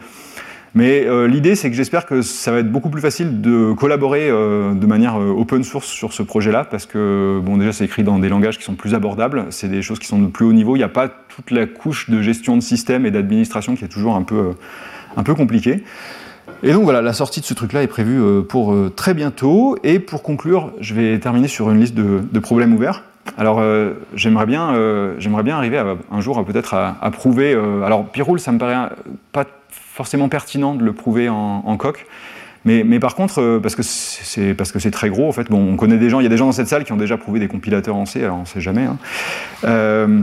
Mais 0.76 1.05
euh, 1.07 1.26
l'idée, 1.26 1.55
c'est 1.55 1.69
que 1.69 1.76
j'espère 1.76 2.05
que 2.05 2.21
ça 2.21 2.51
va 2.51 2.59
être 2.59 2.69
beaucoup 2.69 2.89
plus 2.89 3.01
facile 3.01 3.39
de 3.39 3.71
collaborer 3.71 4.30
euh, 4.30 4.73
de 4.73 4.86
manière 4.86 5.17
euh, 5.17 5.30
open 5.30 5.63
source 5.63 5.88
sur 5.88 6.11
ce 6.11 6.21
projet-là, 6.21 6.65
parce 6.65 6.86
que, 6.86 7.39
bon, 7.41 7.55
déjà, 7.55 7.71
c'est 7.71 7.86
écrit 7.86 8.03
dans 8.03 8.19
des 8.19 8.28
langages 8.28 8.57
qui 8.57 8.65
sont 8.65 8.76
plus 8.76 8.93
abordables, 8.93 9.45
c'est 9.51 9.69
des 9.69 9.82
choses 9.82 9.99
qui 9.99 10.07
sont 10.07 10.19
de 10.19 10.28
plus 10.28 10.45
haut 10.45 10.51
niveau, 10.51 10.76
il 10.76 10.80
n'y 10.80 10.84
a 10.84 10.89
pas 10.89 11.07
toute 11.07 11.49
la 11.51 11.65
couche 11.65 12.09
de 12.09 12.21
gestion 12.21 12.57
de 12.57 12.61
système 12.61 13.05
et 13.05 13.11
d'administration 13.11 13.76
qui 13.76 13.86
est 13.86 13.88
toujours 13.88 14.17
un 14.17 14.23
peu, 14.23 14.51
un 15.15 15.23
peu 15.23 15.34
compliquée. 15.34 15.82
Et 16.61 16.73
donc 16.73 16.84
voilà, 16.84 17.01
la 17.01 17.13
sortie 17.13 17.39
de 17.39 17.45
ce 17.45 17.53
truc-là 17.53 17.82
est 17.82 17.88
prévue 17.88 18.21
pour 18.47 18.76
très 18.95 19.13
bientôt. 19.13 19.78
Et 19.84 19.99
pour 19.99 20.23
conclure, 20.23 20.71
je 20.80 20.93
vais 20.93 21.19
terminer 21.19 21.47
sur 21.47 21.69
une 21.71 21.80
liste 21.80 21.95
de, 21.95 22.39
problèmes 22.39 22.73
ouverts. 22.73 23.03
Alors 23.38 23.61
j'aimerais 24.13 24.45
bien, 24.45 24.73
j'aimerais 25.17 25.43
bien 25.43 25.57
arriver 25.57 25.84
un 26.11 26.21
jour 26.21 26.43
peut-être 26.45 26.73
à, 26.73 26.97
à, 27.01 27.11
prouver. 27.11 27.53
alors 27.84 28.05
Pyroul, 28.05 28.39
ça 28.39 28.51
me 28.51 28.57
paraît 28.57 28.89
pas 29.32 29.45
forcément 29.96 30.28
pertinent 30.28 30.76
de 30.76 30.84
le 30.84 30.91
prouver 30.91 31.30
en, 31.30 31.78
coq. 31.78 32.06
Mais, 32.66 32.84
mais, 32.84 33.00
par 33.00 33.16
contre, 33.16 33.41
euh, 33.41 33.60
parce 33.60 33.76
que 33.76 33.84
c'est 34.80 34.91
très 34.91 35.10
gros, 35.10 35.28
en 35.28 35.32
fait, 35.32 35.50
bon, 35.50 35.74
on 35.74 35.78
connaît 35.78 35.98
des 35.98 36.10
gens, 36.10 36.20
il 36.20 36.24
y 36.24 36.26
a 36.26 36.30
des 36.30 36.38
gens 36.38 36.48
dans 36.48 36.52
cette 36.52 36.68
salle 36.68 36.84
qui 36.84 36.91
ont 36.91 36.98
déjà 36.98 37.16
prouvé 37.16 37.39
des 37.39 37.48
compilateurs 37.48 37.96
en 37.96 38.06
C, 38.06 38.24
alors 38.24 38.38
on 38.38 38.41
ne 38.41 38.46
sait 38.46 38.60
jamais. 38.60 38.84
Hein. 38.84 38.98
Euh, 39.64 40.20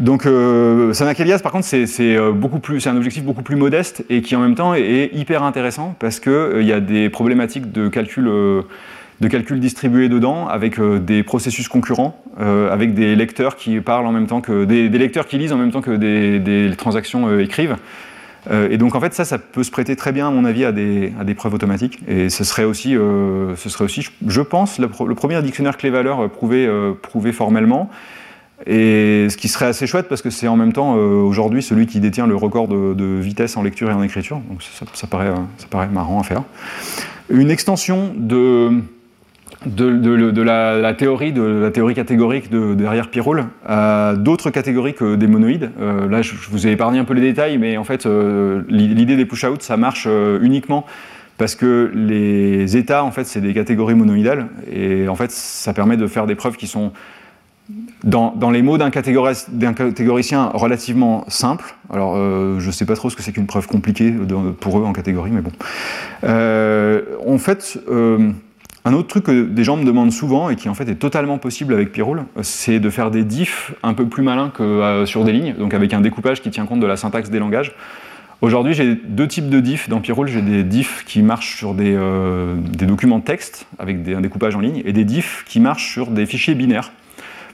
donc, 0.00 0.26
euh, 0.26 0.92
Sanakelias, 0.92 1.38
par 1.38 1.52
contre, 1.52 1.64
c'est 1.64 1.84
euh, 2.16 2.32
c'est 2.80 2.88
un 2.88 2.96
objectif 2.96 3.22
beaucoup 3.22 3.42
plus 3.42 3.54
modeste 3.54 4.04
et 4.10 4.20
qui 4.20 4.34
en 4.34 4.40
même 4.40 4.56
temps 4.56 4.74
est, 4.74 5.10
hyper 5.12 5.44
intéressant 5.44 5.94
parce 6.00 6.18
que 6.18 6.58
il 6.60 6.66
y 6.66 6.72
a 6.72 6.80
des 6.80 7.08
problématiques 7.08 7.70
de 7.70 7.88
calcul. 7.88 8.24
de 8.24 9.28
calcul 9.28 9.60
distribué 9.60 10.08
dedans, 10.08 10.48
avec 10.48 10.80
des 10.80 11.22
processus 11.22 11.68
concurrents, 11.68 12.20
avec 12.40 12.94
des 12.94 13.14
lecteurs 13.14 13.54
qui 13.54 13.78
parlent 13.80 14.06
en 14.06 14.12
même 14.12 14.26
temps 14.26 14.40
que 14.40 14.64
des, 14.64 14.88
lecteurs 14.88 15.26
qui 15.26 15.38
lisent 15.38 15.52
en 15.52 15.58
même 15.58 15.70
temps 15.70 15.82
que 15.82 15.92
des, 15.92 16.40
des 16.40 16.74
transactions 16.76 17.38
écrivent. 17.38 17.76
Euh, 18.50 18.68
et 18.70 18.78
donc 18.78 18.94
en 18.94 19.00
fait 19.00 19.14
ça, 19.14 19.24
ça 19.24 19.38
peut 19.38 19.62
se 19.62 19.70
prêter 19.70 19.94
très 19.94 20.10
bien 20.12 20.28
à 20.28 20.30
mon 20.30 20.44
avis 20.44 20.64
à 20.64 20.72
des, 20.72 21.12
à 21.18 21.24
des 21.24 21.34
preuves 21.34 21.54
automatiques. 21.54 22.00
Et 22.08 22.28
ce 22.28 22.44
serait 22.44 22.64
aussi, 22.64 22.96
euh, 22.96 23.54
ce 23.56 23.68
serait 23.68 23.84
aussi 23.84 24.08
je 24.26 24.40
pense, 24.40 24.78
le, 24.78 24.88
premier 24.88 25.40
dictionnaire 25.42 25.76
clé-valeur 25.76 26.20
euh, 26.20 26.28
prouvé, 26.28 26.68
prouvé 27.02 27.32
formellement. 27.32 27.90
Et 28.66 29.26
ce 29.28 29.36
qui 29.36 29.48
serait 29.48 29.66
assez 29.66 29.88
chouette 29.88 30.08
parce 30.08 30.22
que 30.22 30.30
c'est 30.30 30.46
en 30.46 30.56
même 30.56 30.72
temps 30.72 30.94
aujourd'hui 30.94 31.64
celui 31.64 31.86
qui 31.86 31.98
détient 31.98 32.28
le 32.28 32.36
record 32.36 32.68
de, 32.68 33.18
vitesse 33.18 33.56
en 33.56 33.62
lecture 33.62 33.90
et 33.90 33.92
en 33.92 34.02
écriture. 34.04 34.40
Donc 34.48 34.62
ça, 34.62 35.06
paraît, 35.08 35.32
ça 35.58 35.66
paraît 35.68 35.88
marrant 35.88 36.20
à 36.20 36.22
faire. 36.22 36.44
Une 37.28 37.50
extension 37.50 38.12
de 38.16 38.82
de, 39.66 40.42
la, 40.42 40.94
théorie, 40.94 41.32
de 41.32 41.42
la 41.42 41.70
théorie 41.70 41.94
catégorique 41.94 42.50
de, 42.50 42.74
derrière 42.74 43.08
Pyroul 43.08 43.44
à 43.66 44.14
d'autres 44.16 44.50
catégories 44.50 44.94
que 44.94 45.16
des 45.16 45.26
monoïdes. 45.26 45.70
Euh, 45.80 46.08
là, 46.08 46.22
je, 46.22 46.34
vous 46.50 46.66
ai 46.66 46.72
épargné 46.72 46.98
un 46.98 47.04
peu 47.04 47.14
les 47.14 47.20
détails, 47.20 47.58
mais 47.58 47.76
en 47.76 47.84
fait, 47.84 48.06
euh, 48.06 48.62
l'idée 48.68 49.16
des 49.16 49.26
push-outs, 49.26 49.62
ça 49.62 49.76
marche 49.76 50.06
euh, 50.08 50.38
uniquement 50.42 50.84
parce 51.38 51.54
que 51.54 51.90
les 51.94 52.76
états, 52.76 53.04
en 53.04 53.10
fait, 53.10 53.24
c'est 53.24 53.40
des 53.40 53.54
catégories 53.54 53.94
monoïdales, 53.94 54.46
et 54.70 55.08
en 55.08 55.16
fait, 55.16 55.32
ça 55.32 55.72
permet 55.72 55.96
de 55.96 56.06
faire 56.06 56.26
des 56.26 56.34
preuves 56.34 56.56
qui 56.56 56.68
sont 56.68 56.92
dans, 58.04 58.50
les 58.52 58.62
mots 58.62 58.78
d'un 58.78 58.90
catégoricien 58.90 60.50
relativement 60.52 61.24
simples. 61.28 61.74
Alors, 61.90 62.16
je 62.16 62.64
ne 62.64 62.70
sais 62.70 62.84
pas 62.84 62.94
trop 62.94 63.10
ce 63.10 63.16
que 63.16 63.22
c'est 63.22 63.32
qu'une 63.32 63.46
preuve 63.46 63.66
compliquée 63.66 64.14
pour 64.60 64.78
eux 64.78 64.84
en 64.84 64.92
catégorie, 64.92 65.32
mais 65.32 65.40
bon. 65.40 65.52
en 66.22 67.38
fait, 67.38 67.80
un 68.84 68.94
autre 68.94 69.08
truc 69.08 69.24
que 69.24 69.44
des 69.44 69.64
gens 69.64 69.76
me 69.76 69.84
demandent 69.84 70.12
souvent 70.12 70.50
et 70.50 70.56
qui 70.56 70.68
en 70.68 70.74
fait 70.74 70.88
est 70.88 70.96
totalement 70.96 71.38
possible 71.38 71.72
avec 71.72 71.92
Pyroul, 71.92 72.24
c'est 72.42 72.80
de 72.80 72.90
faire 72.90 73.10
des 73.10 73.24
diffs 73.24 73.72
un 73.82 73.94
peu 73.94 74.06
plus 74.06 74.22
malins 74.22 74.50
que 74.50 74.62
euh, 74.62 75.06
sur 75.06 75.24
des 75.24 75.32
lignes, 75.32 75.54
donc 75.54 75.72
avec 75.72 75.94
un 75.94 76.00
découpage 76.00 76.42
qui 76.42 76.50
tient 76.50 76.66
compte 76.66 76.80
de 76.80 76.86
la 76.86 76.96
syntaxe 76.96 77.30
des 77.30 77.38
langages. 77.38 77.74
Aujourd'hui, 78.40 78.74
j'ai 78.74 78.96
deux 78.96 79.28
types 79.28 79.48
de 79.48 79.60
diffs 79.60 79.88
dans 79.88 80.00
Pyroul. 80.00 80.26
J'ai 80.26 80.42
des 80.42 80.64
diffs 80.64 81.04
qui 81.06 81.22
marchent 81.22 81.56
sur 81.56 81.74
des, 81.74 81.94
euh, 81.94 82.56
documents 82.56 83.20
de 83.20 83.24
texte 83.24 83.66
avec 83.78 83.98
un 84.08 84.20
découpage 84.20 84.56
en 84.56 84.60
ligne 84.60 84.82
et 84.84 84.92
des 84.92 85.04
diffs 85.04 85.44
qui 85.46 85.60
marchent 85.60 85.92
sur 85.92 86.08
des 86.08 86.26
fichiers 86.26 86.56
binaires. 86.56 86.90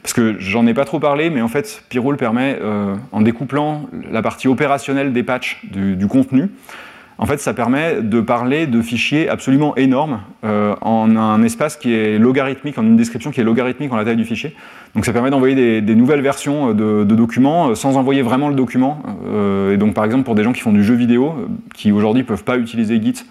Parce 0.02 0.14
que 0.14 0.36
j'en 0.38 0.66
ai 0.66 0.72
pas 0.72 0.86
trop 0.86 0.98
parlé, 0.98 1.28
mais 1.28 1.42
en 1.42 1.48
fait, 1.48 1.84
Pyroul 1.90 2.16
permet, 2.16 2.58
euh, 2.62 2.94
en 3.12 3.20
découplant 3.20 3.90
la 4.10 4.22
partie 4.22 4.48
opérationnelle 4.48 5.12
des 5.12 5.22
patchs 5.22 5.60
du 5.70 6.06
contenu, 6.06 6.48
en 7.20 7.26
fait, 7.26 7.40
ça 7.40 7.52
permet 7.52 8.00
de 8.00 8.20
parler 8.20 8.68
de 8.68 8.80
fichiers 8.80 9.28
absolument 9.28 9.76
énormes 9.76 10.20
euh, 10.44 10.76
en 10.80 11.16
un 11.16 11.42
espace 11.42 11.76
qui 11.76 11.92
est 11.92 12.16
logarithmique, 12.16 12.78
en 12.78 12.84
une 12.84 12.96
description 12.96 13.32
qui 13.32 13.40
est 13.40 13.44
logarithmique 13.44 13.92
en 13.92 13.96
la 13.96 14.04
taille 14.04 14.16
du 14.16 14.24
fichier. 14.24 14.54
Donc 14.94 15.04
ça 15.04 15.12
permet 15.12 15.30
d'envoyer 15.30 15.80
des, 15.80 15.94
nouvelles 15.96 16.20
versions 16.20 16.72
de, 16.72 17.02
documents 17.02 17.70
euh, 17.70 17.74
sans 17.74 17.96
envoyer 17.96 18.22
vraiment 18.22 18.48
le 18.48 18.54
document. 18.54 19.02
Euh, 19.26 19.74
et 19.74 19.78
donc 19.78 19.94
par 19.94 20.04
exemple 20.04 20.22
pour 20.22 20.36
des 20.36 20.44
gens 20.44 20.52
qui 20.52 20.60
font 20.60 20.72
du 20.72 20.84
jeu 20.84 20.94
vidéo, 20.94 21.34
qui 21.74 21.90
aujourd'hui 21.90 22.22
peuvent 22.22 22.44
pas 22.44 22.56
utiliser 22.56 23.02
Git 23.02 23.24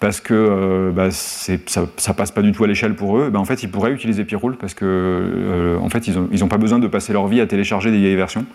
parce 0.00 0.20
que 0.20 0.90
bah, 0.94 1.10
ça, 1.10 1.52
ne 1.82 2.12
passe 2.14 2.30
pas 2.30 2.40
du 2.40 2.52
tout 2.52 2.64
à 2.64 2.66
l'échelle 2.66 2.94
pour 2.94 3.18
eux, 3.18 3.30
bah, 3.30 3.40
en 3.40 3.44
fait 3.44 3.62
ils 3.62 3.70
pourraient 3.70 3.92
utiliser 3.92 4.24
Pyroul 4.24 4.56
parce 4.56 4.72
que 4.72 5.76
en 5.82 5.88
fait 5.90 6.06
ils 6.06 6.40
n'ont 6.40 6.48
pas 6.48 6.56
besoin 6.56 6.78
de 6.78 6.86
passer 6.86 7.12
leur 7.12 7.26
vie 7.26 7.40
à 7.40 7.46
télécharger 7.46 7.90
des 7.90 7.98
vieilles 7.98 8.16
versions. 8.16 8.46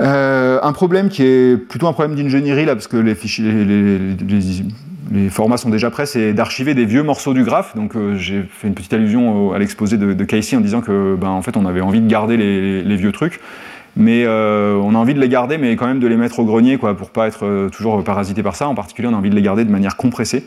Euh, 0.00 0.58
un 0.62 0.72
problème 0.72 1.08
qui 1.08 1.22
est 1.22 1.56
plutôt 1.56 1.86
un 1.86 1.92
problème 1.92 2.16
d'ingénierie, 2.16 2.64
là, 2.64 2.74
parce 2.74 2.88
que 2.88 2.96
les, 2.96 3.14
fichiers, 3.14 3.44
les, 5.10 5.28
formats 5.30 5.56
sont 5.56 5.70
déjà 5.70 5.90
prêts, 5.90 6.06
c'est 6.06 6.34
d'archiver 6.34 6.74
des 6.74 6.84
vieux 6.84 7.02
morceaux 7.02 7.34
du 7.34 7.44
graphe. 7.44 7.74
Donc 7.76 7.96
euh, 7.96 8.16
j'ai 8.16 8.42
fait 8.42 8.68
une 8.68 8.74
petite 8.74 8.92
allusion 8.92 9.52
à 9.52 9.58
l'exposé 9.58 9.96
de, 9.96 10.24
Casey 10.24 10.56
en 10.56 10.60
disant 10.60 10.80
que, 10.80 11.16
ben, 11.16 11.28
en 11.28 11.42
fait, 11.42 11.56
on 11.56 11.66
avait 11.66 11.80
envie 11.80 12.00
de 12.00 12.08
garder 12.08 12.36
les, 12.36 12.96
vieux 12.96 13.12
trucs. 13.12 13.40
Mais 13.98 14.24
euh, 14.26 14.74
on 14.74 14.94
a 14.94 14.98
envie 14.98 15.14
de 15.14 15.20
les 15.20 15.28
garder, 15.30 15.56
mais 15.56 15.74
quand 15.74 15.86
même 15.86 16.00
de 16.00 16.06
les 16.06 16.18
mettre 16.18 16.38
au 16.40 16.44
grenier, 16.44 16.76
quoi, 16.76 16.94
pour 16.94 17.10
pas 17.10 17.26
être 17.28 17.70
toujours 17.72 18.04
parasité 18.04 18.42
par 18.42 18.54
ça. 18.54 18.68
En 18.68 18.74
particulier, 18.74 19.08
on 19.08 19.14
a 19.14 19.16
envie 19.16 19.30
de 19.30 19.34
les 19.34 19.42
garder 19.42 19.64
de 19.64 19.70
manière 19.70 19.96
compressée. 19.96 20.46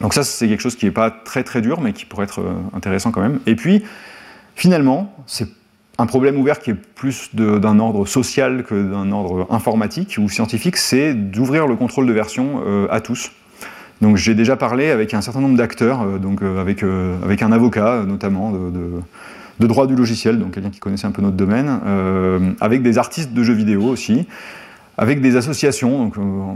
Donc 0.00 0.14
ça, 0.14 0.22
c'est 0.22 0.48
quelque 0.48 0.62
chose 0.62 0.76
qui 0.76 0.86
n'est 0.86 0.90
pas 0.90 1.10
très 1.10 1.44
très 1.44 1.60
dur, 1.60 1.82
mais 1.82 1.92
qui 1.92 2.06
pourrait 2.06 2.24
être 2.24 2.40
intéressant 2.74 3.10
quand 3.10 3.20
même. 3.20 3.38
Et 3.46 3.54
puis, 3.54 3.82
finalement, 4.54 5.14
c'est 5.26 5.48
un 5.98 6.06
problème 6.06 6.36
ouvert 6.38 6.58
qui 6.58 6.70
est 6.70 6.74
plus 6.74 7.30
d'un 7.34 7.78
ordre 7.78 8.06
social 8.06 8.64
que 8.64 8.90
d'un 8.90 9.12
ordre 9.12 9.46
informatique 9.50 10.16
ou 10.18 10.28
scientifique, 10.28 10.76
c'est 10.76 11.14
d'ouvrir 11.14 11.66
le 11.66 11.76
contrôle 11.76 12.06
de 12.06 12.12
version 12.12 12.62
euh, 12.66 12.86
à 12.90 13.00
tous. 13.00 13.30
Donc 14.00 14.16
j'ai 14.16 14.34
déjà 14.34 14.56
parlé 14.56 14.90
avec 14.90 15.14
un 15.14 15.20
certain 15.20 15.40
nombre 15.40 15.56
d'acteurs, 15.56 16.02
euh, 16.02 16.18
donc 16.18 16.42
euh, 16.42 16.60
avec, 16.60 16.82
un 17.42 17.52
avocat 17.52 18.02
notamment 18.06 18.50
de, 18.50 19.00
de, 19.60 19.66
droit 19.66 19.86
du 19.86 19.94
logiciel, 19.94 20.38
donc 20.38 20.52
quelqu'un 20.52 20.70
qui 20.70 20.80
connaissait 20.80 21.06
un 21.06 21.12
peu 21.12 21.22
notre 21.22 21.36
domaine, 21.36 21.78
avec 22.60 22.82
des 22.82 22.98
artistes 22.98 23.32
de 23.32 23.42
jeux 23.42 23.54
vidéo 23.54 23.84
aussi, 23.84 24.26
avec 24.96 25.20
des 25.20 25.36
associations. 25.36 25.98
Donc, 25.98 26.14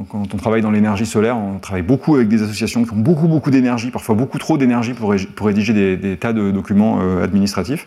quand 0.08 0.34
on 0.34 0.36
travaille 0.36 0.62
dans 0.62 0.70
l'énergie 0.70 1.06
solaire, 1.06 1.36
on 1.36 1.58
travaille 1.58 1.82
beaucoup 1.82 2.14
avec 2.14 2.28
des 2.28 2.42
associations 2.42 2.84
qui 2.84 2.92
ont 2.92 2.96
beaucoup 2.96 3.28
beaucoup 3.28 3.50
d'énergie, 3.50 3.90
parfois 3.90 4.14
beaucoup 4.14 4.38
trop 4.38 4.58
d'énergie 4.58 4.94
pour, 4.94 5.12
rédiger 5.12 5.96
des, 5.96 6.16
tas 6.16 6.32
de 6.32 6.50
documents 6.50 7.00
administratifs. 7.22 7.86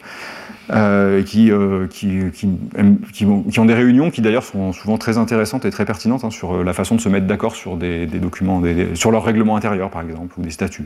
Euh, 0.69 1.21
qui, 1.23 1.51
euh, 1.51 1.87
qui, 1.87 3.25
ont 3.25 3.65
des 3.65 3.73
réunions 3.73 4.09
qui 4.09 4.21
d'ailleurs 4.21 4.43
sont 4.43 4.71
souvent 4.71 4.97
très 4.97 5.17
intéressantes 5.17 5.65
et 5.65 5.69
très 5.69 5.83
pertinentes 5.83 6.23
hein, 6.23 6.29
sur 6.29 6.53
euh, 6.53 6.63
la 6.63 6.71
façon 6.71 6.95
de 6.95 7.01
se 7.01 7.09
mettre 7.09 7.27
d'accord 7.27 7.55
sur 7.55 7.75
des, 7.75 8.05
documents, 8.05 8.61
sur 8.93 9.11
leur 9.11 9.25
règlement 9.25 9.57
intérieur 9.57 9.89
par 9.89 10.01
exemple, 10.01 10.39
ou 10.39 10.43
des 10.43 10.51
statuts. 10.51 10.85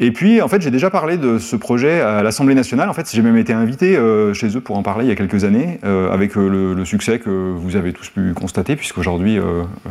Et 0.00 0.12
puis, 0.12 0.40
en 0.40 0.48
fait, 0.48 0.62
j'ai 0.62 0.70
déjà 0.70 0.90
parlé 0.90 1.16
de 1.16 1.38
ce 1.38 1.56
projet 1.56 2.00
à 2.00 2.22
l'Assemblée 2.22 2.54
nationale. 2.54 2.88
En 2.88 2.92
fait, 2.92 3.10
j'ai 3.12 3.22
même 3.22 3.36
été 3.36 3.52
invité 3.52 3.96
euh, 3.96 4.32
chez 4.32 4.56
eux 4.56 4.60
pour 4.60 4.78
en 4.78 4.82
parler 4.82 5.04
il 5.04 5.08
y 5.08 5.12
a 5.12 5.16
quelques 5.16 5.42
années, 5.42 5.80
euh, 5.84 6.12
avec 6.12 6.36
euh, 6.36 6.74
le, 6.74 6.84
succès 6.84 7.18
que 7.18 7.30
vous 7.30 7.74
avez 7.74 7.92
tous 7.92 8.08
pu 8.08 8.32
constater, 8.32 8.76
puisqu'aujourd'hui, 8.76 9.38